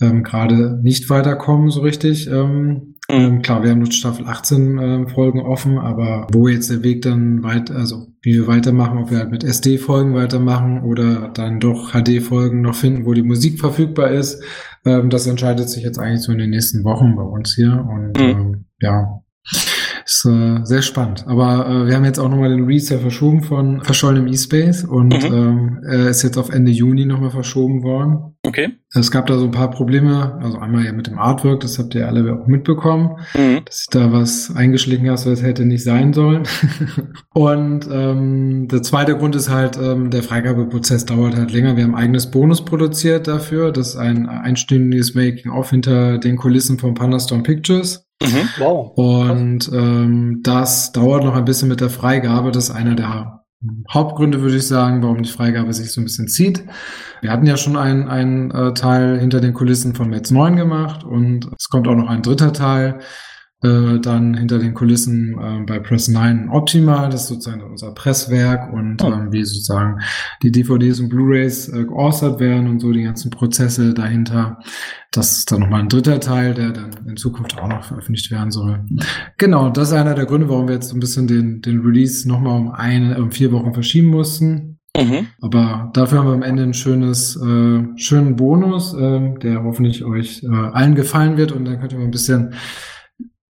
ähm, 0.00 0.24
gerade 0.24 0.80
nicht 0.82 1.08
weiterkommen 1.08 1.70
so 1.70 1.82
richtig. 1.82 2.28
Ähm, 2.28 2.89
ähm, 3.10 3.42
klar, 3.42 3.62
wir 3.62 3.70
haben 3.70 3.80
nur 3.80 3.90
Staffel 3.90 4.26
18 4.26 4.78
äh, 4.78 5.08
Folgen 5.08 5.40
offen, 5.40 5.78
aber 5.78 6.26
wo 6.32 6.48
jetzt 6.48 6.70
der 6.70 6.82
Weg 6.82 7.02
dann 7.02 7.42
weit, 7.42 7.70
also 7.70 8.08
wie 8.22 8.34
wir 8.34 8.46
weitermachen, 8.46 8.98
ob 8.98 9.10
wir 9.10 9.18
halt 9.18 9.30
mit 9.30 9.44
SD-Folgen 9.44 10.14
weitermachen 10.14 10.82
oder 10.82 11.28
dann 11.28 11.60
doch 11.60 11.92
HD-Folgen 11.92 12.60
noch 12.60 12.74
finden, 12.74 13.06
wo 13.06 13.14
die 13.14 13.22
Musik 13.22 13.60
verfügbar 13.60 14.10
ist, 14.10 14.42
ähm, 14.84 15.10
das 15.10 15.26
entscheidet 15.26 15.68
sich 15.68 15.82
jetzt 15.82 15.98
eigentlich 15.98 16.22
so 16.22 16.32
in 16.32 16.38
den 16.38 16.50
nächsten 16.50 16.84
Wochen 16.84 17.16
bei 17.16 17.22
uns 17.22 17.54
hier 17.54 17.86
und 17.88 18.16
mhm. 18.16 18.22
ähm, 18.22 18.64
ja, 18.80 19.22
ist 20.10 20.24
äh, 20.24 20.64
sehr 20.64 20.82
spannend. 20.82 21.24
Aber 21.26 21.68
äh, 21.68 21.86
wir 21.86 21.94
haben 21.94 22.04
jetzt 22.04 22.18
auch 22.18 22.28
nochmal 22.28 22.50
den 22.50 22.64
Release 22.64 22.92
ja 22.92 23.00
verschoben 23.00 23.42
von 23.42 23.82
verschollenem 23.82 24.26
E-Space 24.28 24.84
und 24.84 25.30
mhm. 25.30 25.34
ähm, 25.34 25.80
er 25.88 26.08
ist 26.08 26.22
jetzt 26.22 26.36
auf 26.36 26.50
Ende 26.50 26.72
Juni 26.72 27.06
nochmal 27.06 27.30
verschoben 27.30 27.82
worden. 27.82 28.34
Okay. 28.44 28.72
Es 28.92 29.10
gab 29.10 29.26
da 29.26 29.38
so 29.38 29.44
ein 29.44 29.50
paar 29.52 29.70
Probleme, 29.70 30.38
also 30.42 30.58
einmal 30.58 30.84
ja 30.84 30.92
mit 30.92 31.06
dem 31.06 31.18
Artwork, 31.18 31.60
das 31.60 31.78
habt 31.78 31.94
ihr 31.94 32.08
alle 32.08 32.32
auch 32.34 32.46
mitbekommen, 32.48 33.18
mhm. 33.34 33.60
dass 33.64 33.82
ich 33.82 33.86
da 33.90 34.12
was 34.12 34.54
eingeschlichen 34.54 35.08
hast, 35.08 35.26
was 35.26 35.42
hätte 35.42 35.64
nicht 35.64 35.84
sein 35.84 36.12
sollen. 36.12 36.42
und 37.34 37.88
ähm, 37.92 38.66
der 38.68 38.82
zweite 38.82 39.16
Grund 39.16 39.36
ist 39.36 39.48
halt, 39.48 39.78
ähm, 39.80 40.10
der 40.10 40.24
Freigabeprozess 40.24 41.04
dauert 41.04 41.36
halt 41.36 41.52
länger. 41.52 41.76
Wir 41.76 41.84
haben 41.84 41.94
ein 41.94 42.02
eigenes 42.02 42.30
Bonus 42.30 42.64
produziert 42.64 43.28
dafür, 43.28 43.70
das 43.70 43.90
ist 43.90 43.96
ein 43.96 44.28
einstündiges 44.28 45.14
Making-of 45.14 45.70
hinter 45.70 46.18
den 46.18 46.36
Kulissen 46.36 46.78
von 46.78 46.94
Pandastorm 46.94 47.44
Pictures. 47.44 48.09
Mhm. 48.22 48.48
Wow. 48.58 48.92
Und 48.96 49.70
ähm, 49.72 50.40
das 50.42 50.92
dauert 50.92 51.24
noch 51.24 51.34
ein 51.34 51.44
bisschen 51.44 51.68
mit 51.68 51.80
der 51.80 51.90
Freigabe. 51.90 52.50
Das 52.50 52.64
ist 52.64 52.74
einer 52.74 52.94
der 52.94 53.40
Hauptgründe, 53.92 54.40
würde 54.40 54.56
ich 54.56 54.66
sagen, 54.66 55.02
warum 55.02 55.22
die 55.22 55.30
Freigabe 55.30 55.72
sich 55.72 55.92
so 55.92 56.00
ein 56.00 56.04
bisschen 56.04 56.28
zieht. 56.28 56.64
Wir 57.20 57.30
hatten 57.30 57.46
ja 57.46 57.56
schon 57.56 57.76
einen, 57.76 58.08
einen 58.08 58.50
äh, 58.50 58.72
Teil 58.72 59.18
hinter 59.18 59.40
den 59.40 59.52
Kulissen 59.52 59.94
von 59.94 60.08
Metz 60.08 60.30
9 60.30 60.56
gemacht 60.56 61.04
und 61.04 61.50
es 61.58 61.68
kommt 61.68 61.86
auch 61.86 61.94
noch 61.94 62.08
ein 62.08 62.22
dritter 62.22 62.52
Teil 62.52 63.00
äh, 63.62 63.98
dann 64.00 64.34
hinter 64.34 64.58
den 64.58 64.72
Kulissen 64.72 65.36
äh, 65.38 65.64
bei 65.66 65.78
Press 65.80 66.08
9 66.08 66.48
Optimal, 66.48 67.10
das 67.10 67.22
ist 67.22 67.28
sozusagen 67.28 67.62
unser 67.62 67.92
Presswerk 67.92 68.72
und 68.72 69.02
oh. 69.02 69.12
ähm, 69.12 69.32
wie 69.32 69.44
sozusagen 69.44 70.00
die 70.42 70.50
DVDs 70.50 70.98
und 71.00 71.10
Blu-rays 71.10 71.68
äh, 71.68 71.84
geaustert 71.84 72.40
werden 72.40 72.68
und 72.68 72.80
so 72.80 72.90
die 72.90 73.02
ganzen 73.02 73.30
Prozesse 73.30 73.92
dahinter. 73.92 74.58
Das 75.12 75.38
ist 75.38 75.52
dann 75.52 75.60
nochmal 75.60 75.80
ein 75.80 75.88
dritter 75.88 76.20
Teil, 76.20 76.54
der 76.54 76.70
dann 76.70 76.90
in 77.06 77.16
Zukunft 77.16 77.58
auch 77.58 77.68
noch 77.68 77.84
veröffentlicht 77.84 78.30
werden 78.30 78.50
soll. 78.50 78.84
Genau, 79.36 79.68
das 79.68 79.88
ist 79.88 79.94
einer 79.94 80.14
der 80.14 80.26
Gründe, 80.26 80.48
warum 80.48 80.68
wir 80.68 80.74
jetzt 80.74 80.92
ein 80.92 81.00
bisschen 81.00 81.26
den, 81.26 81.60
den 81.60 81.80
Release 81.80 82.26
nochmal 82.26 82.58
um 82.58 82.70
eine, 82.70 83.20
um 83.20 83.30
vier 83.30 83.52
Wochen 83.52 83.74
verschieben 83.74 84.08
mussten. 84.08 84.78
Mhm. 84.96 85.26
Aber 85.40 85.90
dafür 85.92 86.18
haben 86.18 86.28
wir 86.28 86.34
am 86.34 86.42
Ende 86.42 86.62
ein 86.62 86.74
schönes, 86.74 87.36
äh, 87.36 87.82
schönen 87.96 88.36
Bonus, 88.36 88.94
äh, 88.94 89.34
der 89.38 89.62
hoffentlich 89.62 90.04
euch 90.04 90.42
äh, 90.42 90.48
allen 90.48 90.94
gefallen 90.94 91.36
wird 91.36 91.52
und 91.52 91.64
dann 91.64 91.78
könnt 91.78 91.92
ihr 91.92 91.98
mal 91.98 92.06
ein 92.06 92.10
bisschen 92.10 92.54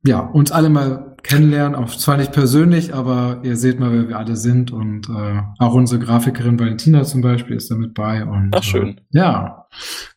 ja, 0.07 0.21
uns 0.21 0.53
alle 0.53 0.69
mal 0.69 1.14
kennenlernen, 1.25 1.75
auch 1.75 1.89
zwar 1.97 2.17
nicht 2.17 2.33
persönlich, 2.33 2.95
aber 2.95 3.41
ihr 3.43 3.57
seht 3.57 3.81
mal, 3.81 3.93
wer 3.93 4.09
wir 4.09 4.19
alle 4.19 4.37
sind 4.37 4.71
und 4.71 5.09
äh, 5.09 5.43
auch 5.59 5.75
unsere 5.75 6.01
Grafikerin 6.01 6.61
Valentina 6.61 7.03
zum 7.05 7.23
Beispiel 7.23 7.57
ist 7.57 7.71
da 7.71 7.75
mit 7.75 7.95
bei. 7.95 8.25
Und, 8.25 8.51
Ach 8.55 8.63
schön. 8.63 8.99
Äh, 8.99 9.19
ja, 9.19 9.67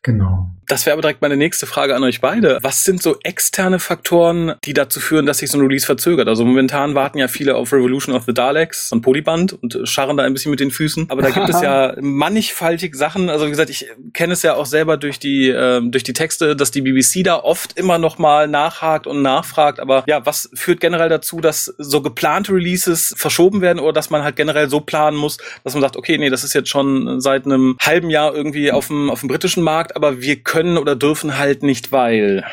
genau. 0.03 0.51
Das 0.67 0.85
wäre 0.85 0.93
aber 0.93 1.01
direkt 1.01 1.21
meine 1.21 1.37
nächste 1.37 1.65
Frage 1.65 1.95
an 1.95 2.03
euch 2.03 2.19
beide. 2.19 2.59
Was 2.61 2.83
sind 2.83 3.01
so 3.01 3.15
externe 3.23 3.79
Faktoren, 3.79 4.55
die 4.65 4.73
dazu 4.73 4.99
führen, 4.99 5.25
dass 5.25 5.37
sich 5.37 5.49
so 5.49 5.57
ein 5.57 5.61
Release 5.61 5.85
verzögert? 5.85 6.27
Also 6.27 6.43
momentan 6.43 6.93
warten 6.93 7.19
ja 7.19 7.29
viele 7.29 7.55
auf 7.55 7.71
Revolution 7.71 8.13
of 8.13 8.25
the 8.25 8.33
Daleks 8.33 8.91
und 8.91 9.01
Polyband 9.01 9.53
und 9.53 9.79
scharren 9.85 10.17
da 10.17 10.23
ein 10.23 10.33
bisschen 10.33 10.51
mit 10.51 10.59
den 10.59 10.71
Füßen. 10.71 11.09
Aber 11.09 11.21
da 11.21 11.29
gibt 11.29 11.47
es 11.47 11.61
ja 11.61 11.95
mannigfaltig 12.01 12.95
Sachen. 12.95 13.29
Also 13.29 13.45
wie 13.45 13.51
gesagt, 13.51 13.69
ich 13.69 13.87
kenne 14.13 14.33
es 14.33 14.43
ja 14.43 14.55
auch 14.55 14.65
selber 14.65 14.97
durch 14.97 15.19
die 15.19 15.47
äh, 15.47 15.81
durch 15.89 16.03
die 16.03 16.13
Texte, 16.13 16.57
dass 16.57 16.71
die 16.71 16.81
BBC 16.81 17.23
da 17.23 17.37
oft 17.37 17.79
immer 17.79 17.97
noch 17.97 18.17
mal 18.17 18.49
nachhakt 18.49 19.07
und 19.07 19.21
nachfragt. 19.21 19.79
Aber 19.79 20.03
ja, 20.05 20.25
was 20.25 20.49
führt 20.53 20.81
generell 20.81 20.96
dazu, 20.97 21.39
dass 21.39 21.73
so 21.77 22.01
geplante 22.01 22.53
Releases 22.53 23.13
verschoben 23.17 23.61
werden 23.61 23.79
oder 23.79 23.93
dass 23.93 24.09
man 24.09 24.23
halt 24.23 24.35
generell 24.35 24.69
so 24.69 24.81
planen 24.81 25.17
muss, 25.17 25.37
dass 25.63 25.73
man 25.73 25.81
sagt, 25.81 25.95
okay, 25.95 26.17
nee, 26.17 26.29
das 26.29 26.43
ist 26.43 26.53
jetzt 26.53 26.69
schon 26.69 27.21
seit 27.21 27.45
einem 27.45 27.77
halben 27.81 28.09
Jahr 28.09 28.35
irgendwie 28.35 28.71
auf 28.71 28.87
dem 28.87 29.09
auf 29.09 29.21
dem 29.21 29.29
britischen 29.29 29.63
Markt, 29.63 29.95
aber 29.95 30.21
wir 30.21 30.43
können 30.43 30.57
können 30.57 30.77
oder 30.77 30.95
dürfen 30.95 31.37
halt 31.37 31.63
nicht, 31.63 31.91
weil. 31.91 32.43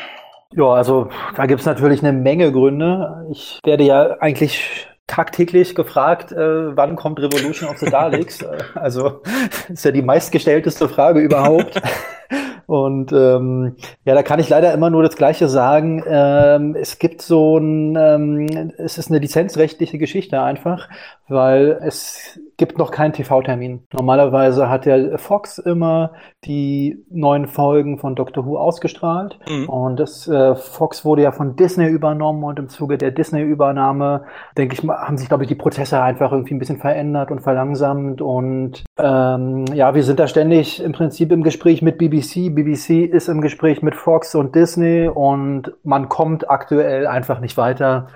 Ja, 0.53 0.65
also 0.65 1.09
da 1.35 1.45
gibt 1.47 1.61
es 1.61 1.65
natürlich 1.65 2.01
eine 2.03 2.13
Menge 2.13 2.51
Gründe. 2.51 3.25
Ich 3.31 3.59
werde 3.63 3.83
ja 3.83 4.17
eigentlich 4.19 4.87
tagtäglich 5.07 5.75
gefragt, 5.75 6.31
äh, 6.31 6.75
wann 6.75 6.95
kommt 6.95 7.19
Revolution 7.19 7.69
of 7.69 7.77
the 7.77 7.89
Daleks? 7.89 8.41
Äh, 8.45 8.57
also 8.75 9.21
ist 9.69 9.85
ja 9.85 9.91
die 9.91 10.01
meistgestellteste 10.01 10.87
Frage 10.87 11.19
überhaupt. 11.19 11.81
Und 12.67 13.11
ähm, 13.11 13.75
ja, 14.03 14.15
da 14.15 14.23
kann 14.23 14.39
ich 14.39 14.49
leider 14.49 14.73
immer 14.73 14.89
nur 14.89 15.03
das 15.03 15.15
Gleiche 15.15 15.47
sagen. 15.47 16.03
Ähm, 16.07 16.75
es 16.75 16.99
gibt 16.99 17.21
so 17.21 17.57
ein, 17.57 17.95
ähm, 17.95 18.71
es 18.77 18.97
ist 18.97 19.09
eine 19.09 19.19
lizenzrechtliche 19.19 19.97
Geschichte 19.97 20.41
einfach, 20.41 20.89
weil 21.27 21.79
es 21.81 22.39
gibt 22.57 22.77
noch 22.77 22.91
keinen 22.91 23.13
TV-Termin. 23.13 23.83
Normalerweise 23.93 24.69
hat 24.69 24.85
der 24.85 25.17
Fox 25.17 25.57
immer 25.57 26.13
die 26.45 27.03
neuen 27.09 27.47
Folgen 27.47 27.97
von 27.97 28.15
Doctor 28.15 28.45
Who 28.45 28.57
ausgestrahlt. 28.57 29.39
Mhm. 29.49 29.69
Und 29.69 29.99
das 29.99 30.27
äh, 30.27 30.55
Fox 30.55 31.03
wurde 31.03 31.23
ja 31.23 31.31
von 31.31 31.55
Disney 31.55 31.87
übernommen 31.87 32.43
und 32.43 32.59
im 32.59 32.69
Zuge 32.69 32.97
der 32.97 33.11
Disney-Übernahme, 33.11 34.25
denke 34.57 34.75
ich 34.75 34.83
mal, 34.83 34.97
haben 34.97 35.17
sich, 35.17 35.27
glaube 35.27 35.43
ich, 35.43 35.47
die 35.47 35.55
Prozesse 35.55 36.01
einfach 36.01 36.31
irgendwie 36.31 36.53
ein 36.53 36.59
bisschen 36.59 36.77
verändert 36.77 37.31
und 37.31 37.41
verlangsamt. 37.41 38.21
Und 38.21 38.83
ähm, 38.97 39.65
ja, 39.73 39.93
wir 39.93 40.03
sind 40.03 40.19
da 40.19 40.27
ständig 40.27 40.81
im 40.81 40.93
Prinzip 40.93 41.31
im 41.31 41.43
Gespräch 41.43 41.81
mit 41.81 41.97
BBC. 41.97 42.53
BBC 42.55 43.05
ist 43.05 43.27
im 43.27 43.41
Gespräch 43.41 43.81
mit 43.81 43.95
Fox 43.95 44.35
und 44.35 44.55
Disney 44.55 45.09
und 45.09 45.73
man 45.83 46.07
kommt 46.07 46.49
aktuell 46.49 47.05
einfach 47.05 47.41
nicht 47.41 47.57
weiter. 47.57 48.07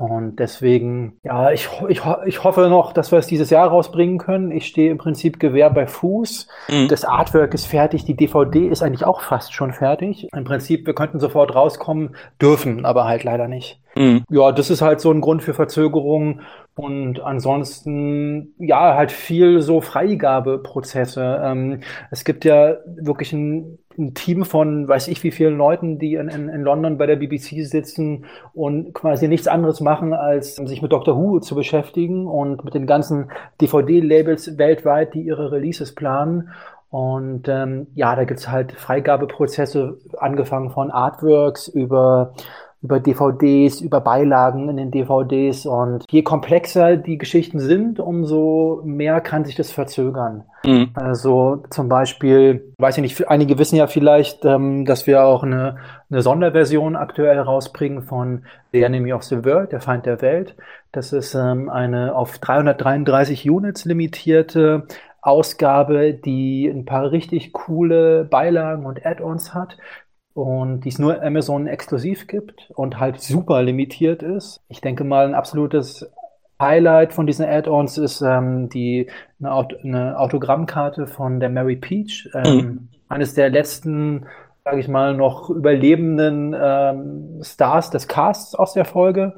Und 0.00 0.36
deswegen, 0.36 1.18
ja, 1.22 1.50
ich, 1.50 1.68
ich, 1.88 2.00
ich 2.24 2.42
hoffe 2.42 2.70
noch, 2.70 2.94
dass 2.94 3.12
wir 3.12 3.18
es 3.18 3.26
dieses 3.26 3.50
Jahr 3.50 3.68
rausbringen 3.68 4.16
können. 4.16 4.50
Ich 4.50 4.66
stehe 4.66 4.90
im 4.90 4.96
Prinzip 4.96 5.38
Gewehr 5.38 5.68
bei 5.68 5.86
Fuß. 5.86 6.48
Mhm. 6.70 6.88
Das 6.88 7.04
Artwork 7.04 7.52
ist 7.52 7.66
fertig, 7.66 8.06
die 8.06 8.16
DVD 8.16 8.66
ist 8.66 8.82
eigentlich 8.82 9.04
auch 9.04 9.20
fast 9.20 9.52
schon 9.52 9.74
fertig. 9.74 10.28
Im 10.34 10.44
Prinzip, 10.44 10.86
wir 10.86 10.94
könnten 10.94 11.20
sofort 11.20 11.54
rauskommen, 11.54 12.16
dürfen 12.40 12.86
aber 12.86 13.04
halt 13.04 13.24
leider 13.24 13.46
nicht. 13.46 13.78
Mhm. 13.94 14.24
Ja, 14.30 14.52
das 14.52 14.70
ist 14.70 14.80
halt 14.80 15.02
so 15.02 15.10
ein 15.10 15.20
Grund 15.20 15.42
für 15.42 15.52
Verzögerungen. 15.52 16.40
Und 16.76 17.20
ansonsten, 17.20 18.54
ja, 18.58 18.94
halt 18.94 19.12
viel 19.12 19.60
so 19.60 19.82
Freigabeprozesse. 19.82 21.42
Ähm, 21.44 21.80
es 22.10 22.24
gibt 22.24 22.46
ja 22.46 22.76
wirklich 22.86 23.34
ein, 23.34 23.79
ein, 24.00 24.14
Team 24.14 24.44
von, 24.44 24.88
weiß 24.88 25.08
ich 25.08 25.22
wie 25.22 25.30
vielen 25.30 25.56
Leuten, 25.56 25.98
die 25.98 26.14
in, 26.14 26.28
in, 26.28 26.48
in, 26.48 26.62
London 26.62 26.98
bei 26.98 27.06
der 27.06 27.16
BBC 27.16 27.66
sitzen 27.66 28.24
und 28.54 28.94
quasi 28.94 29.28
nichts 29.28 29.46
anderes 29.46 29.80
machen, 29.80 30.12
als 30.12 30.56
sich 30.56 30.82
mit 30.82 30.92
Doctor 30.92 31.16
Who 31.16 31.40
zu 31.40 31.54
beschäftigen 31.54 32.26
und 32.26 32.64
mit 32.64 32.74
den 32.74 32.86
ganzen 32.86 33.30
DVD-Labels 33.60 34.58
weltweit, 34.58 35.14
die 35.14 35.22
ihre 35.22 35.52
Releases 35.52 35.94
planen. 35.94 36.50
Und 36.90 37.46
ähm, 37.48 37.86
ja, 37.94 38.16
da 38.16 38.24
gibt's 38.24 38.48
halt 38.48 38.72
Freigabeprozesse, 38.72 39.98
angefangen 40.18 40.70
von 40.70 40.90
Artworks 40.90 41.68
über 41.68 42.34
über 42.82 42.98
DVDs, 42.98 43.80
über 43.80 44.00
Beilagen 44.00 44.68
in 44.70 44.76
den 44.76 44.90
DVDs. 44.90 45.66
Und 45.66 46.04
je 46.10 46.22
komplexer 46.22 46.96
die 46.96 47.18
Geschichten 47.18 47.60
sind, 47.60 48.00
umso 48.00 48.80
mehr 48.84 49.20
kann 49.20 49.44
sich 49.44 49.54
das 49.54 49.70
verzögern. 49.70 50.44
Mhm. 50.64 50.90
Also 50.94 51.62
zum 51.68 51.88
Beispiel, 51.88 52.72
weiß 52.78 52.96
ich 52.96 53.02
nicht, 53.02 53.28
einige 53.28 53.58
wissen 53.58 53.76
ja 53.76 53.86
vielleicht, 53.86 54.44
ähm, 54.44 54.86
dass 54.86 55.06
wir 55.06 55.24
auch 55.24 55.42
eine, 55.42 55.76
eine 56.10 56.22
Sonderversion 56.22 56.96
aktuell 56.96 57.38
rausbringen 57.38 58.02
von 58.02 58.44
The 58.72 58.82
Enemy 58.82 59.12
of 59.12 59.24
the 59.24 59.44
World, 59.44 59.72
der 59.72 59.80
Feind 59.80 60.06
der 60.06 60.22
Welt. 60.22 60.56
Das 60.92 61.12
ist 61.12 61.34
ähm, 61.34 61.68
eine 61.68 62.14
auf 62.14 62.38
333 62.38 63.48
Units 63.48 63.84
limitierte 63.84 64.86
Ausgabe, 65.22 66.14
die 66.14 66.66
ein 66.66 66.86
paar 66.86 67.10
richtig 67.12 67.52
coole 67.52 68.24
Beilagen 68.24 68.86
und 68.86 69.04
Add-ons 69.04 69.52
hat, 69.52 69.76
und 70.34 70.82
die 70.82 70.88
es 70.88 70.98
nur 70.98 71.22
Amazon 71.22 71.66
exklusiv 71.66 72.26
gibt 72.26 72.70
und 72.74 72.98
halt 72.98 73.20
super 73.20 73.62
limitiert 73.62 74.22
ist. 74.22 74.62
Ich 74.68 74.80
denke 74.80 75.04
mal, 75.04 75.26
ein 75.26 75.34
absolutes 75.34 76.10
Highlight 76.60 77.12
von 77.12 77.26
diesen 77.26 77.46
Add-ons 77.46 77.98
ist 77.98 78.20
ähm, 78.20 78.68
die 78.68 79.08
eine, 79.40 79.52
Aut 79.52 79.74
eine, 79.82 80.18
Autogrammkarte 80.18 81.06
von 81.06 81.40
der 81.40 81.48
Mary 81.48 81.76
Peach, 81.76 82.28
ähm, 82.34 82.54
mhm. 82.54 82.88
eines 83.08 83.34
der 83.34 83.48
letzten, 83.48 84.26
sage 84.64 84.78
ich 84.78 84.86
mal, 84.86 85.14
noch 85.14 85.48
überlebenden 85.48 86.54
ähm, 86.58 87.40
Stars 87.42 87.90
des 87.90 88.08
Casts 88.08 88.54
aus 88.54 88.74
der 88.74 88.84
Folge. 88.84 89.34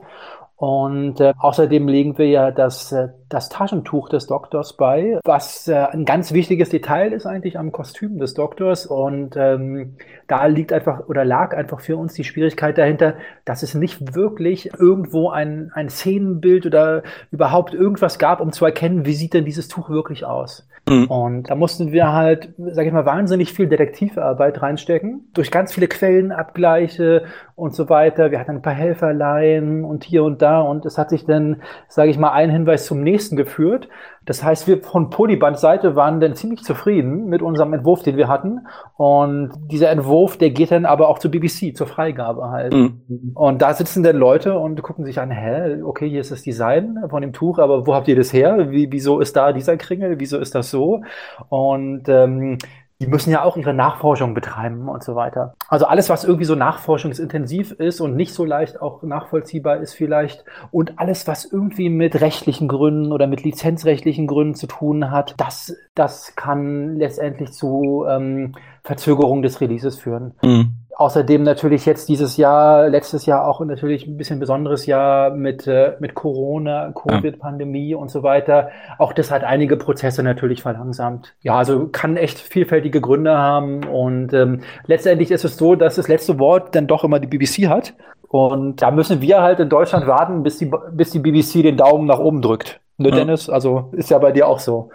Und 0.57 1.21
äh, 1.21 1.33
außerdem 1.39 1.89
legen 1.89 2.19
wir 2.19 2.29
ja 2.29 2.51
das, 2.51 2.93
äh, 2.93 3.09
das 3.33 3.49
Taschentuch 3.49 4.09
des 4.09 4.27
Doktors 4.27 4.77
bei, 4.77 5.19
was 5.25 5.69
äh, 5.69 5.75
ein 5.75 6.05
ganz 6.05 6.33
wichtiges 6.33 6.69
Detail 6.69 7.13
ist 7.13 7.27
eigentlich 7.27 7.59
am 7.59 7.73
Kostüm 7.73 8.19
des 8.19 8.35
Doktors. 8.35 8.87
Und 8.87 9.37
ähm, 9.37 9.97
da 10.29 10.47
liegt 10.47 10.73
einfach 10.73 11.09
oder 11.09 11.25
lag 11.25 11.55
einfach 11.57 11.81
für 11.81 11.97
uns 11.97 12.15
die 12.15 12.25
Schwierigkeit 12.25 12.79
dahinter, 12.79 13.15
dass 13.45 13.63
es 13.63 13.75
nicht 13.75 14.15
wirklich 14.15 14.71
irgendwo 14.79 15.31
ein, 15.31 15.71
ein 15.75 15.89
Szenenbild 15.89 16.67
oder 16.67 17.03
überhaupt 17.31 17.75
irgendwas 17.75 18.19
gab, 18.19 18.41
um 18.41 18.53
zu 18.53 18.65
erkennen, 18.65 19.07
wie 19.07 19.15
sieht 19.15 19.35
denn 19.35 19.45
dieses 19.45 19.69
Tuch 19.69 19.89
wirklich 19.89 20.25
aus. 20.25 20.69
Mhm. 20.89 21.05
Und 21.05 21.51
da 21.51 21.55
mussten 21.55 21.93
wir 21.93 22.13
halt, 22.13 22.51
sage 22.59 22.89
ich 22.89 22.93
mal, 22.93 23.07
wahnsinnig 23.07 23.53
viel 23.53 23.69
Detektivarbeit 23.69 24.63
reinstecken, 24.63 25.29
durch 25.33 25.51
ganz 25.51 25.73
viele 25.73 25.87
Quellenabgleiche 25.87 27.25
und 27.55 27.75
so 27.75 27.89
weiter. 27.89 28.31
Wir 28.33 28.41
hatten 28.41 28.51
ein 28.51 28.63
paar 28.63 28.73
Helferlein 28.73 29.85
und 29.85 30.03
hier 30.03 30.25
und 30.25 30.43
da 30.43 30.61
und 30.61 30.85
es 30.85 30.99
hat 30.99 31.11
sich 31.11 31.25
dann, 31.25 31.63
sage 31.87 32.11
ich 32.11 32.19
mal, 32.19 32.33
ein 32.33 32.51
Hinweis 32.51 32.87
zum 32.87 33.03
nächsten 33.03 33.22
geführt. 33.31 33.89
Das 34.25 34.45
heißt, 34.45 34.67
wir 34.69 34.83
von 34.83 35.11
Polyband 35.11 35.59
Seite 35.59 35.97
waren 35.97 36.21
dann 36.21 36.35
ziemlich 36.35 36.63
zufrieden 36.63 37.27
mit 37.27 37.43
unserem 37.43 37.73
Entwurf, 37.73 38.03
den 38.03 38.17
wir 38.17 38.29
hatten. 38.29 38.67
Und 38.97 39.51
dieser 39.71 39.91
Entwurf, 39.91 40.37
der 40.37 40.51
geht 40.51 40.71
dann 40.71 40.85
aber 40.85 41.09
auch 41.09 41.19
zur 41.19 41.31
BBC, 41.31 41.77
zur 41.77 41.87
Freigabe 41.87 42.51
halt. 42.51 42.73
Mhm. 42.73 43.33
Und 43.35 43.63
da 43.63 43.75
sitzen 43.75 44.03
dann 44.03 44.17
Leute 44.17 44.59
und 44.59 44.83
gucken 44.83 45.05
sich 45.05 45.21
an, 45.21 45.31
hä, 45.31 45.83
okay, 45.83 46.09
hier 46.09 46.21
ist 46.21 46.31
das 46.31 46.43
Design 46.43 46.99
von 47.09 47.23
dem 47.23 47.33
Tuch, 47.33 47.59
aber 47.59 47.87
wo 47.87 47.95
habt 47.95 48.09
ihr 48.09 48.17
das 48.17 48.33
her? 48.33 48.71
Wie, 48.71 48.93
wieso 48.93 49.21
ist 49.21 49.37
da 49.37 49.53
dieser 49.53 49.77
Kringel? 49.77 50.21
Wieso 50.21 50.39
ist 50.39 50.55
das 50.55 50.71
so? 50.71 51.03
Und 51.49 52.09
ähm, 52.09 52.59
die 53.03 53.09
müssen 53.09 53.33
ja 53.33 53.43
auch 53.43 53.57
ihre 53.57 53.75
Nachforschung 53.75 54.33
betreiben 54.33 54.89
und 54.89 55.03
so 55.03 55.17
weiter. 55.17 55.55
Also 55.67 55.87
alles, 55.87 56.09
was 56.09 56.23
irgendwie 56.23 56.45
so 56.45 56.55
nachforschungsintensiv 56.55 57.73
ist 57.73 58.01
und 58.01 58.15
nicht 58.15 58.33
so 58.33 58.45
leicht 58.45 58.81
auch 58.81 59.03
nachvollziehbar 59.03 59.79
ist 59.79 59.95
vielleicht 59.95 60.45
und 60.71 61.01
alles, 61.01 61.27
was 61.27 61.45
irgendwie 61.45 61.89
mit 61.89 62.21
rechtlichen 62.21 62.69
Gründen 62.69 63.11
oder 63.11 63.27
mit 63.27 63.43
lizenzrechtlichen 63.43 64.29
Gründen 64.29 64.55
zu 64.55 64.69
tun 64.69 65.11
hat, 65.11 65.35
das, 65.37 65.75
das 65.97 66.37
kann 66.37 66.95
letztendlich 66.95 67.51
zu 67.51 68.07
ähm, 68.09 68.55
Verzögerung 68.85 69.43
des 69.43 69.61
Releases 69.61 69.99
führen. 69.99 70.35
Mhm. 70.43 70.75
Außerdem 70.95 71.43
natürlich 71.43 71.87
jetzt 71.87 72.09
dieses 72.09 72.37
Jahr, 72.37 72.89
letztes 72.89 73.25
Jahr 73.25 73.47
auch 73.47 73.61
natürlich 73.61 74.07
ein 74.07 74.19
bisschen 74.19 74.39
besonderes 74.39 74.85
Jahr 74.85 75.31
mit, 75.31 75.67
äh, 75.67 75.97
mit 76.01 76.15
Corona, 76.15 76.93
Covid-Pandemie 76.93 77.91
ja. 77.91 77.97
und 77.97 78.11
so 78.11 78.23
weiter. 78.23 78.71
Auch 78.99 79.13
das 79.13 79.31
hat 79.31 79.43
einige 79.43 79.77
Prozesse 79.77 80.23
natürlich 80.23 80.63
verlangsamt. 80.63 81.35
Ja, 81.41 81.55
also 81.55 81.89
kann 81.89 82.17
echt 82.17 82.39
vielfältige 82.39 83.01
Gründe 83.01 83.37
haben. 83.37 83.85
Und 83.85 84.35
ähm, 84.35 84.61
letztendlich 84.87 85.31
ist 85.31 85.45
es 85.45 85.57
so, 85.57 85.77
dass 85.77 85.97
das 85.97 86.09
letzte 86.09 86.39
Wort 86.39 86.75
dann 86.75 86.87
doch 86.87 87.05
immer 87.05 87.21
die 87.21 87.27
BBC 87.27 87.69
hat. 87.69 87.95
Und 88.29 88.83
da 88.83 88.91
müssen 88.91 89.21
wir 89.21 89.41
halt 89.41 89.61
in 89.61 89.69
Deutschland 89.69 90.07
warten, 90.07 90.43
bis 90.43 90.59
die, 90.59 90.71
bis 90.93 91.11
die 91.11 91.19
BBC 91.19 91.63
den 91.63 91.77
Daumen 91.77 92.07
nach 92.07 92.19
oben 92.19 92.43
drückt. 92.43 92.81
Ne, 92.99 93.09
ja. 93.09 93.17
Dennis? 93.17 93.49
Also 93.49 93.91
ist 93.93 94.11
ja 94.11 94.19
bei 94.19 94.33
dir 94.33 94.47
auch 94.47 94.59
so. 94.59 94.91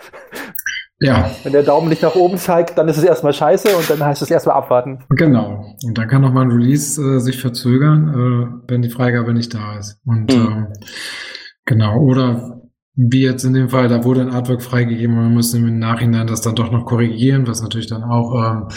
Ja. 1.00 1.30
Wenn 1.44 1.54
der 1.54 1.64
Daumen 1.64 1.90
nicht 1.90 2.02
nach 2.02 2.16
oben 2.16 2.38
zeigt, 2.38 2.78
dann 2.78 2.88
ist 2.88 2.98
es 2.98 3.04
erstmal 3.04 3.34
scheiße 3.34 3.76
und 3.76 3.90
dann 3.90 4.04
heißt 4.04 4.22
es 4.22 4.32
erstmal 4.32 4.56
abwarten. 4.56 5.04
Genau. 5.10 5.76
Und 5.86 5.98
dann 5.98 6.08
kann 6.08 6.22
nochmal 6.22 6.46
ein 6.46 6.52
Release 6.52 7.00
äh, 7.02 7.20
sich 7.20 7.40
verzögern, 7.40 8.10
äh, 8.10 8.72
wenn 8.72 8.82
die 8.82 8.90
Freigabe 8.90 9.34
nicht 9.34 9.54
da 9.54 9.78
ist. 9.78 10.00
Und 10.06 10.36
mhm. 10.36 10.48
ähm, 10.48 10.68
genau, 11.66 12.00
oder 12.00 12.62
wie 12.96 13.22
jetzt 13.22 13.44
in 13.44 13.54
dem 13.54 13.70
Fall, 13.70 13.90
da 13.90 14.04
wurde 14.04 14.22
ein 14.22 14.32
Artwork 14.32 14.64
freigegeben 14.64 15.16
und 15.16 15.24
man 15.24 15.34
musste 15.36 15.58
im 15.58 15.78
Nachhinein 15.78 16.26
das 16.26 16.42
dann 16.42 16.56
doch 16.56 16.72
noch 16.72 16.86
korrigieren, 16.86 17.48
was 17.48 17.62
natürlich 17.62 17.88
dann 17.88 18.04
auch 18.04 18.34
ähm, 18.34 18.68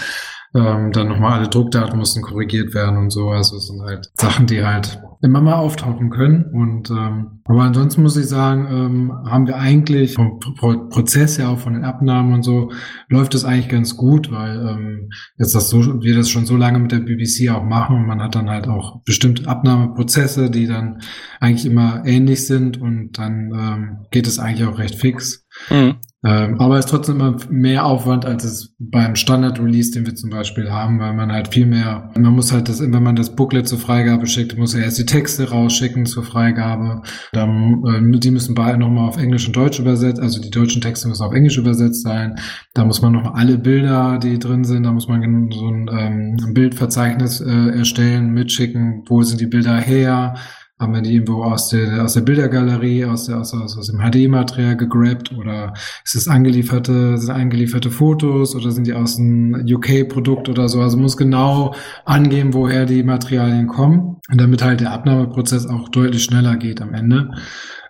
ähm, 0.54 0.92
dann 0.92 1.08
nochmal 1.08 1.38
alle 1.38 1.48
Druckdaten 1.48 1.98
mussten 1.98 2.20
korrigiert 2.20 2.74
werden 2.74 2.98
und 2.98 3.10
so. 3.10 3.30
Also 3.30 3.56
es 3.56 3.68
sind 3.68 3.80
halt 3.80 4.10
Sachen, 4.14 4.46
die 4.46 4.62
halt 4.62 5.00
immer 5.22 5.40
mal 5.40 5.54
auftauchen 5.54 6.10
können. 6.10 6.44
Und 6.52 6.90
ähm, 6.90 7.40
aber 7.44 7.62
ansonsten 7.62 8.02
muss 8.02 8.16
ich 8.16 8.26
sagen, 8.26 8.66
ähm, 8.70 9.12
haben 9.28 9.46
wir 9.46 9.56
eigentlich 9.56 10.14
vom 10.14 10.38
Pro 10.38 10.88
Prozess 10.88 11.36
ja 11.36 11.48
auch 11.48 11.58
von 11.58 11.74
den 11.74 11.84
Abnahmen 11.84 12.32
und 12.32 12.42
so 12.42 12.70
läuft 13.08 13.34
es 13.34 13.44
eigentlich 13.44 13.68
ganz 13.68 13.96
gut, 13.96 14.30
weil 14.30 14.56
ähm, 14.66 15.10
jetzt 15.36 15.54
das 15.54 15.68
so 15.68 16.02
wir 16.02 16.16
das 16.16 16.30
schon 16.30 16.46
so 16.46 16.56
lange 16.56 16.78
mit 16.78 16.92
der 16.92 17.00
BBC 17.00 17.50
auch 17.50 17.64
machen 17.64 17.96
und 17.96 18.06
man 18.06 18.22
hat 18.22 18.34
dann 18.34 18.48
halt 18.48 18.66
auch 18.66 19.02
bestimmte 19.04 19.46
Abnahmeprozesse, 19.46 20.50
die 20.50 20.66
dann 20.66 21.00
eigentlich 21.38 21.66
immer 21.66 22.02
ähnlich 22.06 22.46
sind 22.46 22.80
und 22.80 23.18
dann 23.18 23.52
ähm, 23.54 24.06
geht 24.10 24.26
es 24.26 24.38
eigentlich 24.38 24.66
auch 24.66 24.78
recht 24.78 24.94
fix. 24.94 25.46
Mhm. 25.68 25.96
Ähm, 26.22 26.60
aber 26.60 26.76
es 26.76 26.84
ist 26.84 26.90
trotzdem 26.90 27.16
immer 27.16 27.36
mehr 27.48 27.86
Aufwand, 27.86 28.26
als 28.26 28.44
es 28.44 28.74
beim 28.78 29.16
Standard-Release, 29.16 29.92
den 29.92 30.04
wir 30.04 30.14
zum 30.14 30.28
Beispiel 30.28 30.70
haben, 30.70 31.00
weil 31.00 31.14
man 31.14 31.32
halt 31.32 31.48
viel 31.48 31.64
mehr, 31.64 32.10
man 32.14 32.34
muss 32.34 32.52
halt 32.52 32.68
das, 32.68 32.80
wenn 32.80 33.02
man 33.02 33.16
das 33.16 33.34
Booklet 33.34 33.66
zur 33.66 33.78
Freigabe 33.78 34.26
schickt, 34.26 34.58
muss 34.58 34.74
er 34.74 34.84
erst 34.84 34.98
die 34.98 35.06
Texte 35.06 35.48
rausschicken 35.48 36.04
zur 36.04 36.22
Freigabe. 36.22 37.00
Dann, 37.32 37.84
äh, 37.86 38.18
die 38.18 38.30
müssen 38.30 38.54
beide 38.54 38.76
nochmal 38.76 39.08
auf 39.08 39.16
Englisch 39.16 39.46
und 39.46 39.56
Deutsch 39.56 39.78
übersetzt, 39.78 40.20
also 40.20 40.42
die 40.42 40.50
deutschen 40.50 40.82
Texte 40.82 41.08
müssen 41.08 41.22
auf 41.22 41.32
Englisch 41.32 41.56
übersetzt 41.56 42.02
sein. 42.02 42.36
Da 42.74 42.84
muss 42.84 43.00
man 43.00 43.12
nochmal 43.12 43.32
alle 43.36 43.56
Bilder, 43.56 44.18
die 44.18 44.38
drin 44.38 44.64
sind, 44.64 44.82
da 44.82 44.92
muss 44.92 45.08
man 45.08 45.50
so 45.50 45.68
ein, 45.68 45.90
ähm, 45.90 46.52
Bildverzeichnis 46.52 47.40
äh, 47.40 47.78
erstellen, 47.78 48.32
mitschicken, 48.32 49.04
wo 49.08 49.22
sind 49.22 49.40
die 49.40 49.46
Bilder 49.46 49.78
her, 49.78 50.34
haben 50.80 50.94
wir 50.94 51.02
die 51.02 51.14
irgendwo 51.14 51.44
aus 51.44 51.68
der, 51.68 52.02
aus 52.02 52.14
der 52.14 52.22
Bildergalerie, 52.22 53.04
aus, 53.04 53.26
der, 53.26 53.38
aus, 53.38 53.52
aus, 53.52 53.76
aus 53.76 53.86
dem 53.88 53.98
HD-Material 53.98 54.76
gegrabt 54.76 55.30
oder 55.36 55.74
ist 56.04 56.14
es 56.14 56.26
angelieferte, 56.26 57.18
sind 57.18 57.30
angelieferte 57.30 57.90
Fotos 57.90 58.56
oder 58.56 58.70
sind 58.70 58.86
die 58.86 58.94
aus 58.94 59.18
einem 59.18 59.66
UK-Produkt 59.70 60.48
oder 60.48 60.70
so? 60.70 60.80
Also 60.80 60.96
muss 60.96 61.18
genau 61.18 61.74
angeben, 62.06 62.54
woher 62.54 62.86
die 62.86 63.02
Materialien 63.02 63.66
kommen, 63.66 64.16
damit 64.32 64.64
halt 64.64 64.80
der 64.80 64.92
Abnahmeprozess 64.92 65.66
auch 65.66 65.90
deutlich 65.90 66.24
schneller 66.24 66.56
geht 66.56 66.80
am 66.80 66.94
Ende. 66.94 67.30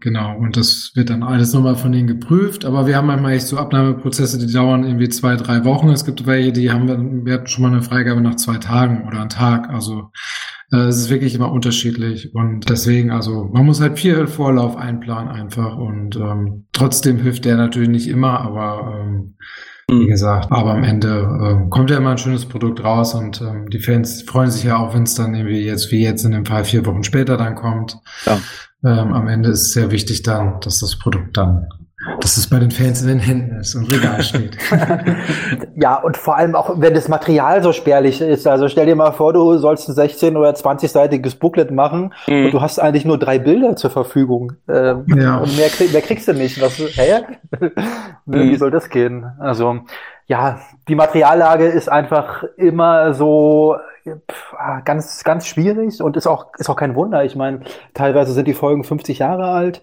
Genau, 0.01 0.35
und 0.39 0.57
das 0.57 0.93
wird 0.95 1.11
dann 1.11 1.23
alles 1.23 1.53
nochmal 1.53 1.77
von 1.77 1.93
denen 1.93 2.09
geprüft. 2.09 2.65
Aber 2.65 2.87
wir 2.87 2.97
haben 2.97 3.07
manchmal 3.07 3.35
echt 3.35 3.47
so 3.47 3.59
Abnahmeprozesse, 3.59 4.39
die 4.39 4.51
dauern 4.51 4.83
irgendwie 4.83 5.11
zwei, 5.11 5.37
drei 5.37 5.65
Wochen. 5.65 5.91
Es 5.91 6.07
gibt 6.07 6.27
welche, 6.27 6.53
die 6.53 6.71
haben 6.71 6.89
wir, 6.89 6.99
wir 6.99 7.35
hatten 7.35 7.47
schon 7.47 7.63
mal 7.63 7.71
eine 7.71 7.83
Freigabe 7.83 8.23
nach 8.23 8.37
zwei 8.37 8.57
Tagen 8.57 9.07
oder 9.07 9.21
einen 9.21 9.29
Tag. 9.29 9.69
Also 9.69 10.11
es 10.79 10.97
ist 10.97 11.11
wirklich 11.11 11.35
immer 11.35 11.51
unterschiedlich 11.51 12.35
und 12.35 12.69
deswegen, 12.69 13.11
also 13.11 13.49
man 13.53 13.67
muss 13.67 13.81
halt 13.81 13.99
viel 13.99 14.27
Vorlauf 14.27 14.77
einplanen 14.77 15.29
einfach 15.29 15.77
und 15.77 16.17
ähm, 16.17 16.67
trotzdem 16.73 17.19
hilft 17.19 17.45
der 17.45 17.57
natürlich 17.57 17.89
nicht 17.89 18.09
immer, 18.09 18.41
aber 18.41 19.01
ähm, 19.01 19.35
wie 19.89 20.05
mhm. 20.05 20.09
gesagt, 20.09 20.53
aber 20.53 20.75
am 20.75 20.85
Ende 20.85 21.09
äh, 21.19 21.69
kommt 21.71 21.91
ja 21.91 21.97
immer 21.97 22.11
ein 22.11 22.19
schönes 22.19 22.47
Produkt 22.47 22.85
raus 22.85 23.15
und 23.15 23.41
ähm, 23.41 23.69
die 23.69 23.81
Fans 23.81 24.23
freuen 24.23 24.51
sich 24.51 24.63
ja 24.65 24.77
auch, 24.77 24.95
wenn 24.95 25.03
es 25.03 25.17
dann 25.17 25.35
irgendwie 25.35 25.65
jetzt, 25.65 25.91
wie 25.91 26.05
jetzt 26.05 26.25
in 26.25 26.31
dem 26.31 26.47
Fall 26.47 26.65
vier 26.65 26.87
Wochen 26.87 27.03
später 27.03 27.37
dann 27.37 27.57
kommt. 27.57 27.99
Ja. 28.27 28.39
Ähm, 28.85 29.13
am 29.13 29.27
Ende 29.27 29.51
ist 29.51 29.63
es 29.63 29.73
sehr 29.73 29.91
wichtig 29.91 30.23
dann, 30.23 30.61
dass 30.61 30.79
das 30.79 30.99
Produkt 30.99 31.37
dann 31.37 31.67
dass 32.21 32.37
es 32.37 32.49
bei 32.49 32.59
den 32.59 32.71
Fans 32.71 33.03
in 33.03 33.09
den 33.09 33.19
Händen 33.19 33.57
ist 33.57 33.75
und 33.75 33.93
Regal 33.93 34.23
steht. 34.23 34.57
ja, 35.77 35.97
und 35.97 36.17
vor 36.17 36.37
allem 36.37 36.55
auch, 36.55 36.81
wenn 36.81 36.95
das 36.95 37.09
Material 37.09 37.63
so 37.63 37.73
spärlich 37.73 38.23
ist. 38.23 38.47
Also 38.47 38.69
stell 38.69 38.87
dir 38.87 38.97
mal 38.97 39.13
vor, 39.13 39.35
du 39.35 39.59
sollst 39.59 39.89
ein 39.89 39.95
16- 39.95 40.37
oder 40.37 40.51
20-seitiges 40.51 41.39
Booklet 41.39 41.71
machen 41.71 42.15
mhm. 42.27 42.47
und 42.47 42.53
du 42.53 42.61
hast 42.63 42.79
eigentlich 42.79 43.05
nur 43.05 43.19
drei 43.19 43.39
Bilder 43.39 43.77
zur 43.77 43.91
Verfügung. 43.91 44.55
Ähm, 44.69 45.05
ja. 45.09 45.39
Und 45.39 45.55
mehr, 45.57 45.69
mehr, 45.93 46.03
kriegst 46.03 46.27
du 46.27 46.33
nicht. 46.33 46.61
Was, 46.63 46.79
hä? 46.79 47.21
mhm. 47.61 47.71
Wie 48.27 48.57
soll 48.57 48.71
das 48.71 48.89
gehen? 48.89 49.27
Also, 49.39 49.81
ja, 50.27 50.61
die 50.89 50.95
Materiallage 50.95 51.67
ist 51.67 51.91
einfach 51.91 52.45
immer 52.57 53.13
so 53.13 53.77
ganz, 54.85 55.23
ganz 55.25 55.47
schwierig 55.47 56.03
und 56.03 56.17
ist 56.17 56.27
auch, 56.27 56.47
ist 56.57 56.71
auch 56.71 56.77
kein 56.77 56.95
Wunder. 56.95 57.25
Ich 57.25 57.37
meine, 57.37 57.61
teilweise 57.95 58.33
sind 58.33 58.49
die 58.49 58.55
Folgen 58.55 58.85
50 58.85 59.19
Jahre 59.19 59.51
alt. 59.51 59.83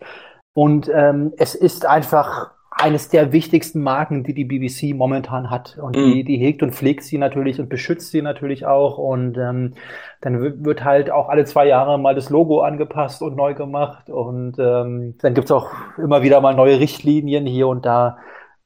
Und 0.58 0.90
ähm, 0.92 1.34
es 1.38 1.54
ist 1.54 1.86
einfach 1.86 2.50
eines 2.72 3.10
der 3.10 3.32
wichtigsten 3.32 3.84
Marken, 3.84 4.24
die 4.24 4.34
die 4.34 4.44
BBC 4.44 4.98
momentan 4.98 5.52
hat. 5.52 5.78
Und 5.80 5.96
die, 5.96 6.24
mhm. 6.24 6.26
die 6.26 6.38
hegt 6.38 6.64
und 6.64 6.74
pflegt 6.74 7.04
sie 7.04 7.20
natürlich 7.20 7.60
und 7.60 7.70
beschützt 7.70 8.10
sie 8.10 8.24
natürlich 8.24 8.66
auch. 8.66 8.98
Und 8.98 9.38
ähm, 9.38 9.76
dann 10.20 10.66
wird 10.66 10.84
halt 10.84 11.12
auch 11.12 11.30
alle 11.30 11.46
zwei 11.46 11.68
Jahre 11.68 12.00
mal 12.00 12.16
das 12.16 12.32
Logo 12.32 12.62
angepasst 12.62 13.22
und 13.22 13.36
neu 13.36 13.54
gemacht. 13.54 14.10
Und 14.10 14.58
ähm, 14.58 15.14
dann 15.22 15.36
gibt's 15.36 15.52
auch 15.52 15.70
immer 16.00 16.24
wieder 16.24 16.42
mal 16.42 16.56
neue 16.56 16.80
Richtlinien 16.80 17.46
hier 17.46 17.68
und 17.68 17.86
da. 17.86 18.18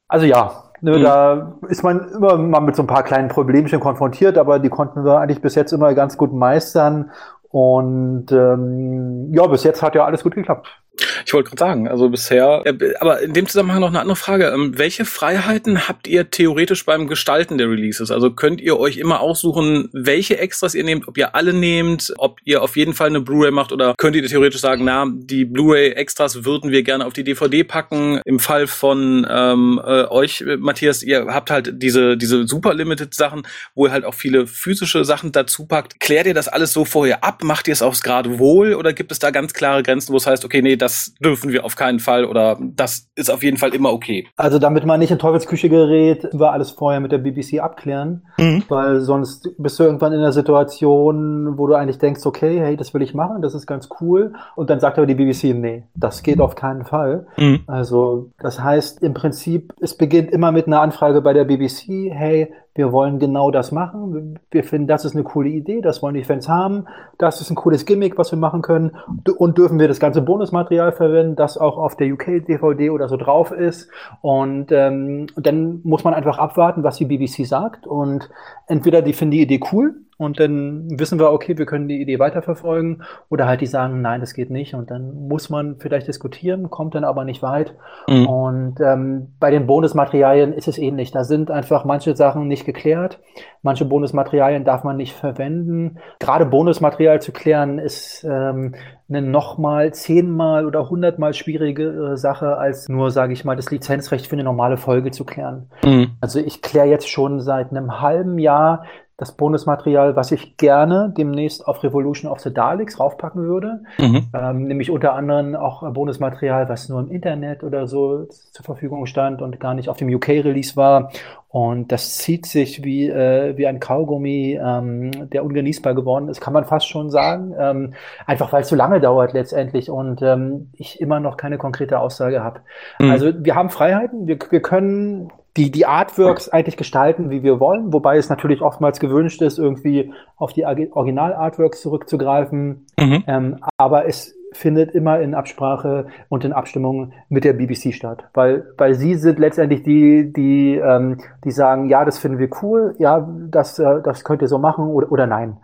Also 0.08 0.24
ja, 0.24 0.62
ne, 0.80 0.96
mhm. 0.96 1.02
da 1.02 1.58
ist 1.68 1.82
man 1.82 2.08
immer 2.08 2.38
mal 2.38 2.60
mit 2.60 2.74
so 2.74 2.82
ein 2.84 2.86
paar 2.86 3.02
kleinen 3.02 3.28
Problemchen 3.28 3.80
konfrontiert, 3.80 4.38
aber 4.38 4.60
die 4.60 4.70
konnten 4.70 5.04
wir 5.04 5.18
eigentlich 5.18 5.42
bis 5.42 5.56
jetzt 5.56 5.72
immer 5.72 5.92
ganz 5.92 6.16
gut 6.16 6.32
meistern. 6.32 7.10
Und 7.50 8.32
ähm, 8.32 9.30
ja, 9.34 9.46
bis 9.46 9.62
jetzt 9.62 9.82
hat 9.82 9.94
ja 9.94 10.06
alles 10.06 10.22
gut 10.22 10.34
geklappt. 10.34 10.81
Ich 11.24 11.32
wollte 11.32 11.48
gerade 11.48 11.60
sagen, 11.60 11.88
also 11.88 12.10
bisher, 12.10 12.62
äh, 12.64 12.94
aber 13.00 13.20
in 13.20 13.32
dem 13.32 13.46
Zusammenhang 13.46 13.80
noch 13.80 13.88
eine 13.88 14.00
andere 14.00 14.16
Frage. 14.16 14.48
Ähm, 14.48 14.76
welche 14.76 15.04
Freiheiten 15.04 15.88
habt 15.88 16.06
ihr 16.06 16.30
theoretisch 16.30 16.84
beim 16.84 17.08
Gestalten 17.08 17.56
der 17.56 17.70
Releases? 17.70 18.10
Also 18.10 18.30
könnt 18.32 18.60
ihr 18.60 18.78
euch 18.78 18.98
immer 18.98 19.20
aussuchen, 19.20 19.88
welche 19.92 20.38
Extras 20.38 20.74
ihr 20.74 20.84
nehmt, 20.84 21.08
ob 21.08 21.16
ihr 21.16 21.34
alle 21.34 21.54
nehmt, 21.54 22.12
ob 22.18 22.40
ihr 22.44 22.62
auf 22.62 22.76
jeden 22.76 22.92
Fall 22.92 23.08
eine 23.08 23.20
Blu-ray 23.20 23.50
macht 23.50 23.72
oder 23.72 23.94
könnt 23.96 24.16
ihr 24.16 24.26
theoretisch 24.26 24.60
sagen, 24.60 24.84
na, 24.84 25.06
die 25.10 25.46
Blu-ray-Extras 25.46 26.44
würden 26.44 26.70
wir 26.70 26.82
gerne 26.82 27.06
auf 27.06 27.14
die 27.14 27.24
DVD 27.24 27.64
packen. 27.64 28.20
Im 28.26 28.38
Fall 28.38 28.66
von 28.66 29.26
ähm, 29.28 29.80
äh, 29.82 30.04
euch, 30.04 30.44
Matthias, 30.58 31.02
ihr 31.02 31.26
habt 31.28 31.50
halt 31.50 31.82
diese, 31.82 32.18
diese 32.18 32.46
super 32.46 32.74
limited 32.74 33.14
Sachen, 33.14 33.46
wo 33.74 33.86
ihr 33.86 33.92
halt 33.92 34.04
auch 34.04 34.14
viele 34.14 34.46
physische 34.46 35.04
Sachen 35.06 35.32
dazu 35.32 35.66
packt. 35.66 36.00
Klärt 36.00 36.26
ihr 36.26 36.34
das 36.34 36.48
alles 36.48 36.74
so 36.74 36.84
vorher 36.84 37.24
ab? 37.24 37.42
Macht 37.42 37.66
ihr 37.66 37.72
es 37.72 37.80
aufs 37.80 38.02
Grade 38.02 38.38
wohl 38.38 38.74
oder 38.74 38.92
gibt 38.92 39.10
es 39.10 39.18
da 39.18 39.30
ganz 39.30 39.54
klare 39.54 39.82
Grenzen, 39.82 40.12
wo 40.12 40.18
es 40.18 40.26
heißt, 40.26 40.44
okay, 40.44 40.60
nee, 40.60 40.76
das 40.82 41.14
dürfen 41.20 41.52
wir 41.52 41.64
auf 41.64 41.76
keinen 41.76 42.00
Fall 42.00 42.24
oder 42.24 42.58
das 42.60 43.08
ist 43.14 43.30
auf 43.30 43.42
jeden 43.42 43.56
Fall 43.56 43.72
immer 43.74 43.92
okay. 43.92 44.26
Also 44.36 44.58
damit 44.58 44.84
man 44.84 44.98
nicht 44.98 45.12
in 45.12 45.18
Teufelsküche 45.18 45.68
gerät, 45.68 46.28
wir 46.32 46.52
alles 46.52 46.72
vorher 46.72 47.00
mit 47.00 47.12
der 47.12 47.18
BBC 47.18 47.60
abklären, 47.60 48.26
mhm. 48.36 48.64
weil 48.68 49.00
sonst 49.00 49.48
bist 49.58 49.78
du 49.78 49.84
irgendwann 49.84 50.12
in 50.12 50.20
der 50.20 50.32
Situation, 50.32 51.56
wo 51.56 51.68
du 51.68 51.74
eigentlich 51.74 51.98
denkst, 51.98 52.26
okay, 52.26 52.58
hey, 52.58 52.76
das 52.76 52.92
will 52.92 53.02
ich 53.02 53.14
machen, 53.14 53.42
das 53.42 53.54
ist 53.54 53.66
ganz 53.66 53.88
cool 54.00 54.34
und 54.56 54.70
dann 54.70 54.80
sagt 54.80 54.98
aber 54.98 55.06
die 55.06 55.14
BBC, 55.14 55.54
nee, 55.54 55.84
das 55.94 56.24
geht 56.24 56.40
auf 56.40 56.56
keinen 56.56 56.84
Fall. 56.84 57.26
Mhm. 57.36 57.60
Also 57.68 58.30
das 58.40 58.60
heißt 58.60 59.02
im 59.02 59.14
Prinzip, 59.14 59.72
es 59.80 59.96
beginnt 59.96 60.32
immer 60.32 60.50
mit 60.50 60.66
einer 60.66 60.80
Anfrage 60.80 61.22
bei 61.22 61.32
der 61.32 61.44
BBC, 61.44 62.10
hey, 62.10 62.52
wir 62.74 62.90
wollen 62.90 63.18
genau 63.18 63.50
das 63.50 63.70
machen. 63.70 64.38
Wir 64.50 64.64
finden, 64.64 64.86
das 64.86 65.04
ist 65.04 65.14
eine 65.14 65.24
coole 65.24 65.50
Idee, 65.50 65.82
das 65.82 66.02
wollen 66.02 66.14
die 66.14 66.24
Fans 66.24 66.48
haben. 66.48 66.86
Das 67.18 67.40
ist 67.40 67.50
ein 67.50 67.54
cooles 67.54 67.84
Gimmick, 67.84 68.16
was 68.16 68.32
wir 68.32 68.38
machen 68.38 68.62
können. 68.62 68.92
Und 69.36 69.58
dürfen 69.58 69.78
wir 69.78 69.88
das 69.88 70.00
ganze 70.00 70.22
Bonusmaterial 70.22 70.92
verwenden, 70.92 71.36
das 71.36 71.58
auch 71.58 71.76
auf 71.76 71.96
der 71.96 72.10
UK-DVD 72.12 72.90
oder 72.90 73.08
so 73.08 73.16
drauf 73.18 73.52
ist. 73.52 73.90
Und 74.22 74.72
ähm, 74.72 75.26
dann 75.36 75.80
muss 75.84 76.04
man 76.04 76.14
einfach 76.14 76.38
abwarten, 76.38 76.82
was 76.82 76.96
die 76.96 77.04
BBC 77.04 77.46
sagt. 77.46 77.86
Und 77.86 78.30
entweder 78.66 79.02
die 79.02 79.12
finden 79.12 79.32
die 79.32 79.42
Idee 79.42 79.60
cool 79.72 79.94
und 80.22 80.38
dann 80.38 80.88
wissen 80.98 81.18
wir, 81.18 81.32
okay, 81.32 81.58
wir 81.58 81.66
können 81.66 81.88
die 81.88 82.00
Idee 82.00 82.18
weiterverfolgen 82.18 83.02
oder 83.28 83.46
halt 83.46 83.60
die 83.60 83.66
sagen, 83.66 84.02
nein, 84.02 84.20
das 84.20 84.34
geht 84.34 84.50
nicht 84.50 84.74
und 84.74 84.90
dann 84.90 85.26
muss 85.28 85.50
man 85.50 85.76
vielleicht 85.78 86.06
diskutieren, 86.06 86.70
kommt 86.70 86.94
dann 86.94 87.04
aber 87.04 87.24
nicht 87.24 87.42
weit. 87.42 87.74
Mhm. 88.08 88.26
Und 88.26 88.80
ähm, 88.80 89.32
bei 89.40 89.50
den 89.50 89.66
Bonusmaterialien 89.66 90.52
ist 90.52 90.68
es 90.68 90.78
ähnlich. 90.78 91.10
Da 91.10 91.24
sind 91.24 91.50
einfach 91.50 91.84
manche 91.84 92.14
Sachen 92.14 92.46
nicht 92.46 92.61
geklärt, 92.64 93.20
manche 93.62 93.84
Bonusmaterialien 93.84 94.64
darf 94.64 94.84
man 94.84 94.96
nicht 94.96 95.14
verwenden. 95.14 95.98
Gerade 96.18 96.46
Bonusmaterial 96.46 97.20
zu 97.20 97.32
klären 97.32 97.78
ist 97.78 98.24
ähm, 98.24 98.74
eine 99.08 99.22
nochmal 99.22 99.92
zehnmal 99.92 100.66
oder 100.66 100.88
hundertmal 100.88 101.34
schwierige 101.34 102.16
Sache, 102.16 102.56
als 102.56 102.88
nur, 102.88 103.10
sage 103.10 103.32
ich 103.32 103.44
mal, 103.44 103.56
das 103.56 103.70
Lizenzrecht 103.70 104.26
für 104.26 104.36
eine 104.36 104.44
normale 104.44 104.76
Folge 104.76 105.10
zu 105.10 105.24
klären. 105.24 105.70
Mhm. 105.84 106.12
Also 106.20 106.38
ich 106.40 106.62
kläre 106.62 106.86
jetzt 106.86 107.08
schon 107.08 107.40
seit 107.40 107.70
einem 107.70 108.00
halben 108.00 108.38
Jahr 108.38 108.84
das 109.16 109.36
Bonusmaterial, 109.36 110.16
was 110.16 110.32
ich 110.32 110.56
gerne 110.56 111.12
demnächst 111.16 111.66
auf 111.66 111.84
Revolution 111.84 112.30
of 112.30 112.40
the 112.40 112.52
Daleks 112.52 112.98
raufpacken 112.98 113.42
würde. 113.42 113.80
Mhm. 113.98 114.28
Ähm, 114.34 114.64
nämlich 114.64 114.90
unter 114.90 115.12
anderem 115.12 115.54
auch 115.54 115.88
Bonusmaterial, 115.92 116.68
was 116.68 116.88
nur 116.88 117.00
im 117.00 117.10
Internet 117.10 117.62
oder 117.62 117.86
so 117.86 118.24
zur 118.24 118.64
Verfügung 118.64 119.06
stand 119.06 119.42
und 119.42 119.60
gar 119.60 119.74
nicht 119.74 119.88
auf 119.88 119.98
dem 119.98 120.12
UK-Release 120.12 120.76
war. 120.76 121.10
Und 121.48 121.92
das 121.92 122.16
zieht 122.16 122.46
sich 122.46 122.82
wie, 122.82 123.08
äh, 123.08 123.56
wie 123.58 123.66
ein 123.66 123.78
Kaugummi, 123.78 124.58
ähm, 124.60 125.28
der 125.28 125.44
ungenießbar 125.44 125.94
geworden 125.94 126.28
ist, 126.28 126.40
kann 126.40 126.54
man 126.54 126.64
fast 126.64 126.88
schon 126.88 127.10
sagen. 127.10 127.54
Ähm, 127.58 127.92
einfach 128.26 128.52
weil 128.54 128.62
es 128.62 128.68
so 128.68 128.76
lange 128.76 129.00
dauert 129.00 129.34
letztendlich 129.34 129.90
und 129.90 130.22
ähm, 130.22 130.70
ich 130.72 131.00
immer 131.00 131.20
noch 131.20 131.36
keine 131.36 131.58
konkrete 131.58 132.00
Aussage 132.00 132.42
habe. 132.42 132.60
Mhm. 132.98 133.10
Also 133.10 133.32
wir 133.44 133.54
haben 133.54 133.68
Freiheiten, 133.68 134.26
wir, 134.26 134.38
wir 134.48 134.62
können 134.62 135.30
die, 135.56 135.70
die 135.70 135.86
Artworks 135.86 136.48
eigentlich 136.48 136.76
gestalten, 136.76 137.30
wie 137.30 137.42
wir 137.42 137.60
wollen, 137.60 137.92
wobei 137.92 138.16
es 138.16 138.30
natürlich 138.30 138.62
oftmals 138.62 139.00
gewünscht 139.00 139.42
ist, 139.42 139.58
irgendwie 139.58 140.12
auf 140.36 140.52
die 140.52 140.64
Original-Artworks 140.64 141.82
zurückzugreifen. 141.82 142.86
Mhm. 142.98 143.24
Ähm, 143.26 143.58
aber 143.76 144.06
es 144.06 144.34
findet 144.52 144.92
immer 144.92 145.20
in 145.20 145.34
Absprache 145.34 146.06
und 146.28 146.44
in 146.44 146.52
Abstimmung 146.52 147.12
mit 147.28 147.44
der 147.44 147.54
BBC 147.54 147.94
statt, 147.94 148.24
weil 148.34 148.66
weil 148.76 148.94
sie 148.94 149.14
sind 149.14 149.38
letztendlich 149.38 149.82
die 149.82 150.32
die 150.32 150.76
ähm, 150.76 151.18
die 151.44 151.50
sagen 151.50 151.88
ja 151.88 152.04
das 152.04 152.18
finden 152.18 152.38
wir 152.38 152.50
cool 152.62 152.94
ja 152.98 153.26
das 153.48 153.78
äh, 153.78 154.02
das 154.02 154.24
könnt 154.24 154.42
ihr 154.42 154.48
so 154.48 154.58
machen 154.58 154.88
oder 154.88 155.10
oder 155.10 155.26
nein 155.26 155.56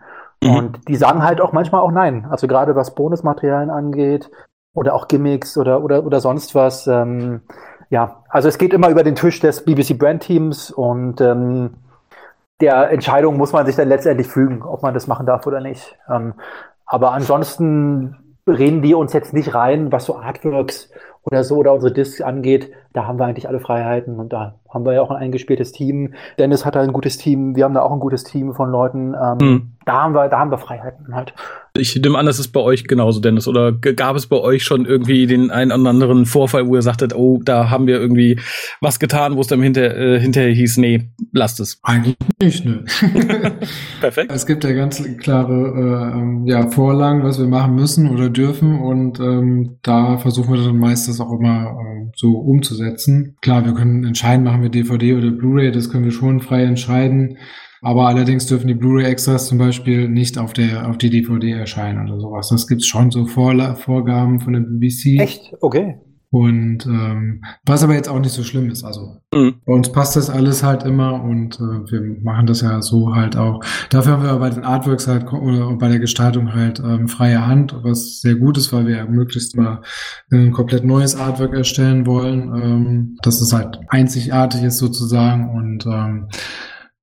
mhm. 0.43 0.55
und 0.55 0.87
die 0.87 0.95
sagen 0.95 1.23
halt 1.23 1.39
auch 1.39 1.51
manchmal 1.51 1.81
auch 1.81 1.91
nein 1.91 2.25
also 2.29 2.47
gerade 2.47 2.75
was 2.75 2.95
Bonusmaterialien 2.95 3.69
angeht 3.69 4.31
oder 4.73 4.95
auch 4.95 5.07
Gimmicks 5.07 5.57
oder 5.57 5.83
oder 5.83 6.03
oder 6.03 6.19
sonst 6.19 6.55
was 6.55 6.87
ähm, 6.87 7.41
ja 7.89 8.23
also 8.29 8.47
es 8.47 8.57
geht 8.57 8.73
immer 8.73 8.89
über 8.89 9.03
den 9.03 9.15
Tisch 9.15 9.39
des 9.39 9.65
BBC 9.65 9.97
Brand 9.97 10.23
Teams 10.23 10.71
und 10.71 11.21
ähm, 11.21 11.71
der 12.61 12.91
Entscheidung 12.91 13.37
muss 13.37 13.53
man 13.53 13.65
sich 13.65 13.75
dann 13.75 13.87
letztendlich 13.87 14.27
fügen, 14.27 14.61
ob 14.63 14.83
man 14.83 14.93
das 14.93 15.07
machen 15.07 15.25
darf 15.25 15.47
oder 15.47 15.61
nicht. 15.61 15.97
Ähm, 16.09 16.33
aber 16.85 17.11
ansonsten 17.11 18.17
reden 18.47 18.81
die 18.81 18.95
uns 18.95 19.13
jetzt 19.13 19.33
nicht 19.33 19.53
rein, 19.53 19.91
was 19.91 20.05
so 20.05 20.17
Artworks 20.17 20.89
oder 21.23 21.43
so 21.43 21.57
oder 21.57 21.73
unsere 21.73 21.93
Discs 21.93 22.21
angeht. 22.21 22.71
Da 22.93 23.05
haben 23.05 23.19
wir 23.19 23.25
eigentlich 23.25 23.47
alle 23.47 23.59
Freiheiten 23.59 24.19
und 24.19 24.33
da 24.33 24.55
haben 24.69 24.85
wir 24.85 24.93
ja 24.93 25.01
auch 25.01 25.11
ein 25.11 25.17
eingespieltes 25.17 25.71
Team. 25.71 26.13
Dennis 26.37 26.65
hat 26.65 26.75
da 26.75 26.81
ein 26.81 26.93
gutes 26.93 27.17
Team, 27.17 27.55
wir 27.55 27.65
haben 27.65 27.73
da 27.73 27.81
auch 27.81 27.91
ein 27.91 27.99
gutes 27.99 28.23
Team 28.23 28.53
von 28.53 28.69
Leuten. 28.69 29.13
Ähm, 29.13 29.39
hm. 29.39 29.71
Da 29.85 30.03
haben 30.03 30.13
wir, 30.13 30.27
da 30.29 30.37
haben 30.37 30.51
wir 30.51 30.59
Freiheiten 30.59 31.15
halt. 31.15 31.33
Ich 31.75 31.95
nehme 31.95 32.17
an, 32.17 32.25
das 32.25 32.37
ist 32.37 32.49
bei 32.49 32.59
euch 32.59 32.87
genauso, 32.87 33.19
Dennis. 33.19 33.47
Oder 33.47 33.71
gab 33.71 34.15
es 34.15 34.27
bei 34.27 34.35
euch 34.37 34.63
schon 34.63 34.85
irgendwie 34.85 35.25
den 35.25 35.49
einen 35.49 35.71
oder 35.71 35.89
anderen 35.89 36.25
Vorfall, 36.27 36.67
wo 36.67 36.75
ihr 36.75 36.81
sagtet, 36.83 37.15
oh, 37.15 37.39
da 37.43 37.71
haben 37.71 37.87
wir 37.87 37.99
irgendwie 37.99 38.39
was 38.81 38.99
getan, 38.99 39.35
wo 39.35 39.41
es 39.41 39.47
dann 39.47 39.61
hinter, 39.63 39.95
äh, 39.95 40.19
hinterher 40.19 40.51
hieß, 40.51 40.77
nee, 40.77 41.09
lasst 41.31 41.59
es? 41.59 41.79
Eigentlich 41.81 42.17
nicht, 42.41 42.65
ne. 42.65 42.83
Perfekt. 44.01 44.31
Es 44.31 44.45
gibt 44.45 44.63
ja 44.63 44.73
ganz 44.73 45.03
klare 45.19 45.53
äh, 45.53 46.19
ähm, 46.19 46.45
ja, 46.45 46.69
Vorlagen, 46.69 47.23
was 47.23 47.39
wir 47.39 47.47
machen 47.47 47.73
müssen 47.73 48.09
oder 48.11 48.29
dürfen 48.29 48.79
und 48.79 49.19
ähm, 49.19 49.77
da 49.81 50.17
versuchen 50.17 50.53
wir 50.53 50.63
dann 50.63 50.77
meistens 50.77 51.19
auch 51.19 51.31
immer 51.31 51.77
äh, 51.79 52.11
so 52.15 52.33
umzusetzen. 52.37 52.78
Klar, 53.41 53.65
wir 53.65 53.73
können 53.73 54.03
entscheiden, 54.03 54.43
machen 54.43 54.61
wir 54.61 54.69
DVD 54.69 55.15
oder 55.15 55.31
Blu-ray, 55.31 55.71
das 55.71 55.89
können 55.89 56.05
wir 56.05 56.11
schon 56.11 56.39
frei 56.39 56.63
entscheiden. 56.63 57.37
Aber 57.81 58.07
allerdings 58.07 58.45
dürfen 58.45 58.67
die 58.67 58.73
Blu-ray-Extras 58.73 59.47
zum 59.47 59.57
Beispiel 59.57 60.09
nicht 60.09 60.37
auf 60.37 60.51
der 60.53 60.89
auf 60.89 60.97
die 60.97 61.09
DVD 61.09 61.51
erscheinen 61.51 62.09
oder 62.09 62.19
sowas. 62.19 62.49
Das 62.49 62.67
gibt's 62.67 62.87
schon 62.87 63.09
so 63.09 63.25
Vorla 63.25 63.75
Vorgaben 63.75 64.41
von 64.41 64.53
der 64.53 64.61
BBC. 64.61 65.19
Echt? 65.21 65.53
Okay. 65.61 65.95
Und 66.31 66.85
ähm, 66.85 67.43
was 67.65 67.83
aber 67.83 67.95
jetzt 67.95 68.07
auch 68.07 68.19
nicht 68.19 68.33
so 68.33 68.43
schlimm 68.43 68.69
ist. 68.69 68.83
Also 68.83 69.17
mhm. 69.33 69.55
bei 69.65 69.73
uns 69.73 69.91
passt 69.91 70.15
das 70.15 70.29
alles 70.29 70.61
halt 70.61 70.83
immer 70.83 71.23
und 71.23 71.55
äh, 71.55 71.91
wir 71.91 72.01
machen 72.21 72.45
das 72.45 72.61
ja 72.61 72.81
so 72.83 73.15
halt 73.15 73.35
auch. 73.35 73.63
Dafür 73.89 74.13
haben 74.13 74.23
wir 74.23 74.35
bei 74.35 74.51
den 74.51 74.63
Artworks 74.63 75.07
halt 75.07 75.31
oder 75.33 75.75
bei 75.77 75.89
der 75.89 75.97
Gestaltung 75.97 76.53
halt 76.53 76.79
ähm, 76.79 77.07
freie 77.07 77.47
Hand, 77.47 77.75
was 77.81 78.21
sehr 78.21 78.35
gut 78.35 78.59
ist, 78.59 78.71
weil 78.71 78.85
wir 78.85 78.97
ja 78.97 79.05
möglichst 79.05 79.57
mal 79.57 79.81
ein 80.31 80.51
komplett 80.51 80.85
neues 80.85 81.15
Artwork 81.15 81.53
erstellen 81.53 82.05
wollen. 82.05 82.53
Ähm, 82.55 83.17
dass 83.23 83.41
es 83.41 83.51
halt 83.51 83.79
einzigartig 83.87 84.61
ist 84.63 84.77
sozusagen 84.77 85.49
und 85.49 85.85
ähm, 85.87 86.27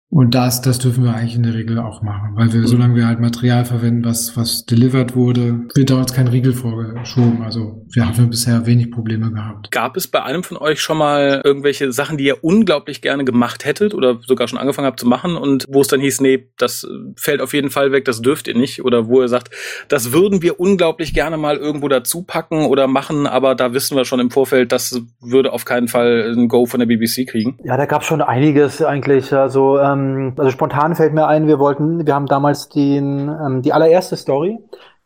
und 0.08 0.36
das, 0.36 0.62
das 0.62 0.78
dürfen 0.78 1.02
wir 1.02 1.14
eigentlich 1.14 1.34
in 1.34 1.42
der 1.42 1.54
Regel 1.54 1.80
auch 1.80 2.00
machen, 2.00 2.36
weil 2.36 2.52
wir, 2.52 2.66
solange 2.68 2.94
wir 2.94 3.08
halt 3.08 3.18
Material 3.18 3.64
verwenden, 3.64 4.04
was, 4.04 4.36
was 4.36 4.64
delivered 4.64 5.16
wurde, 5.16 5.66
wird 5.74 5.90
da 5.90 5.96
uns 5.96 6.12
kein 6.12 6.28
Riegel 6.28 6.52
vorgeschoben. 6.52 7.42
Also 7.42 7.84
wir 7.92 8.06
haben 8.06 8.30
bisher 8.30 8.66
wenig 8.66 8.92
Probleme 8.92 9.32
gehabt. 9.32 9.72
Gab 9.72 9.96
es 9.96 10.06
bei 10.06 10.22
einem 10.22 10.44
von 10.44 10.58
euch 10.58 10.80
schon 10.80 10.98
mal 10.98 11.42
irgendwelche 11.44 11.90
Sachen, 11.90 12.18
die 12.18 12.24
ihr 12.24 12.44
unglaublich 12.44 13.02
gerne 13.02 13.24
gemacht 13.24 13.64
hättet 13.64 13.94
oder 13.94 14.20
sogar 14.24 14.46
schon 14.46 14.60
angefangen 14.60 14.86
habt 14.86 15.00
zu 15.00 15.08
machen 15.08 15.36
und 15.36 15.64
wo 15.68 15.80
es 15.80 15.88
dann 15.88 16.00
hieß, 16.00 16.20
nee, 16.20 16.50
das 16.56 16.86
fällt 17.16 17.40
auf 17.40 17.52
jeden 17.52 17.70
Fall 17.70 17.90
weg, 17.90 18.04
das 18.04 18.22
dürft 18.22 18.46
ihr 18.46 18.56
nicht 18.56 18.84
oder 18.84 19.08
wo 19.08 19.22
ihr 19.22 19.28
sagt, 19.28 19.50
das 19.88 20.12
würden 20.12 20.40
wir 20.40 20.60
unglaublich 20.60 21.14
gerne 21.14 21.36
mal 21.36 21.56
irgendwo 21.56 21.88
dazu 21.88 22.22
packen 22.22 22.66
oder 22.66 22.86
machen, 22.86 23.26
aber 23.26 23.56
da 23.56 23.74
wissen 23.74 23.96
wir 23.96 24.04
schon 24.04 24.20
im 24.20 24.30
Vorfeld, 24.30 24.70
das 24.70 25.02
würde 25.20 25.52
auf 25.52 25.64
keinen 25.64 25.88
Fall 25.88 26.32
ein 26.36 26.46
Go 26.46 26.64
von 26.64 26.78
der 26.78 26.86
BBC 26.86 27.26
kriegen? 27.28 27.58
Ja, 27.64 27.76
da 27.76 27.86
gab 27.86 28.02
es 28.02 28.06
schon 28.06 28.22
einiges 28.22 28.80
eigentlich. 28.82 29.32
Also 29.32 29.80
ähm 29.80 29.95
ähm, 29.96 30.32
also 30.36 30.50
spontan 30.50 30.94
fällt 30.94 31.14
mir 31.14 31.26
ein, 31.26 31.46
wir 31.46 31.58
wollten, 31.58 32.06
wir 32.06 32.14
haben 32.14 32.26
damals 32.26 32.68
den, 32.68 33.28
ähm, 33.28 33.62
die 33.62 33.72
allererste 33.72 34.16
Story, 34.16 34.58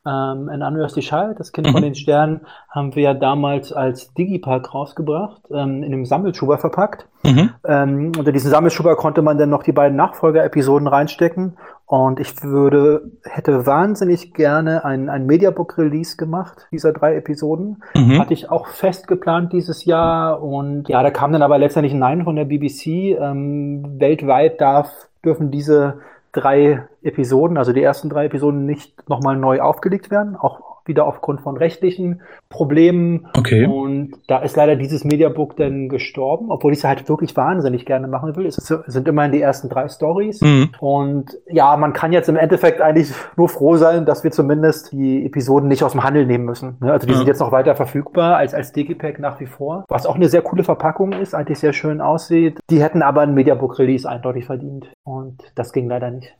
ähm, 0.06 0.48
in 0.48 0.62
Unrusty 0.62 1.00
Child, 1.00 1.38
das 1.38 1.52
Kind 1.52 1.66
mhm. 1.66 1.72
von 1.72 1.82
den 1.82 1.94
Sternen, 1.94 2.40
haben 2.70 2.94
wir 2.94 3.02
ja 3.02 3.14
damals 3.14 3.72
als 3.72 4.14
Digipack 4.14 4.72
rausgebracht, 4.72 5.42
ähm, 5.50 5.82
in 5.82 5.92
einem 5.92 6.06
Sammelschuber 6.06 6.58
verpackt. 6.58 7.06
Mhm. 7.24 7.50
Ähm, 7.64 8.12
unter 8.16 8.32
diesen 8.32 8.50
Sammelschuber 8.50 8.96
konnte 8.96 9.20
man 9.20 9.36
dann 9.36 9.50
noch 9.50 9.62
die 9.62 9.72
beiden 9.72 9.96
Nachfolger-Episoden 9.96 10.88
reinstecken. 10.88 11.58
Und 11.84 12.20
ich 12.20 12.42
würde, 12.42 13.10
hätte 13.24 13.66
wahnsinnig 13.66 14.32
gerne 14.32 14.84
ein, 14.84 15.08
ein 15.10 15.26
Mediabook-Release 15.26 16.16
gemacht, 16.16 16.68
dieser 16.70 16.92
drei 16.92 17.16
Episoden. 17.16 17.82
Mhm. 17.94 18.20
Hatte 18.20 18.32
ich 18.32 18.50
auch 18.50 18.68
fest 18.68 19.06
geplant 19.06 19.52
dieses 19.52 19.84
Jahr. 19.84 20.42
Und 20.42 20.88
ja, 20.88 21.02
da 21.02 21.10
kam 21.10 21.32
dann 21.32 21.42
aber 21.42 21.58
letztendlich 21.58 21.92
ein 21.92 21.98
Nein 21.98 22.24
von 22.24 22.36
der 22.36 22.44
BBC. 22.44 23.18
Ähm, 23.20 23.98
weltweit 23.98 24.60
darf, 24.60 25.08
dürfen 25.24 25.50
diese 25.50 25.98
drei 26.32 26.86
Episoden, 27.02 27.56
also 27.58 27.72
die 27.72 27.82
ersten 27.82 28.08
drei 28.08 28.26
Episoden 28.26 28.64
nicht 28.66 29.08
nochmal 29.08 29.36
neu 29.36 29.60
aufgelegt 29.60 30.10
werden, 30.10 30.36
auch 30.36 30.69
wieder 30.90 31.06
aufgrund 31.06 31.40
von 31.40 31.56
rechtlichen 31.56 32.20
Problemen. 32.50 33.28
Okay. 33.36 33.64
Und 33.64 34.12
da 34.26 34.40
ist 34.40 34.56
leider 34.56 34.76
dieses 34.76 35.04
Mediabook 35.04 35.56
dann 35.56 35.88
gestorben, 35.88 36.50
obwohl 36.50 36.72
ich 36.72 36.80
es 36.80 36.84
halt 36.84 37.08
wirklich 37.08 37.34
wahnsinnig 37.36 37.86
gerne 37.86 38.08
machen 38.08 38.36
will. 38.36 38.44
Es, 38.46 38.56
sind 38.56 39.08
immerhin 39.08 39.32
die 39.32 39.40
ersten 39.40 39.68
drei 39.68 39.88
Stories. 39.88 40.40
Mhm. 40.42 40.70
Und 40.80 41.38
ja, 41.48 41.76
man 41.76 41.92
kann 41.92 42.12
jetzt 42.12 42.28
im 42.28 42.36
Endeffekt 42.36 42.80
eigentlich 42.80 43.12
nur 43.36 43.48
froh 43.48 43.76
sein, 43.76 44.04
dass 44.04 44.24
wir 44.24 44.30
zumindest 44.30 44.92
die 44.92 45.24
Episoden 45.24 45.68
nicht 45.68 45.82
aus 45.82 45.92
dem 45.92 46.04
Handel 46.04 46.26
nehmen 46.26 46.44
müssen. 46.44 46.76
Ne? 46.80 46.92
Also 46.92 47.06
die 47.06 47.12
ja. 47.12 47.18
sind 47.18 47.28
jetzt 47.28 47.40
noch 47.40 47.52
weiter 47.52 47.74
verfügbar 47.76 48.36
als, 48.36 48.52
als 48.52 48.72
Digipack 48.72 49.18
nach 49.20 49.40
wie 49.40 49.46
vor. 49.46 49.84
Was 49.88 50.06
auch 50.06 50.16
eine 50.16 50.28
sehr 50.28 50.42
coole 50.42 50.64
Verpackung 50.64 51.12
ist, 51.12 51.34
eigentlich 51.34 51.60
sehr 51.60 51.72
schön 51.72 52.00
aussieht. 52.00 52.58
Die 52.68 52.82
hätten 52.82 53.02
aber 53.02 53.22
ein 53.22 53.34
Mediabook-Release 53.34 54.08
eindeutig 54.08 54.44
verdient. 54.44 54.90
Und 55.04 55.40
das 55.54 55.72
ging 55.72 55.88
leider 55.88 56.10
nicht. 56.10 56.34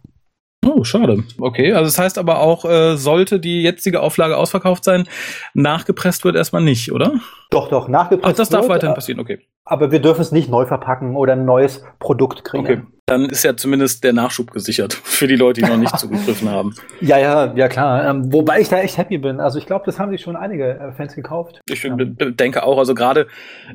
Oh, 0.65 0.85
schade. 0.85 1.25
Okay, 1.39 1.73
also 1.73 1.87
das 1.87 1.99
heißt 1.99 2.19
aber 2.19 2.41
auch, 2.41 2.65
äh, 2.65 2.97
sollte 2.97 3.41
die 3.41 3.63
jetzige 3.63 4.01
Auflage 4.01 4.37
ausverkauft 4.37 4.85
sein, 4.85 5.09
nachgepresst 5.55 6.25
wird 6.25 6.37
erstmal 6.37 6.63
nicht, 6.63 6.93
oder? 6.93 7.15
Doch, 7.51 7.69
doch, 7.69 7.89
nachgepresst. 7.89 8.31
Ach, 8.31 8.37
das 8.37 8.49
darf 8.51 8.63
wird, 8.63 8.73
weiterhin 8.73 8.95
passieren, 8.95 9.21
okay. 9.21 9.41
Aber 9.65 9.91
wir 9.91 10.01
dürfen 10.01 10.21
es 10.21 10.33
nicht 10.33 10.51
neu 10.51 10.67
verpacken 10.67 11.17
oder 11.17 11.33
ein 11.33 11.45
neues 11.45 11.83
Produkt 11.99 12.45
kriegen. 12.45 12.65
Okay 12.65 12.83
dann 13.11 13.27
ist 13.27 13.43
ja 13.43 13.57
zumindest 13.57 14.05
der 14.05 14.13
Nachschub 14.13 14.53
gesichert 14.53 14.95
für 15.05 15.27
die 15.27 15.37
Leute, 15.37 15.63
die 15.63 15.69
noch 15.69 15.77
nicht 15.77 15.99
zugegriffen 15.99 16.49
haben. 16.49 16.75
Ja, 17.01 17.19
ja, 17.19 17.53
ja 17.55 17.69
klar. 17.69 18.09
Ähm, 18.09 18.33
wobei 18.33 18.61
ich 18.61 18.69
da 18.69 18.79
echt 18.79 18.99
happy 18.99 19.17
bin. 19.17 19.41
Also 19.41 19.59
ich 19.59 19.65
glaube, 19.65 19.85
das 19.87 19.99
haben 19.99 20.11
sich 20.11 20.21
schon 20.21 20.37
einige 20.37 20.79
äh, 20.79 20.93
Fans 20.93 21.15
gekauft. 21.15 21.61
Ich 21.67 21.83
ja. 21.83 21.97
denke 21.97 22.63
auch, 22.63 22.79
also 22.79 22.95
gerade 22.95 23.27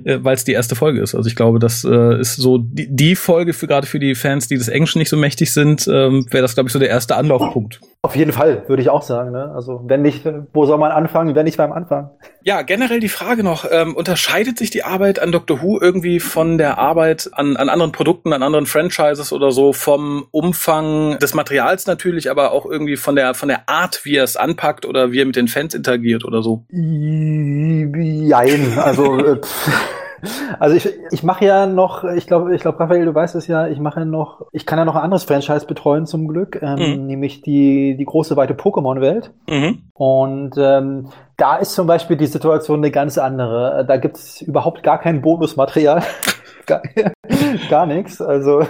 äh, 0.04 0.20
weil 0.22 0.36
es 0.36 0.44
die 0.44 0.54
erste 0.54 0.76
Folge 0.76 1.02
ist. 1.02 1.16
Also 1.16 1.28
ich 1.28 1.36
glaube, 1.36 1.60
das 1.60 1.84
äh, 1.84 2.20
ist 2.20 2.36
so 2.36 2.60
die, 2.60 2.88
die 2.88 3.16
Folge 3.16 3.54
für 3.54 3.68
gerade 3.68 3.88
für 3.88 4.00
die 4.00 4.14
Fans, 4.16 4.48
die 4.48 4.58
des 4.58 4.68
Englischen 4.68 5.00
nicht 5.00 5.10
so 5.10 5.18
mächtig 5.18 5.54
sind, 5.54 5.88
ähm, 5.88 6.28
wäre 6.30 6.44
das, 6.44 6.54
glaube 6.54 6.68
ich, 6.68 6.74
so 6.74 6.80
der 6.80 6.90
erste 6.90 7.16
Anlaufpunkt. 7.16 7.80
Auf 8.06 8.16
jeden 8.16 8.34
Fall, 8.34 8.64
würde 8.68 8.84
ich 8.84 8.92
auch 8.92 9.02
sagen. 9.02 9.32
Ne? 9.32 9.52
Also 9.56 9.82
wenn 9.88 10.04
nicht, 10.04 10.30
wo 10.54 10.68
soll 10.68 10.78
man 10.78 10.92
anfangen, 10.92 11.34
wenn 11.34 11.46
nicht 11.46 11.58
beim 11.58 11.72
Anfang? 11.72 12.12
Ja, 12.44 12.62
generell 12.62 13.00
die 13.00 13.10
Frage 13.10 13.44
noch, 13.44 13.66
ähm, 13.68 13.96
unterscheidet 13.96 14.60
sich 14.60 14.70
die 14.70 14.84
Arbeit 14.84 15.18
an 15.18 15.32
Doctor 15.32 15.64
Who 15.64 15.80
irgendwie 15.82 16.20
von 16.20 16.60
der 16.60 16.78
Arbeit 16.78 17.32
an, 17.32 17.58
an 17.58 17.68
anderen 17.68 17.92
Produkten, 17.92 18.32
an 18.32 18.44
anderen 18.44 18.68
Franchises 18.68 19.34
oder 19.34 19.50
so, 19.50 19.74
vom 19.74 20.28
Umfang 20.30 21.18
des 21.18 21.34
Materials 21.34 21.88
natürlich, 21.88 22.30
aber 22.30 22.52
auch 22.52 22.68
irgendwie 22.68 22.96
von 22.96 23.16
der, 23.16 23.34
von 23.34 23.50
der 23.50 23.68
Art, 23.68 24.06
wie 24.06 24.18
er 24.18 24.24
es 24.24 24.38
anpackt 24.38 24.86
oder 24.86 25.12
wie 25.12 25.22
er 25.22 25.26
mit 25.26 25.36
den 25.36 25.48
Fans 25.48 25.74
interagiert 25.74 26.26
oder 26.26 26.44
so? 26.44 26.64
Jein, 26.70 28.78
also 28.78 29.18
äh, 29.18 29.42
also 30.60 30.76
ich, 30.76 30.90
ich 31.12 31.24
mache 31.24 31.46
ja 31.46 31.66
noch, 31.66 32.04
ich 32.04 32.28
glaube, 32.28 32.56
ich 32.56 32.62
glaube, 32.62 32.80
Raphael, 32.80 33.06
du 33.06 33.14
weißt 33.16 33.36
es 33.36 33.48
ja, 33.48 33.68
ich 33.68 33.80
mache 33.80 34.02
ja 34.02 34.06
noch, 34.06 34.46
ich 34.52 34.66
kann 34.66 34.80
ja 34.80 34.86
noch 34.86 34.96
ein 34.96 35.02
anderes 35.02 35.24
Franchise 35.24 35.66
betreuen 35.66 36.06
zum 36.06 36.28
Glück, 36.28 36.60
ähm, 36.62 37.00
mhm. 37.00 37.06
nämlich 37.06 37.42
die, 37.42 37.96
die 37.98 38.06
große 38.06 38.36
weite 38.36 38.54
Pokémon-Welt. 38.54 39.32
Mhm. 39.50 39.84
Und 39.94 40.56
ähm, 40.58 41.10
da 41.38 41.58
ist 41.58 41.74
zum 41.74 41.88
Beispiel 41.88 42.18
die 42.18 42.28
Situation 42.28 42.80
eine 42.80 42.92
ganz 42.92 43.18
andere. 43.18 43.86
Da 43.88 43.98
gibt 43.98 44.18
es 44.18 44.42
überhaupt 44.42 44.84
gar 44.84 45.00
kein 45.00 45.22
Bonusmaterial. 45.22 46.04
gar, 46.66 46.82
gar 47.70 47.86
nichts. 47.86 48.22
Also 48.22 48.64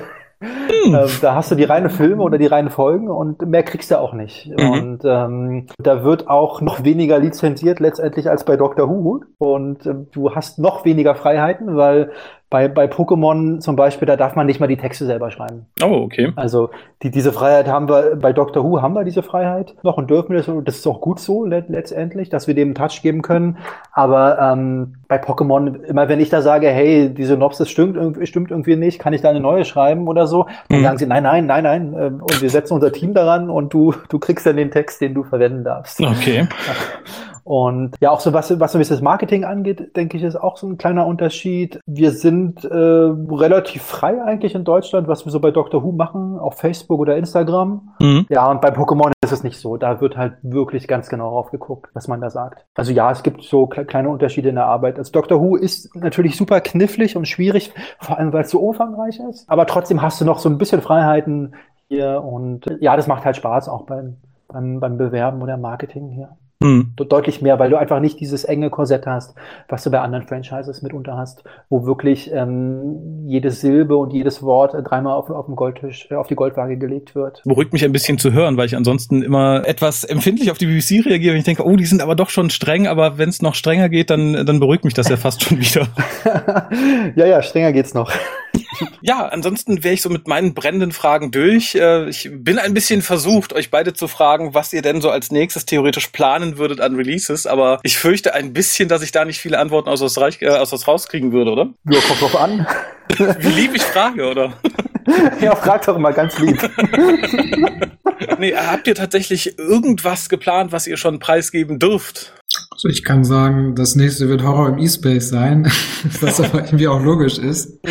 hm. 0.45 0.95
Ähm, 0.95 1.09
da 1.21 1.35
hast 1.35 1.51
du 1.51 1.55
die 1.55 1.63
reine 1.63 1.89
Filme 1.89 2.21
oder 2.21 2.37
die 2.37 2.45
reinen 2.45 2.69
Folgen 2.69 3.09
und 3.09 3.41
mehr 3.47 3.63
kriegst 3.63 3.91
du 3.91 3.99
auch 3.99 4.13
nicht. 4.13 4.47
Mhm. 4.47 4.71
Und 4.71 4.99
ähm, 5.05 5.67
da 5.77 6.03
wird 6.03 6.27
auch 6.27 6.61
noch 6.61 6.83
weniger 6.83 7.19
lizenziert 7.19 7.79
letztendlich 7.79 8.29
als 8.29 8.45
bei 8.45 8.55
Doctor 8.57 8.89
Who. 8.89 9.21
Und 9.37 9.85
äh, 9.85 9.95
du 10.11 10.35
hast 10.35 10.59
noch 10.59 10.85
weniger 10.85 11.15
Freiheiten, 11.15 11.75
weil 11.75 12.11
bei, 12.55 12.69
bei 12.69 12.85
Pokémon 12.85 13.59
zum 13.59 13.75
Beispiel, 13.75 14.05
da 14.05 14.15
darf 14.15 14.37
man 14.37 14.45
nicht 14.45 14.61
mal 14.61 14.67
die 14.67 14.77
Texte 14.77 15.05
selber 15.05 15.29
schreiben. 15.29 15.65
Oh, 15.83 16.03
okay. 16.05 16.31
Also 16.37 16.69
die, 17.03 17.11
diese 17.11 17.33
Freiheit 17.33 17.67
haben 17.67 17.89
wir, 17.89 18.15
bei 18.15 18.31
Doctor 18.31 18.63
Who 18.63 18.81
haben 18.81 18.93
wir 18.93 19.03
diese 19.03 19.23
Freiheit 19.23 19.75
noch 19.83 19.97
und 19.97 20.09
dürfen 20.09 20.37
das, 20.37 20.49
das 20.63 20.77
ist 20.77 20.87
auch 20.87 21.01
gut 21.01 21.19
so 21.19 21.43
let, 21.43 21.67
letztendlich, 21.67 22.29
dass 22.29 22.47
wir 22.47 22.55
dem 22.55 22.69
einen 22.69 22.75
Touch 22.75 23.01
geben 23.01 23.23
können. 23.23 23.57
Aber 23.91 24.39
ähm, 24.39 24.95
bei 25.09 25.17
Pokémon, 25.21 25.83
immer 25.83 26.07
wenn 26.07 26.21
ich 26.21 26.29
da 26.29 26.41
sage, 26.41 26.69
hey, 26.69 27.13
die 27.13 27.25
Synopsis 27.25 27.69
stimmt, 27.69 28.25
stimmt 28.25 28.51
irgendwie 28.51 28.77
nicht, 28.77 28.99
kann 28.99 29.11
ich 29.11 29.19
da 29.19 29.31
eine 29.31 29.41
neue 29.41 29.65
schreiben 29.65 30.07
oder 30.07 30.25
so, 30.25 30.45
dann 30.69 30.79
mhm. 30.79 30.83
sagen 30.83 30.97
sie, 30.97 31.07
nein, 31.07 31.23
nein, 31.23 31.45
nein, 31.47 31.63
nein, 31.63 31.93
äh, 31.93 32.05
und 32.05 32.41
wir 32.41 32.49
setzen 32.49 32.75
unser 32.75 32.93
Team 32.93 33.13
daran 33.13 33.49
und 33.49 33.73
du, 33.73 33.93
du 34.07 34.17
kriegst 34.17 34.45
dann 34.45 34.55
den 34.55 34.71
Text, 34.71 35.01
den 35.01 35.13
du 35.13 35.23
verwenden 35.23 35.65
darfst. 35.65 35.99
Okay. 35.99 36.47
Und 37.45 37.91
ja, 38.01 38.09
auch 38.09 38.21
so 38.21 38.33
was, 38.33 38.59
was 38.59 38.71
so 38.71 38.79
das 38.79 39.01
Marketing 39.01 39.43
angeht, 39.45 39.95
denke 39.95 40.17
ich, 40.17 40.23
ist 40.23 40.35
auch 40.35 40.57
so 40.57 40.67
ein 40.67 40.79
kleiner 40.79 41.05
Unterschied. 41.05 41.79
Wir 41.85 42.09
sind 42.09 42.65
äh, 42.65 42.75
relativ 42.75 43.83
frei 43.83 44.19
eigentlich 44.23 44.55
in 44.55 44.63
Deutschland, 44.63 45.07
was 45.07 45.25
wir 45.25 45.31
so 45.31 45.39
bei 45.39 45.51
Doctor 45.51 45.83
Who 45.83 45.91
machen, 45.91 46.39
auf 46.39 46.57
Facebook 46.57 46.99
oder 46.99 47.15
Instagram. 47.17 47.89
Mhm. 47.99 48.25
Ja, 48.29 48.49
und 48.49 48.61
bei 48.61 48.69
Pokémon 48.69 49.11
ist 49.23 49.31
es 49.31 49.43
nicht 49.43 49.59
so. 49.59 49.77
Da 49.77 50.01
wird 50.01 50.17
halt 50.17 50.37
wirklich 50.41 50.87
ganz 50.87 51.07
genau 51.07 51.37
aufgeguckt, 51.37 51.91
was 51.93 52.07
man 52.07 52.19
da 52.19 52.31
sagt. 52.31 52.65
Also 52.73 52.91
ja, 52.91 53.11
es 53.11 53.21
gibt 53.21 53.43
so 53.43 53.67
kleine 53.67 54.09
Unterschiede 54.09 54.49
in 54.49 54.55
der 54.55 54.65
Arbeit. 54.65 54.97
Also 54.97 55.11
Doctor 55.11 55.39
Who 55.39 55.55
ist 55.55 55.95
natürlich 55.95 56.37
super 56.37 56.61
knifflig 56.61 57.15
und 57.15 57.27
schwierig, 57.27 57.71
vor 57.99 58.17
allem 58.17 58.33
weil 58.33 58.45
es 58.45 58.49
so 58.49 58.59
umfangreich 58.59 59.19
ist. 59.29 59.47
Aber 59.47 59.67
trotzdem 59.67 60.01
hast 60.01 60.19
du 60.19 60.25
noch 60.25 60.39
so 60.39 60.49
ein 60.49 60.57
bisschen 60.57 60.81
Freiheiten 60.81 61.53
hier 61.89 62.23
und 62.23 62.65
ja, 62.79 62.95
das 62.95 63.05
macht 63.05 63.23
halt 63.23 63.35
Spaß 63.35 63.69
auch 63.69 63.85
beim, 63.85 64.17
beim, 64.47 64.79
beim 64.79 64.97
Bewerben 64.97 65.43
oder 65.43 65.57
Marketing 65.57 66.09
hier. 66.09 66.29
Hm. 66.63 66.93
Deutlich 66.95 67.41
mehr, 67.41 67.59
weil 67.59 67.69
du 67.69 67.77
einfach 67.77 67.99
nicht 67.99 68.19
dieses 68.19 68.45
enge 68.45 68.69
Korsett 68.69 69.05
hast, 69.05 69.35
was 69.67 69.83
du 69.83 69.91
bei 69.91 69.99
anderen 69.99 70.25
Franchises 70.25 70.81
mitunter 70.81 71.17
hast, 71.17 71.43
wo 71.69 71.85
wirklich 71.85 72.31
ähm, 72.31 73.25
jede 73.27 73.51
Silbe 73.51 73.97
und 73.97 74.13
jedes 74.13 74.41
Wort 74.41 74.73
dreimal 74.83 75.15
auf, 75.15 75.29
auf 75.29 75.47
dem 75.47 75.57
Goldtisch, 75.57 76.07
äh, 76.09 76.15
auf 76.15 76.27
die 76.27 76.35
Goldwaage 76.35 76.77
gelegt 76.77 77.13
wird. 77.13 77.41
Beruhigt 77.43 77.73
mich 77.73 77.83
ein 77.83 77.91
bisschen 77.91 78.17
zu 78.17 78.31
hören, 78.31 78.55
weil 78.55 78.67
ich 78.67 78.75
ansonsten 78.75 79.21
immer 79.21 79.67
etwas 79.67 80.05
empfindlich 80.05 80.49
auf 80.49 80.57
die 80.57 80.67
BBC 80.67 81.05
reagiere, 81.05 81.33
wenn 81.33 81.39
ich 81.39 81.45
denke, 81.45 81.65
oh, 81.65 81.75
die 81.75 81.85
sind 81.85 82.01
aber 82.01 82.15
doch 82.15 82.29
schon 82.29 82.49
streng, 82.49 82.87
aber 82.87 83.17
wenn 83.17 83.27
es 83.29 83.41
noch 83.41 83.55
strenger 83.55 83.89
geht, 83.89 84.09
dann, 84.09 84.45
dann 84.45 84.61
beruhigt 84.61 84.85
mich 84.85 84.93
das 84.93 85.09
ja 85.09 85.17
fast 85.17 85.43
schon 85.43 85.59
wieder. 85.59 85.87
ja, 87.15 87.25
ja, 87.25 87.41
strenger 87.41 87.73
geht's 87.73 87.93
noch. 87.93 88.11
Ja, 89.01 89.27
ansonsten 89.27 89.83
wäre 89.83 89.93
ich 89.93 90.01
so 90.01 90.09
mit 90.09 90.27
meinen 90.27 90.53
brennenden 90.53 90.91
Fragen 90.91 91.31
durch. 91.31 91.75
Äh, 91.75 92.09
ich 92.09 92.29
bin 92.31 92.59
ein 92.59 92.73
bisschen 92.73 93.01
versucht, 93.01 93.53
euch 93.53 93.71
beide 93.71 93.93
zu 93.93 94.07
fragen, 94.07 94.53
was 94.53 94.73
ihr 94.73 94.81
denn 94.81 95.01
so 95.01 95.09
als 95.09 95.31
nächstes 95.31 95.65
theoretisch 95.65 96.07
planen 96.07 96.57
würdet 96.57 96.81
an 96.81 96.95
Releases, 96.95 97.47
aber 97.47 97.79
ich 97.83 97.97
fürchte 97.97 98.33
ein 98.33 98.53
bisschen, 98.53 98.89
dass 98.89 99.01
ich 99.01 99.11
da 99.11 99.25
nicht 99.25 99.39
viele 99.39 99.59
Antworten 99.59 99.89
aus 99.89 99.99
das, 99.99 100.17
Reich, 100.17 100.41
äh, 100.41 100.49
aus 100.49 100.69
das 100.69 100.87
rauskriegen 100.87 101.31
würde, 101.31 101.51
oder? 101.51 101.69
Ja, 101.89 101.99
kommt 102.01 102.21
drauf 102.21 102.35
an. 102.35 102.67
Wie 103.39 103.49
lieb 103.49 103.75
ich 103.75 103.83
frage, 103.83 104.29
oder? 104.29 104.53
ja, 105.41 105.55
frag 105.55 105.85
doch 105.85 105.97
mal 105.97 106.13
ganz 106.13 106.37
lieb. 106.39 106.57
nee, 108.39 108.55
habt 108.55 108.87
ihr 108.87 108.95
tatsächlich 108.95 109.57
irgendwas 109.59 110.29
geplant, 110.29 110.71
was 110.71 110.87
ihr 110.87 110.97
schon 110.97 111.19
preisgeben 111.19 111.79
dürft? 111.79 112.33
Also 112.75 112.89
ich 112.89 113.05
kann 113.05 113.23
sagen, 113.23 113.73
das 113.73 113.95
nächste 113.95 114.27
wird 114.27 114.43
Horror 114.43 114.67
im 114.67 114.79
E-Space 114.79 115.29
sein, 115.29 115.65
was 116.19 116.41
aber 116.41 116.65
irgendwie 116.65 116.89
auch 116.89 117.01
logisch 117.01 117.37
ist. 117.37 117.81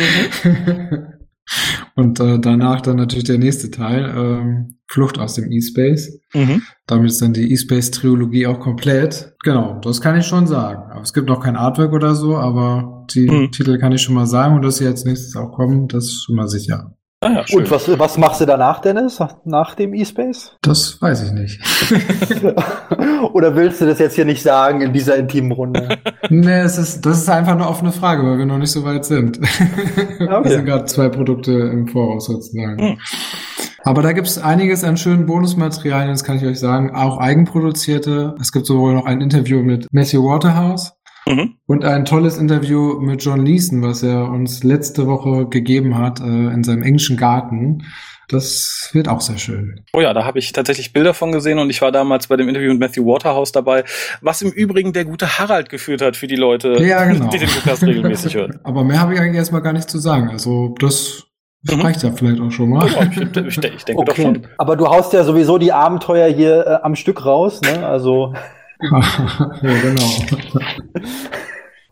Mhm. 0.45 1.07
Und 1.95 2.19
äh, 2.19 2.39
danach 2.39 2.81
dann 2.81 2.97
natürlich 2.97 3.23
der 3.23 3.39
nächste 3.39 3.71
Teil, 3.71 4.13
ähm, 4.15 4.77
Flucht 4.87 5.17
aus 5.17 5.33
dem 5.33 5.51
E-Space. 5.51 6.19
Mhm. 6.33 6.61
Damit 6.85 7.09
ist 7.09 7.21
dann 7.21 7.33
die 7.33 7.51
E-Space-Trilogie 7.51 8.45
auch 8.45 8.59
komplett. 8.59 9.33
Genau, 9.43 9.79
das 9.81 10.01
kann 10.01 10.17
ich 10.19 10.27
schon 10.27 10.45
sagen. 10.45 10.91
Aber 10.91 11.01
es 11.01 11.13
gibt 11.13 11.29
noch 11.29 11.39
kein 11.39 11.55
Artwork 11.55 11.91
oder 11.91 12.13
so, 12.13 12.37
aber 12.37 13.07
die 13.09 13.27
mhm. 13.27 13.51
Titel 13.51 13.79
kann 13.79 13.91
ich 13.91 14.03
schon 14.03 14.13
mal 14.13 14.27
sagen 14.27 14.55
und 14.55 14.61
dass 14.61 14.77
sie 14.77 14.85
als 14.85 15.03
nächstes 15.03 15.35
auch 15.35 15.51
kommen, 15.51 15.87
das 15.87 16.05
ist 16.05 16.25
schon 16.25 16.35
mal 16.35 16.47
sicher. 16.47 16.95
Ah, 17.25 17.43
ja, 17.47 17.57
Und 17.57 17.71
was, 17.71 17.87
was 17.97 18.19
machst 18.19 18.39
du 18.39 18.45
danach, 18.45 18.81
Dennis, 18.81 19.19
nach 19.45 19.73
dem 19.73 19.95
E-Space? 19.95 20.51
Das 20.61 21.01
weiß 21.01 21.23
ich 21.23 21.31
nicht. 21.31 21.59
Oder 23.33 23.55
willst 23.55 23.81
du 23.81 23.87
das 23.87 23.97
jetzt 23.97 24.13
hier 24.13 24.25
nicht 24.25 24.43
sagen 24.43 24.81
in 24.81 24.93
dieser 24.93 25.15
intimen 25.15 25.51
Runde? 25.51 25.97
nee, 26.29 26.59
es 26.59 26.77
ist, 26.77 27.03
das 27.03 27.17
ist 27.17 27.29
einfach 27.29 27.53
eine 27.53 27.67
offene 27.67 27.91
Frage, 27.91 28.23
weil 28.23 28.37
wir 28.37 28.45
noch 28.45 28.59
nicht 28.59 28.71
so 28.71 28.83
weit 28.83 29.05
sind. 29.05 29.39
Okay. 30.25 30.43
Wir 30.43 30.51
sind 30.51 30.65
gerade 30.65 30.85
zwei 30.85 31.09
Produkte 31.09 31.51
im 31.51 31.87
Voraus 31.87 32.25
sozusagen. 32.25 32.75
Mhm. 32.75 32.97
Aber 33.83 34.01
da 34.01 34.13
gibt 34.13 34.27
es 34.27 34.37
einiges 34.37 34.83
an 34.83 34.97
schönen 34.97 35.25
Bonusmaterialien, 35.25 36.11
das 36.11 36.23
kann 36.23 36.37
ich 36.37 36.45
euch 36.45 36.59
sagen. 36.59 36.95
Auch 36.95 37.17
eigenproduzierte. 37.17 38.35
Es 38.39 38.51
gibt 38.51 38.65
sowohl 38.65 38.93
noch 38.93 39.05
ein 39.05 39.21
Interview 39.21 39.61
mit 39.61 39.87
Matthew 39.91 40.23
Waterhouse, 40.23 40.93
Mhm. 41.27 41.55
Und 41.65 41.83
ein 41.83 42.05
tolles 42.05 42.37
Interview 42.37 42.99
mit 42.99 43.23
John 43.23 43.45
Leeson, 43.45 43.81
was 43.81 44.03
er 44.03 44.29
uns 44.29 44.63
letzte 44.63 45.07
Woche 45.07 45.47
gegeben 45.47 45.97
hat 45.97 46.19
äh, 46.19 46.23
in 46.23 46.63
seinem 46.63 46.83
englischen 46.83 47.17
Garten. 47.17 47.83
Das 48.27 48.89
wird 48.93 49.07
auch 49.07 49.21
sehr 49.21 49.37
schön. 49.37 49.81
Oh 49.93 50.01
ja, 50.01 50.13
da 50.13 50.25
habe 50.25 50.39
ich 50.39 50.51
tatsächlich 50.51 50.93
Bilder 50.93 51.13
von 51.13 51.31
gesehen 51.31 51.59
und 51.59 51.69
ich 51.69 51.81
war 51.81 51.91
damals 51.91 52.27
bei 52.27 52.37
dem 52.37 52.49
Interview 52.49 52.71
mit 52.71 52.79
Matthew 52.79 53.05
Waterhouse 53.05 53.51
dabei, 53.51 53.83
was 54.21 54.41
im 54.41 54.51
Übrigen 54.51 54.93
der 54.93 55.05
gute 55.05 55.37
Harald 55.37 55.69
geführt 55.69 56.01
hat 56.01 56.15
für 56.15 56.27
die 56.27 56.35
Leute, 56.35 56.81
ja, 56.83 57.03
genau. 57.05 57.29
die 57.29 57.37
den 57.37 57.49
Lukas 57.49 57.83
regelmäßig 57.83 58.35
hören. 58.35 58.59
Aber 58.63 58.83
mehr 58.83 58.99
habe 58.99 59.13
ich 59.13 59.19
eigentlich 59.19 59.37
erstmal 59.37 59.61
gar 59.61 59.73
nicht 59.73 59.89
zu 59.89 59.99
sagen. 59.99 60.29
Also 60.29 60.73
das 60.79 61.23
mhm. 61.63 61.81
reicht 61.81 62.01
ja 62.01 62.11
vielleicht 62.11 62.41
auch 62.41 62.51
schon 62.51 62.69
mal. 62.69 62.87
ich, 62.87 62.97
ich, 62.97 63.57
ich 63.57 63.85
denke 63.85 64.01
okay. 64.01 64.05
doch 64.05 64.15
schon. 64.15 64.47
Aber 64.57 64.75
du 64.75 64.87
haust 64.87 65.13
ja 65.13 65.23
sowieso 65.23 65.59
die 65.59 65.71
Abenteuer 65.71 66.27
hier 66.27 66.65
äh, 66.65 66.83
am 66.83 66.95
Stück 66.95 67.25
raus, 67.25 67.61
ne? 67.61 67.85
Also 67.85 68.33
ja, 68.81 69.01
genau. 69.61 70.61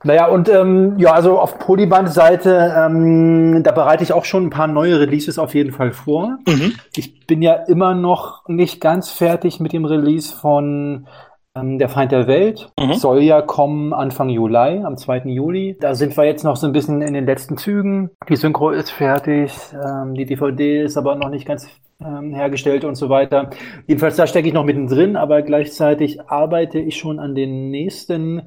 Naja, 0.04 0.28
und 0.28 0.50
ähm, 0.50 0.96
ja, 0.98 1.14
also 1.14 1.40
auf 1.40 1.60
Polyband-Seite, 1.60 2.74
ähm, 2.78 3.64
da 3.64 3.72
bereite 3.72 4.04
ich 4.04 4.12
auch 4.12 4.26
schon 4.26 4.48
ein 4.48 4.50
paar 4.50 4.68
neue 4.68 5.00
Releases 5.00 5.40
auf 5.40 5.56
jeden 5.56 5.72
Fall 5.72 5.92
vor. 5.94 6.38
Mhm. 6.46 6.74
Ich 6.96 7.26
bin 7.26 7.42
ja 7.42 7.54
immer 7.54 7.96
noch 7.96 8.48
nicht 8.48 8.82
ganz 8.82 9.10
fertig 9.12 9.62
mit 9.62 9.72
dem 9.72 9.86
Release 9.86 10.36
von 10.36 11.08
ähm, 11.56 11.80
Der 11.80 11.88
Feind 11.88 12.12
der 12.12 12.28
Welt. 12.28 12.70
Mhm. 12.78 12.96
Soll 12.96 13.22
ja 13.22 13.42
kommen 13.42 13.94
Anfang 13.94 14.28
Juli, 14.28 14.84
am 14.84 14.98
2. 14.98 15.24
Juli. 15.26 15.78
Da 15.80 15.96
sind 15.96 16.18
wir 16.18 16.26
jetzt 16.26 16.44
noch 16.44 16.58
so 16.58 16.68
ein 16.68 16.74
bisschen 16.74 17.02
in 17.02 17.14
den 17.14 17.26
letzten 17.26 17.58
Zügen. 17.58 18.10
Die 18.28 18.36
Synchro 18.36 18.72
ist 18.72 18.92
fertig, 18.92 19.54
ähm, 19.74 20.16
die 20.16 20.26
DVD 20.26 20.82
ist 20.84 20.98
aber 20.98 21.16
noch 21.16 21.30
nicht 21.30 21.46
ganz 21.46 21.70
ähm, 22.06 22.34
hergestellt 22.34 22.86
und 22.86 22.96
so 22.96 23.10
weiter. 23.10 23.50
Jedenfalls, 23.88 24.16
da 24.16 24.28
stecke 24.28 24.48
ich 24.48 24.54
noch 24.54 24.66
mittendrin, 24.66 25.16
aber 25.16 25.42
gleichzeitig 25.42 26.22
arbeite 26.30 26.80
ich 26.80 26.98
schon 26.98 27.20
an 27.20 27.36
den 27.36 27.70
nächsten 27.70 28.44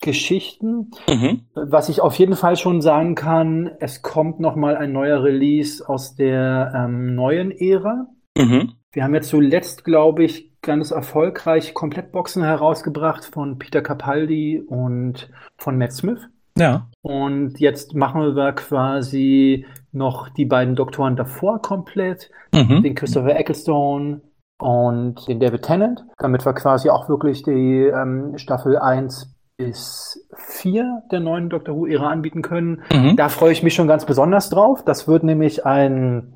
Geschichten. 0.00 0.90
Mhm. 1.08 1.42
Was 1.54 1.88
ich 1.88 2.00
auf 2.00 2.14
jeden 2.14 2.36
Fall 2.36 2.56
schon 2.56 2.80
sagen 2.80 3.14
kann, 3.14 3.70
es 3.80 4.02
kommt 4.02 4.38
noch 4.40 4.54
mal 4.54 4.76
ein 4.76 4.92
neuer 4.92 5.22
Release 5.24 5.86
aus 5.88 6.14
der 6.14 6.72
ähm, 6.74 7.14
neuen 7.14 7.50
Ära. 7.50 8.06
Mhm. 8.36 8.74
Wir 8.92 9.04
haben 9.04 9.14
jetzt 9.14 9.28
zuletzt, 9.28 9.84
glaube 9.84 10.24
ich, 10.24 10.60
ganz 10.62 10.90
erfolgreich 10.90 11.74
Komplettboxen 11.74 12.42
herausgebracht 12.42 13.24
von 13.24 13.58
Peter 13.58 13.82
Capaldi 13.82 14.60
und 14.60 15.30
von 15.56 15.76
Matt 15.76 15.92
Smith. 15.92 16.28
Ja. 16.56 16.88
Und 17.08 17.58
jetzt 17.58 17.94
machen 17.94 18.36
wir 18.36 18.52
quasi 18.52 19.64
noch 19.92 20.28
die 20.28 20.44
beiden 20.44 20.76
Doktoren 20.76 21.16
davor 21.16 21.62
komplett, 21.62 22.30
mhm. 22.52 22.82
den 22.82 22.94
Christopher 22.94 23.34
Ecclestone 23.34 24.20
und 24.58 25.26
den 25.26 25.40
David 25.40 25.62
Tennant, 25.62 26.04
damit 26.18 26.44
wir 26.44 26.52
quasi 26.52 26.90
auch 26.90 27.08
wirklich 27.08 27.42
die 27.42 27.86
ähm, 27.86 28.36
Staffel 28.36 28.76
1 28.76 29.34
bis 29.56 30.28
4 30.36 31.04
der 31.10 31.20
neuen 31.20 31.48
Doctor 31.48 31.76
Who-Ära 31.76 32.10
anbieten 32.10 32.42
können. 32.42 32.82
Mhm. 32.92 33.16
Da 33.16 33.30
freue 33.30 33.52
ich 33.52 33.62
mich 33.62 33.72
schon 33.72 33.88
ganz 33.88 34.04
besonders 34.04 34.50
drauf. 34.50 34.84
Das 34.84 35.08
wird 35.08 35.24
nämlich 35.24 35.64
ein 35.64 36.34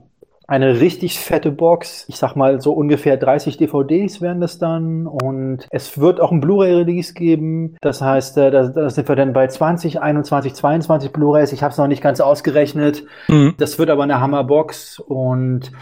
eine 0.53 0.80
richtig 0.80 1.18
fette 1.18 1.50
Box. 1.50 2.05
Ich 2.09 2.16
sag 2.16 2.36
mal, 2.36 2.61
so 2.61 2.74
ungefähr 2.74 3.16
30 3.16 3.57
DVDs 3.57 4.20
werden 4.20 4.42
das 4.42 4.59
dann. 4.59 5.07
Und 5.07 5.66
es 5.70 5.98
wird 5.98 6.20
auch 6.20 6.30
ein 6.30 6.42
Blu-ray-Release 6.42 7.14
geben. 7.14 7.78
Das 7.80 8.03
heißt, 8.03 8.36
äh, 8.36 8.50
da, 8.50 8.68
da 8.68 8.90
sind 8.90 9.09
wir 9.09 9.16
dann 9.16 9.32
bei 9.32 9.46
20, 9.46 10.03
21, 10.03 10.53
22 10.53 11.11
Blu-rays. 11.11 11.55
Ich 11.55 11.62
habe 11.62 11.72
es 11.72 11.78
noch 11.78 11.86
nicht 11.86 12.03
ganz 12.03 12.20
ausgerechnet. 12.20 13.03
Mhm. 13.28 13.55
Das 13.57 13.78
wird 13.78 13.88
aber 13.88 14.03
eine 14.03 14.20
Hammerbox. 14.20 14.98
Und 14.98 15.72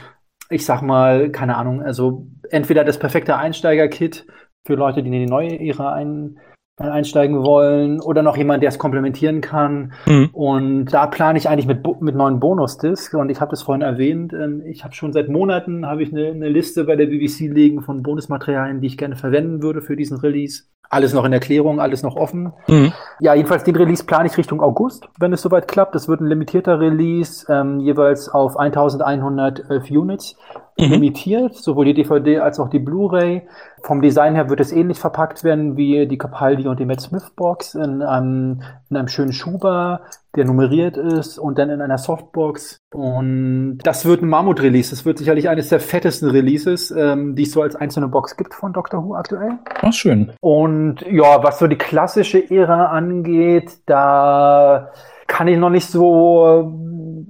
ich 0.50 0.64
sag 0.64 0.82
mal, 0.82 1.30
keine 1.30 1.56
Ahnung, 1.56 1.82
also 1.82 2.28
entweder 2.50 2.84
das 2.84 3.00
perfekte 3.00 3.36
Einsteiger-Kit 3.36 4.24
für 4.64 4.74
Leute, 4.74 5.02
die 5.02 5.08
in 5.08 5.12
die 5.12 5.26
neue 5.26 5.58
Ära 5.58 5.94
ein 5.94 6.38
einsteigen 6.88 7.44
wollen 7.44 8.00
oder 8.00 8.22
noch 8.22 8.36
jemand, 8.36 8.62
der 8.62 8.68
es 8.68 8.78
komplementieren 8.78 9.40
kann. 9.40 9.92
Mhm. 10.06 10.30
Und 10.32 10.84
da 10.86 11.06
plane 11.06 11.38
ich 11.38 11.48
eigentlich 11.48 11.66
mit, 11.66 11.84
mit 12.00 12.14
neuen 12.14 12.40
Bonus-Discs 12.40 13.14
und 13.14 13.30
ich 13.30 13.40
habe 13.40 13.50
das 13.50 13.62
vorhin 13.62 13.82
erwähnt. 13.82 14.32
Ähm, 14.32 14.62
ich 14.64 14.84
habe 14.84 14.94
schon 14.94 15.12
seit 15.12 15.28
Monaten 15.28 15.86
habe 15.86 16.02
ich 16.02 16.12
eine, 16.12 16.28
eine 16.28 16.48
Liste 16.48 16.84
bei 16.84 16.96
der 16.96 17.06
BBC 17.06 17.40
liegen 17.52 17.82
von 17.82 18.02
Bonusmaterialien, 18.02 18.80
die 18.80 18.86
ich 18.86 18.98
gerne 18.98 19.16
verwenden 19.16 19.62
würde 19.62 19.82
für 19.82 19.96
diesen 19.96 20.18
Release. 20.18 20.64
Alles 20.92 21.12
noch 21.12 21.24
in 21.24 21.32
Erklärung, 21.32 21.78
alles 21.78 22.02
noch 22.02 22.16
offen. 22.16 22.52
Mhm. 22.66 22.92
Ja, 23.20 23.34
jedenfalls 23.34 23.62
den 23.62 23.76
Release 23.76 24.04
plane 24.04 24.26
ich 24.26 24.36
Richtung 24.36 24.60
August, 24.60 25.08
wenn 25.20 25.32
es 25.32 25.40
soweit 25.40 25.68
klappt. 25.68 25.94
Das 25.94 26.08
wird 26.08 26.20
ein 26.20 26.26
limitierter 26.26 26.80
Release, 26.80 27.46
ähm, 27.48 27.78
jeweils 27.78 28.28
auf 28.28 28.56
1111 28.56 29.88
Units 29.88 30.36
mhm. 30.80 30.92
limitiert, 30.92 31.54
sowohl 31.54 31.86
die 31.86 31.94
DVD 31.94 32.38
als 32.40 32.58
auch 32.58 32.68
die 32.68 32.78
Blu-ray. 32.78 33.42
Vom 33.82 34.02
Design 34.02 34.34
her 34.34 34.50
wird 34.50 34.60
es 34.60 34.72
ähnlich 34.72 34.98
verpackt 34.98 35.44
werden 35.44 35.76
wie 35.76 36.06
die 36.06 36.18
Capaldi 36.18 36.68
und 36.68 36.80
die 36.80 36.84
Matt 36.84 37.00
Smith 37.00 37.30
Box 37.36 37.74
in 37.74 38.02
einem, 38.02 38.62
in 38.90 38.96
einem 38.96 39.08
schönen 39.08 39.32
Schuber, 39.32 40.02
der 40.36 40.44
nummeriert 40.44 40.96
ist 40.96 41.38
und 41.38 41.58
dann 41.58 41.70
in 41.70 41.80
einer 41.80 41.98
Softbox. 41.98 42.78
Und 42.92 43.78
das 43.82 44.04
wird 44.04 44.22
ein 44.22 44.28
Mammut-Release. 44.28 44.90
Das 44.90 45.04
wird 45.04 45.18
sicherlich 45.18 45.48
eines 45.48 45.68
der 45.68 45.80
fettesten 45.80 46.30
Releases, 46.30 46.90
ähm, 46.90 47.34
die 47.34 47.44
es 47.44 47.52
so 47.52 47.62
als 47.62 47.74
einzelne 47.76 48.08
Box 48.08 48.36
gibt 48.36 48.54
von 48.54 48.72
Doctor 48.72 49.04
Who 49.04 49.14
aktuell. 49.14 49.58
Ach, 49.80 49.92
schön. 49.92 50.32
Und 50.40 51.02
ja, 51.10 51.42
was 51.42 51.58
so 51.58 51.66
die 51.66 51.76
klassische 51.76 52.50
Ära 52.50 52.86
angeht, 52.86 53.78
da 53.86 54.90
kann 55.26 55.48
ich 55.48 55.58
noch 55.58 55.70
nicht 55.70 55.88
so 55.88 56.72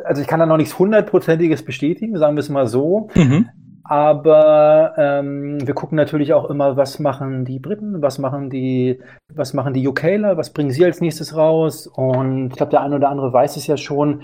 also 0.04 0.22
ich 0.22 0.28
kann 0.28 0.40
da 0.40 0.46
noch 0.46 0.56
nichts 0.56 0.78
hundertprozentiges 0.78 1.64
bestätigen, 1.64 2.18
sagen 2.18 2.36
wir 2.36 2.40
es 2.40 2.48
mal 2.48 2.66
so. 2.66 3.08
Mhm. 3.14 3.48
Aber 3.90 4.92
ähm, 4.98 5.66
wir 5.66 5.74
gucken 5.74 5.96
natürlich 5.96 6.32
auch 6.32 6.48
immer, 6.48 6.76
was 6.76 7.00
machen 7.00 7.44
die 7.44 7.58
Briten, 7.58 8.00
was 8.00 8.20
machen 8.20 8.48
die, 8.48 9.00
was 9.34 9.52
machen 9.52 9.74
die 9.74 9.88
UKler, 9.88 10.36
was 10.36 10.52
bringen 10.52 10.70
sie 10.70 10.84
als 10.84 11.00
nächstes 11.00 11.36
raus. 11.36 11.88
Und 11.88 12.50
ich 12.50 12.56
glaube, 12.56 12.70
der 12.70 12.82
eine 12.82 12.94
oder 12.94 13.08
andere 13.08 13.32
weiß 13.32 13.56
es 13.56 13.66
ja 13.66 13.76
schon, 13.76 14.22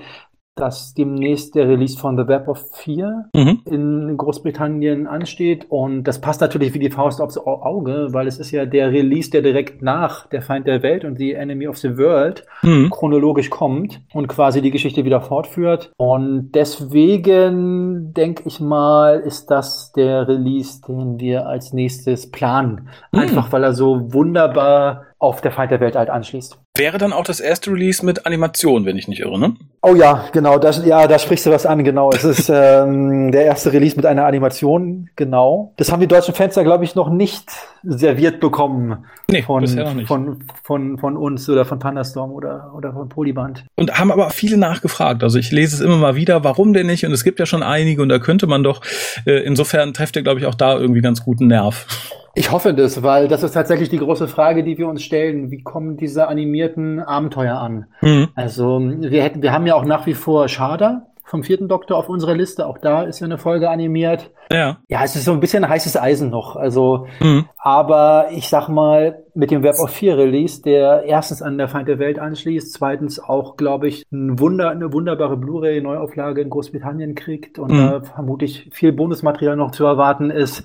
dass 0.57 0.95
demnächst 0.95 1.55
der 1.55 1.69
Release 1.69 1.99
von 1.99 2.17
The 2.17 2.27
Web 2.27 2.49
of 2.49 2.71
Fear 2.73 3.27
mhm. 3.35 3.61
in 3.67 4.17
Großbritannien 4.17 5.07
ansteht. 5.07 5.67
Und 5.69 6.05
das 6.05 6.21
passt 6.21 6.41
natürlich 6.41 6.73
wie 6.73 6.79
die 6.79 6.91
Faust 6.91 7.21
aufs 7.21 7.37
Auge, 7.37 8.09
weil 8.13 8.27
es 8.27 8.39
ist 8.39 8.51
ja 8.51 8.65
der 8.65 8.91
Release, 8.91 9.31
der 9.31 9.43
direkt 9.43 9.83
nach 9.83 10.27
Der 10.29 10.41
Feind 10.41 10.67
der 10.67 10.83
Welt 10.83 11.05
und 11.05 11.19
The 11.19 11.35
Enemy 11.35 11.69
of 11.69 11.77
the 11.77 11.99
World 11.99 12.45
mhm. 12.63 12.91
chronologisch 12.91 13.51
kommt 13.51 14.01
und 14.15 14.29
quasi 14.29 14.63
die 14.63 14.71
Geschichte 14.71 15.05
wieder 15.05 15.21
fortführt. 15.21 15.93
Und 15.99 16.53
deswegen 16.53 18.15
denke 18.15 18.45
ich 18.47 18.59
mal, 18.59 19.21
ist 19.21 19.51
das 19.51 19.93
der 19.93 20.27
Release, 20.27 20.81
den 20.89 21.21
wir 21.21 21.47
als 21.47 21.75
nächstes 21.75 22.31
planen. 22.31 22.89
Mhm. 23.13 23.19
Einfach 23.19 23.53
weil 23.53 23.63
er 23.63 23.75
so 23.75 24.13
wunderbar 24.13 25.03
auf 25.19 25.41
der 25.41 25.51
Feind 25.51 25.71
der 25.71 25.81
Welt 25.81 25.97
halt 25.97 26.11
anschließt. 26.11 26.59
Wäre 26.77 26.99
dann 26.99 27.15
auch 27.15 27.25
das 27.25 27.41
erste 27.41 27.71
Release 27.71 28.05
mit 28.05 28.27
Animation, 28.27 28.85
wenn 28.85 28.99
ich 28.99 29.09
nicht 29.09 29.21
irre, 29.21 29.39
ne? 29.39 29.55
Oh 29.81 29.95
ja, 29.95 30.27
genau, 30.33 30.59
das, 30.59 30.85
ja, 30.85 31.07
da 31.07 31.19
sprichst 31.19 31.47
du 31.47 31.51
was 31.51 31.65
an, 31.65 31.85
genau. 31.85 32.11
Es 32.11 32.23
ist 32.23 32.51
ähm, 32.55 33.33
der 33.33 33.47
erste 33.47 33.73
Release 33.73 33.97
mit 33.97 34.05
einer 34.05 34.27
Animation, 34.27 35.09
genau. 35.17 35.73
Das 35.79 35.91
haben 35.91 36.01
die 36.01 36.07
deutschen 36.07 36.35
Fans 36.35 36.55
da, 36.55 36.63
glaube 36.63 36.85
ich, 36.85 36.95
noch 36.95 37.09
nicht 37.09 37.51
serviert 37.83 38.41
bekommen 38.41 39.07
nee, 39.31 39.43
von, 39.43 39.63
nicht. 39.63 40.07
Von, 40.07 40.45
von, 40.63 40.99
von 40.99 41.17
uns 41.17 41.49
oder 41.49 41.65
von 41.65 41.79
Pandastorm 41.79 42.33
oder, 42.33 42.73
oder 42.77 42.93
von 42.93 43.09
Polyband. 43.09 43.65
Und 43.75 43.99
haben 43.99 44.13
aber 44.13 44.29
viele 44.31 44.59
nachgefragt. 44.59 45.23
Also 45.23 45.39
ich 45.39 45.51
lese 45.51 45.77
es 45.77 45.81
immer 45.81 45.97
mal 45.97 46.15
wieder, 46.15 46.45
warum 46.45 46.75
denn 46.75 46.87
nicht? 46.87 47.07
Und 47.07 47.13
es 47.13 47.25
gibt 47.25 47.39
ja 47.39 47.47
schon 47.47 47.63
einige 47.63 48.03
und 48.03 48.11
da 48.11 48.19
könnte 48.19 48.47
man 48.47 48.63
doch, 48.63 48.83
äh, 49.25 49.45
insofern 49.45 49.95
trefft 49.95 50.17
ihr, 50.17 50.23
glaube 50.23 50.41
ich, 50.41 50.47
auch 50.47 50.55
da 50.55 50.77
irgendwie 50.77 51.01
ganz 51.01 51.25
guten 51.25 51.47
Nerv. 51.47 51.87
Ich 52.39 52.53
hoffe 52.53 52.75
das, 52.75 53.03
weil 53.03 53.29
das 53.29 53.43
ist 53.43 53.53
tatsächlich 53.53 53.89
die 53.89 53.99
große 53.99 54.29
Frage, 54.29 54.63
die 54.63 54.77
wir 54.77 54.89
uns 54.89 55.03
stellen. 55.03 55.51
Wie 55.51 55.63
kommen 55.63 55.97
diese 55.97 56.29
animierten 56.29 57.01
Abenteuer 57.01 57.57
an? 57.57 57.87
Mhm. 58.03 58.29
Also 58.35 58.79
wir 58.79 59.23
hätten, 59.23 59.41
wir 59.41 59.53
haben 59.53 59.67
ja 59.67 59.75
auch 59.75 59.87
nach 59.87 60.05
wie 60.05 60.13
vor 60.13 60.47
Schader 60.47 61.07
vom 61.25 61.43
vierten 61.43 61.67
Doktor 61.67 61.97
auf 61.97 62.11
unserer 62.11 62.35
Liste. 62.35 62.67
Auch 62.67 62.77
da 62.77 63.05
ist 63.05 63.21
ja 63.21 63.25
eine 63.25 63.39
Folge 63.39 63.71
animiert. 63.71 64.31
Ja. 64.53 64.77
Ja, 64.87 65.03
es 65.03 65.17
ist 65.17 65.25
so 65.25 65.33
ein 65.33 65.41
bisschen 65.41 65.67
heißes 65.67 65.97
Eisen 65.97 66.29
noch. 66.29 66.57
Also, 66.57 67.07
mhm. 67.21 67.47
aber 67.57 68.27
ich 68.33 68.51
sag 68.51 68.69
mal, 68.69 69.25
mit 69.35 69.51
dem 69.51 69.63
Web 69.63 69.77
of 69.79 69.91
4 69.91 70.19
Release, 70.19 70.61
der 70.61 71.05
erstens 71.05 71.41
an 71.41 71.57
der 71.57 71.69
Feind 71.69 71.89
der 71.89 71.99
Welt 71.99 72.19
anschließt, 72.19 72.71
zweitens 72.71 73.19
auch, 73.19 73.57
glaube 73.57 73.89
ich, 73.89 74.05
ein 74.13 74.39
Wunder, 74.39 74.69
eine 74.69 74.93
wunderbare 74.93 75.39
Blu-ray-Neuauflage 75.39 76.43
in 76.43 76.51
Großbritannien 76.51 77.15
kriegt 77.15 77.59
und 77.59 77.73
mhm. 77.73 77.79
da 77.79 78.01
vermutlich 78.03 78.69
viel 78.73 78.93
Bonusmaterial 78.93 79.57
noch 79.57 79.71
zu 79.71 79.87
erwarten 79.87 80.31
ist 80.31 80.65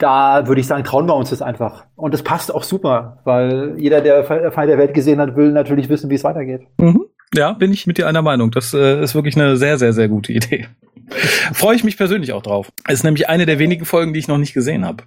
da 0.00 0.48
würde 0.48 0.60
ich 0.60 0.66
sagen, 0.66 0.82
trauen 0.82 1.06
wir 1.06 1.14
uns 1.14 1.30
das 1.30 1.42
einfach. 1.42 1.84
Und 1.94 2.12
das 2.14 2.22
passt 2.22 2.52
auch 2.52 2.64
super, 2.64 3.18
weil 3.24 3.74
jeder, 3.78 4.00
der 4.00 4.24
Fall 4.24 4.66
der 4.66 4.78
Welt 4.78 4.94
gesehen 4.94 5.20
hat, 5.20 5.36
will 5.36 5.52
natürlich 5.52 5.88
wissen, 5.88 6.10
wie 6.10 6.14
es 6.14 6.24
weitergeht. 6.24 6.62
Mhm. 6.78 7.04
Ja, 7.34 7.52
bin 7.52 7.72
ich 7.72 7.86
mit 7.86 7.98
dir 7.98 8.08
einer 8.08 8.22
Meinung. 8.22 8.50
Das 8.50 8.74
äh, 8.74 9.02
ist 9.02 9.14
wirklich 9.14 9.36
eine 9.36 9.56
sehr, 9.56 9.78
sehr, 9.78 9.92
sehr 9.92 10.08
gute 10.08 10.32
Idee. 10.32 10.66
Freue 11.52 11.76
ich 11.76 11.84
mich 11.84 11.96
persönlich 11.96 12.32
auch 12.32 12.42
drauf. 12.42 12.70
Es 12.86 12.94
ist 12.94 13.04
nämlich 13.04 13.28
eine 13.28 13.46
der 13.46 13.58
wenigen 13.58 13.84
Folgen, 13.84 14.12
die 14.12 14.18
ich 14.18 14.28
noch 14.28 14.38
nicht 14.38 14.54
gesehen 14.54 14.84
habe. 14.84 15.04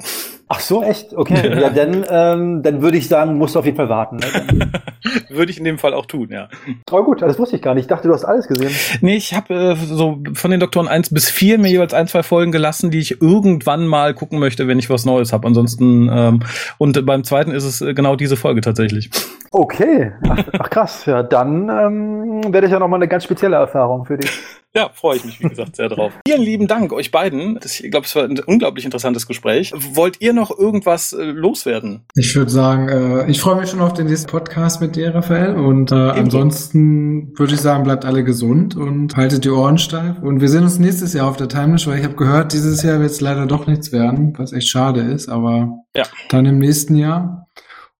Ach 0.50 0.60
so, 0.60 0.84
echt? 0.84 1.14
Okay. 1.14 1.60
Ja, 1.60 1.70
dann, 1.70 2.06
ähm, 2.10 2.64
dann 2.64 2.82
würde 2.82 2.98
ich 2.98 3.08
sagen, 3.08 3.38
musst 3.38 3.56
du 3.56 3.60
auf 3.60 3.66
jeden 3.66 3.78
Fall 3.78 3.90
warten. 3.90 4.18
Ne? 4.18 4.72
würde 5.30 5.52
ich 5.52 5.58
in 5.58 5.64
dem 5.64 5.80
Fall 5.80 5.94
auch 5.94 6.06
tun, 6.06 6.30
ja. 6.30 6.50
Oh 6.92 7.04
gut, 7.04 7.22
das 7.22 7.40
wusste 7.40 7.56
ich 7.56 7.62
gar 7.62 7.74
nicht. 7.74 7.86
Ich 7.86 7.88
dachte, 7.88 8.08
du 8.08 8.14
hast 8.14 8.26
alles 8.26 8.48
gesehen. 8.48 8.72
Nee, 9.02 9.16
ich 9.16 9.34
habe 9.34 9.54
äh, 9.54 9.76
so 9.76 10.20
von 10.34 10.52
den 10.52 10.60
Doktoren 10.60 10.88
eins 10.88 11.12
bis 11.12 11.30
vier 11.30 11.58
mir 11.58 11.70
jeweils 11.70 11.94
ein, 11.94 12.08
zwei 12.08 12.24
Folgen 12.24 12.52
gelassen, 12.52 12.92
die 12.92 13.00
ich 13.00 13.22
irgendwann 13.22 13.88
mal 13.88 14.14
gucken 14.14 14.40
möchte, 14.40 14.68
wenn 14.68 14.80
ich 14.80 14.90
was 14.90 15.06
Neues 15.06 15.34
habe. 15.34 15.48
Ansonsten, 15.48 16.10
ähm, 16.14 16.42
und 16.78 17.06
beim 17.06 17.24
zweiten 17.24 17.52
ist 17.52 17.64
es 17.64 17.82
äh, 17.82 17.94
genau 17.94 18.16
diese 18.16 18.36
Folge 18.36 18.62
tatsächlich. 18.62 19.10
Okay, 19.52 20.12
ach, 20.30 20.44
ach 20.60 20.70
krass. 20.70 21.06
Ja, 21.06 21.24
dann 21.24 21.70
ähm, 21.70 22.54
werde 22.54 22.68
ich 22.68 22.74
ja 22.74 22.80
nochmal 22.80 23.00
eine 23.00 23.08
ganz 23.08 23.24
spezielle 23.24 23.56
Erfahrung 23.56 24.06
für 24.06 24.18
dich. 24.18 24.30
Ja, 24.76 24.90
freue 24.92 25.18
ich 25.18 25.26
mich, 25.26 25.40
wie 25.40 25.50
gesagt, 25.50 25.76
sehr 25.76 25.88
drauf. 25.88 26.14
Vielen 26.28 26.42
lieben 26.42 26.68
Dank 26.68 26.94
euch 26.94 27.12
beiden. 27.12 27.60
Das, 27.62 27.80
ich 27.80 27.92
glaube, 27.92 28.08
es 28.08 28.16
war 28.16 28.24
ein 28.24 28.40
unglaublich 28.40 28.86
interessantes 28.86 29.28
Gespräch. 29.28 29.72
Wollt 29.76 30.20
ihr 30.20 30.34
noch 30.34 30.50
irgendwas 30.58 31.14
äh, 31.14 31.26
loswerden? 31.26 32.06
Ich 32.16 32.36
würde 32.36 32.50
sagen, 32.50 32.90
äh, 32.90 33.30
ich 33.30 33.40
freue 33.40 33.58
mich 33.58 33.70
schon 33.70 33.82
auf 33.82 33.94
den 33.94 34.08
nächsten 34.08 34.32
Podcast 34.32 34.82
mit 34.82 34.96
dir, 34.96 35.14
Raphael. 35.14 35.54
Und 35.56 35.92
äh, 35.92 35.96
ansonsten 35.96 37.38
würde 37.38 37.54
ich 37.54 37.62
sagen, 37.62 37.84
bleibt 37.84 38.04
alle 38.04 38.24
gesund 38.24 38.76
und 38.76 39.16
haltet 39.16 39.46
die 39.46 39.52
Ohren 39.52 39.78
steif. 39.78 40.18
Und 40.20 40.42
wir 40.42 40.50
sehen 40.50 40.64
uns 40.64 40.80
nächstes 40.80 41.14
Jahr 41.14 41.30
auf 41.30 41.38
der 41.38 41.50
Timeless, 41.50 41.86
weil 41.86 42.00
ich 42.00 42.04
habe 42.04 42.16
gehört, 42.16 42.52
dieses 42.54 42.82
Jahr 42.82 43.00
wird 43.00 43.12
es 43.12 43.22
leider 43.22 43.46
doch 43.46 43.68
nichts 43.68 43.92
werden, 43.92 44.34
was 44.40 44.54
echt 44.54 44.70
schade 44.70 45.02
ist. 45.02 45.30
Aber 45.30 45.84
ja. 45.96 46.06
dann 46.30 46.48
im 46.48 46.58
nächsten 46.58 46.96
Jahr. 46.96 47.48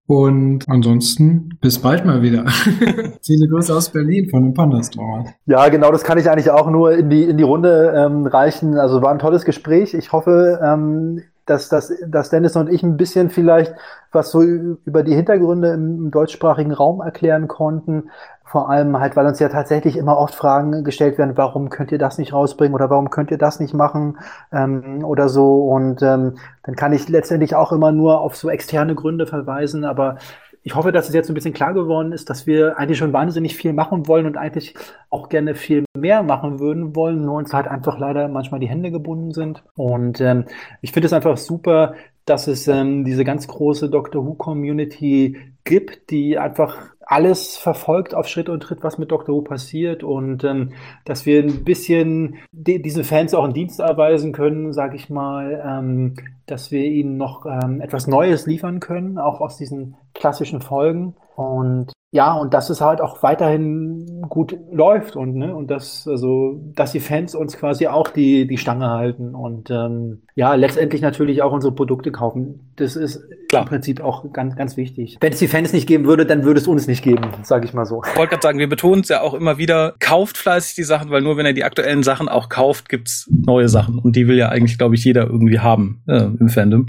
Und 0.06 0.68
ansonsten 0.68 1.58
bis 1.62 1.80
bald 1.80 2.04
mal 2.04 2.20
wieder. 2.20 2.44
Viele 3.22 3.48
Grüße 3.48 3.74
aus 3.74 3.88
Berlin 3.88 4.28
von 4.28 4.42
den 4.42 4.54
Pandastore. 4.54 5.34
Ja, 5.46 5.68
genau, 5.70 5.90
das 5.90 6.04
kann 6.04 6.18
ich 6.18 6.28
eigentlich 6.28 6.50
auch 6.50 6.70
nur 6.70 6.92
in 6.92 7.08
die, 7.08 7.24
in 7.24 7.38
die 7.38 7.42
Runde 7.42 7.94
ähm, 7.96 8.26
reichen. 8.26 8.76
Also 8.76 9.00
war 9.00 9.12
ein 9.12 9.18
tolles 9.18 9.46
Gespräch. 9.46 9.94
Ich 9.94 10.12
hoffe, 10.12 10.60
ähm, 10.62 11.22
dass, 11.46 11.70
dass, 11.70 11.92
dass 12.06 12.30
Dennis 12.30 12.56
und 12.56 12.70
ich 12.70 12.82
ein 12.82 12.98
bisschen 12.98 13.30
vielleicht 13.30 13.74
was 14.12 14.30
so 14.30 14.42
über 14.42 15.02
die 15.02 15.14
Hintergründe 15.14 15.72
im 15.72 16.10
deutschsprachigen 16.10 16.72
Raum 16.72 17.00
erklären 17.00 17.48
konnten. 17.48 18.10
Vor 18.54 18.70
allem 18.70 19.00
halt, 19.00 19.16
weil 19.16 19.26
uns 19.26 19.40
ja 19.40 19.48
tatsächlich 19.48 19.96
immer 19.96 20.16
oft 20.16 20.32
Fragen 20.32 20.84
gestellt 20.84 21.18
werden, 21.18 21.36
warum 21.36 21.70
könnt 21.70 21.90
ihr 21.90 21.98
das 21.98 22.18
nicht 22.18 22.32
rausbringen 22.32 22.72
oder 22.72 22.88
warum 22.88 23.10
könnt 23.10 23.32
ihr 23.32 23.36
das 23.36 23.58
nicht 23.58 23.74
machen 23.74 24.16
ähm, 24.52 25.04
oder 25.04 25.28
so. 25.28 25.64
Und 25.64 26.02
ähm, 26.02 26.36
dann 26.62 26.76
kann 26.76 26.92
ich 26.92 27.08
letztendlich 27.08 27.56
auch 27.56 27.72
immer 27.72 27.90
nur 27.90 28.20
auf 28.20 28.36
so 28.36 28.48
externe 28.48 28.94
Gründe 28.94 29.26
verweisen. 29.26 29.84
Aber 29.84 30.18
ich 30.62 30.76
hoffe, 30.76 30.92
dass 30.92 31.08
es 31.08 31.14
jetzt 31.16 31.28
ein 31.28 31.34
bisschen 31.34 31.52
klar 31.52 31.74
geworden 31.74 32.12
ist, 32.12 32.30
dass 32.30 32.46
wir 32.46 32.78
eigentlich 32.78 32.98
schon 32.98 33.12
wahnsinnig 33.12 33.56
viel 33.56 33.72
machen 33.72 34.06
wollen 34.06 34.24
und 34.24 34.36
eigentlich 34.36 34.76
auch 35.10 35.28
gerne 35.28 35.56
viel 35.56 35.84
mehr 35.98 36.22
machen 36.22 36.60
würden 36.60 36.94
wollen, 36.94 37.24
nur 37.24 37.38
uns 37.38 37.52
halt 37.52 37.66
einfach 37.66 37.98
leider 37.98 38.28
manchmal 38.28 38.60
die 38.60 38.68
Hände 38.68 38.92
gebunden 38.92 39.32
sind. 39.32 39.64
Und 39.74 40.20
ähm, 40.20 40.44
ich 40.80 40.92
finde 40.92 41.06
es 41.06 41.12
einfach 41.12 41.38
super, 41.38 41.94
dass 42.24 42.46
es 42.46 42.68
ähm, 42.68 43.04
diese 43.04 43.24
ganz 43.24 43.48
große 43.48 43.90
Doctor 43.90 44.24
Who 44.24 44.34
Community 44.34 45.36
gibt, 45.64 46.10
die 46.10 46.38
einfach 46.38 46.93
alles 47.06 47.56
verfolgt 47.56 48.14
auf 48.14 48.28
Schritt 48.28 48.48
und 48.48 48.62
Tritt, 48.62 48.82
was 48.82 48.98
mit 48.98 49.10
Doctor 49.10 49.34
Who 49.34 49.42
passiert 49.42 50.02
und 50.02 50.44
ähm, 50.44 50.72
dass 51.04 51.26
wir 51.26 51.42
ein 51.42 51.64
bisschen 51.64 52.36
die, 52.52 52.80
diesen 52.80 53.04
Fans 53.04 53.34
auch 53.34 53.44
einen 53.44 53.54
Dienst 53.54 53.80
erweisen 53.80 54.32
können, 54.32 54.72
sage 54.72 54.96
ich 54.96 55.10
mal, 55.10 55.62
ähm, 55.66 56.14
dass 56.46 56.70
wir 56.70 56.84
ihnen 56.84 57.16
noch 57.16 57.46
ähm, 57.46 57.80
etwas 57.80 58.06
Neues 58.06 58.46
liefern 58.46 58.80
können, 58.80 59.18
auch 59.18 59.40
aus 59.40 59.56
diesen 59.56 59.96
klassischen 60.14 60.60
Folgen. 60.60 61.14
Und 61.36 61.92
ja, 62.12 62.32
und 62.34 62.54
dass 62.54 62.70
es 62.70 62.80
halt 62.80 63.00
auch 63.00 63.22
weiterhin 63.24 64.22
gut 64.28 64.56
läuft 64.70 65.16
und 65.16 65.34
ne, 65.34 65.54
und 65.54 65.68
dass 65.68 66.06
also 66.06 66.60
dass 66.74 66.92
die 66.92 67.00
Fans 67.00 67.34
uns 67.34 67.56
quasi 67.56 67.88
auch 67.88 68.08
die 68.08 68.46
die 68.46 68.56
Stange 68.56 68.88
halten 68.88 69.34
und 69.34 69.68
ähm, 69.70 70.22
ja 70.34 70.54
letztendlich 70.54 71.00
natürlich 71.00 71.42
auch 71.42 71.52
unsere 71.52 71.74
Produkte 71.74 72.12
kaufen. 72.12 72.72
Das 72.76 72.96
ist 72.96 73.22
Klar. 73.48 73.62
im 73.62 73.68
Prinzip 73.68 74.00
auch 74.00 74.32
ganz 74.32 74.56
ganz 74.56 74.76
wichtig. 74.76 75.18
Wenn 75.20 75.32
es 75.32 75.38
die 75.38 75.48
Fans 75.48 75.72
nicht 75.72 75.86
geben 75.86 76.06
würde, 76.06 76.26
dann 76.26 76.44
würde 76.44 76.60
es 76.60 76.68
uns 76.68 76.86
nicht 76.86 77.02
geben, 77.02 77.22
sage 77.42 77.66
ich 77.66 77.74
mal 77.74 77.84
so. 77.84 78.02
Ich 78.04 78.16
wollte 78.16 78.30
gerade 78.30 78.42
sagen, 78.42 78.58
wir 78.58 78.68
betonen 78.68 79.02
es 79.02 79.08
ja 79.08 79.20
auch 79.20 79.34
immer 79.34 79.58
wieder: 79.58 79.94
Kauft 79.98 80.36
fleißig 80.36 80.74
die 80.76 80.84
Sachen, 80.84 81.10
weil 81.10 81.22
nur 81.22 81.36
wenn 81.36 81.46
er 81.46 81.52
die 81.52 81.64
aktuellen 81.64 82.02
Sachen 82.02 82.28
auch 82.28 82.48
kauft, 82.48 82.88
gibt's 82.88 83.28
neue 83.30 83.68
Sachen 83.68 83.98
und 83.98 84.16
die 84.16 84.28
will 84.28 84.36
ja 84.36 84.48
eigentlich, 84.50 84.78
glaube 84.78 84.94
ich, 84.94 85.04
jeder 85.04 85.26
irgendwie 85.26 85.60
haben 85.60 86.02
äh, 86.06 86.24
im 86.24 86.48
Fandom. 86.48 86.86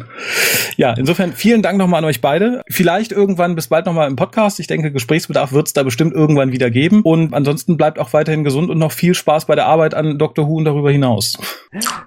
Ja, 0.78 0.93
insofern 0.93 1.34
vielen 1.34 1.62
Dank 1.62 1.78
nochmal 1.78 2.00
an 2.00 2.06
euch 2.06 2.22
beide. 2.22 2.62
Vielleicht 2.70 3.12
irgendwann 3.12 3.56
bis 3.56 3.68
bald 3.68 3.86
nochmal 3.86 4.10
im 4.10 4.16
Podcast. 4.16 4.60
Ich 4.60 4.68
denke, 4.68 4.91
Gespräch 4.91 5.16
Gesprächsbedarf 5.16 5.54
wird 5.54 5.68
es 5.68 5.74
da 5.74 5.84
bestimmt 5.84 6.14
irgendwann 6.14 6.52
wieder 6.52 6.70
geben. 6.70 7.02
Und 7.04 7.34
ansonsten 7.34 7.78
bleibt 7.78 8.00
auch 8.00 8.12
weiterhin 8.14 8.43
gesund 8.43 8.70
und 8.70 8.78
noch 8.78 8.91
viel 8.91 9.14
Spaß 9.14 9.46
bei 9.46 9.56
der 9.56 9.66
Arbeit 9.66 9.93
an 9.93 10.18
Dr. 10.18 10.48
Who 10.48 10.58
und 10.58 10.66
darüber 10.66 10.91
hinaus. 10.91 11.38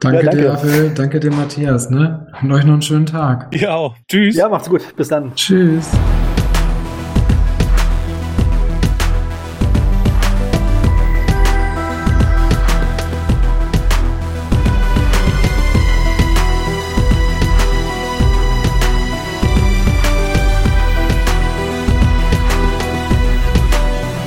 Danke, 0.01 0.19
ja, 0.19 0.31
danke. 0.31 0.37
dir, 0.37 0.59
Phil. 0.59 0.93
Danke 0.95 1.21
dir, 1.21 1.28
Matthias. 1.31 1.91
Ne? 1.91 2.27
Und 2.43 2.53
euch 2.53 2.65
noch 2.65 2.75
einen 2.75 2.83
schönen 2.83 3.07
Tag. 3.07 3.55
Ja 3.55 3.75
auch. 3.75 3.95
Tschüss. 4.09 4.37
Ja, 4.37 4.49
macht's 4.49 4.69
gut. 4.69 4.97
Bis 4.97 5.09
dann. 5.09 5.35
Tschüss. 5.35 5.91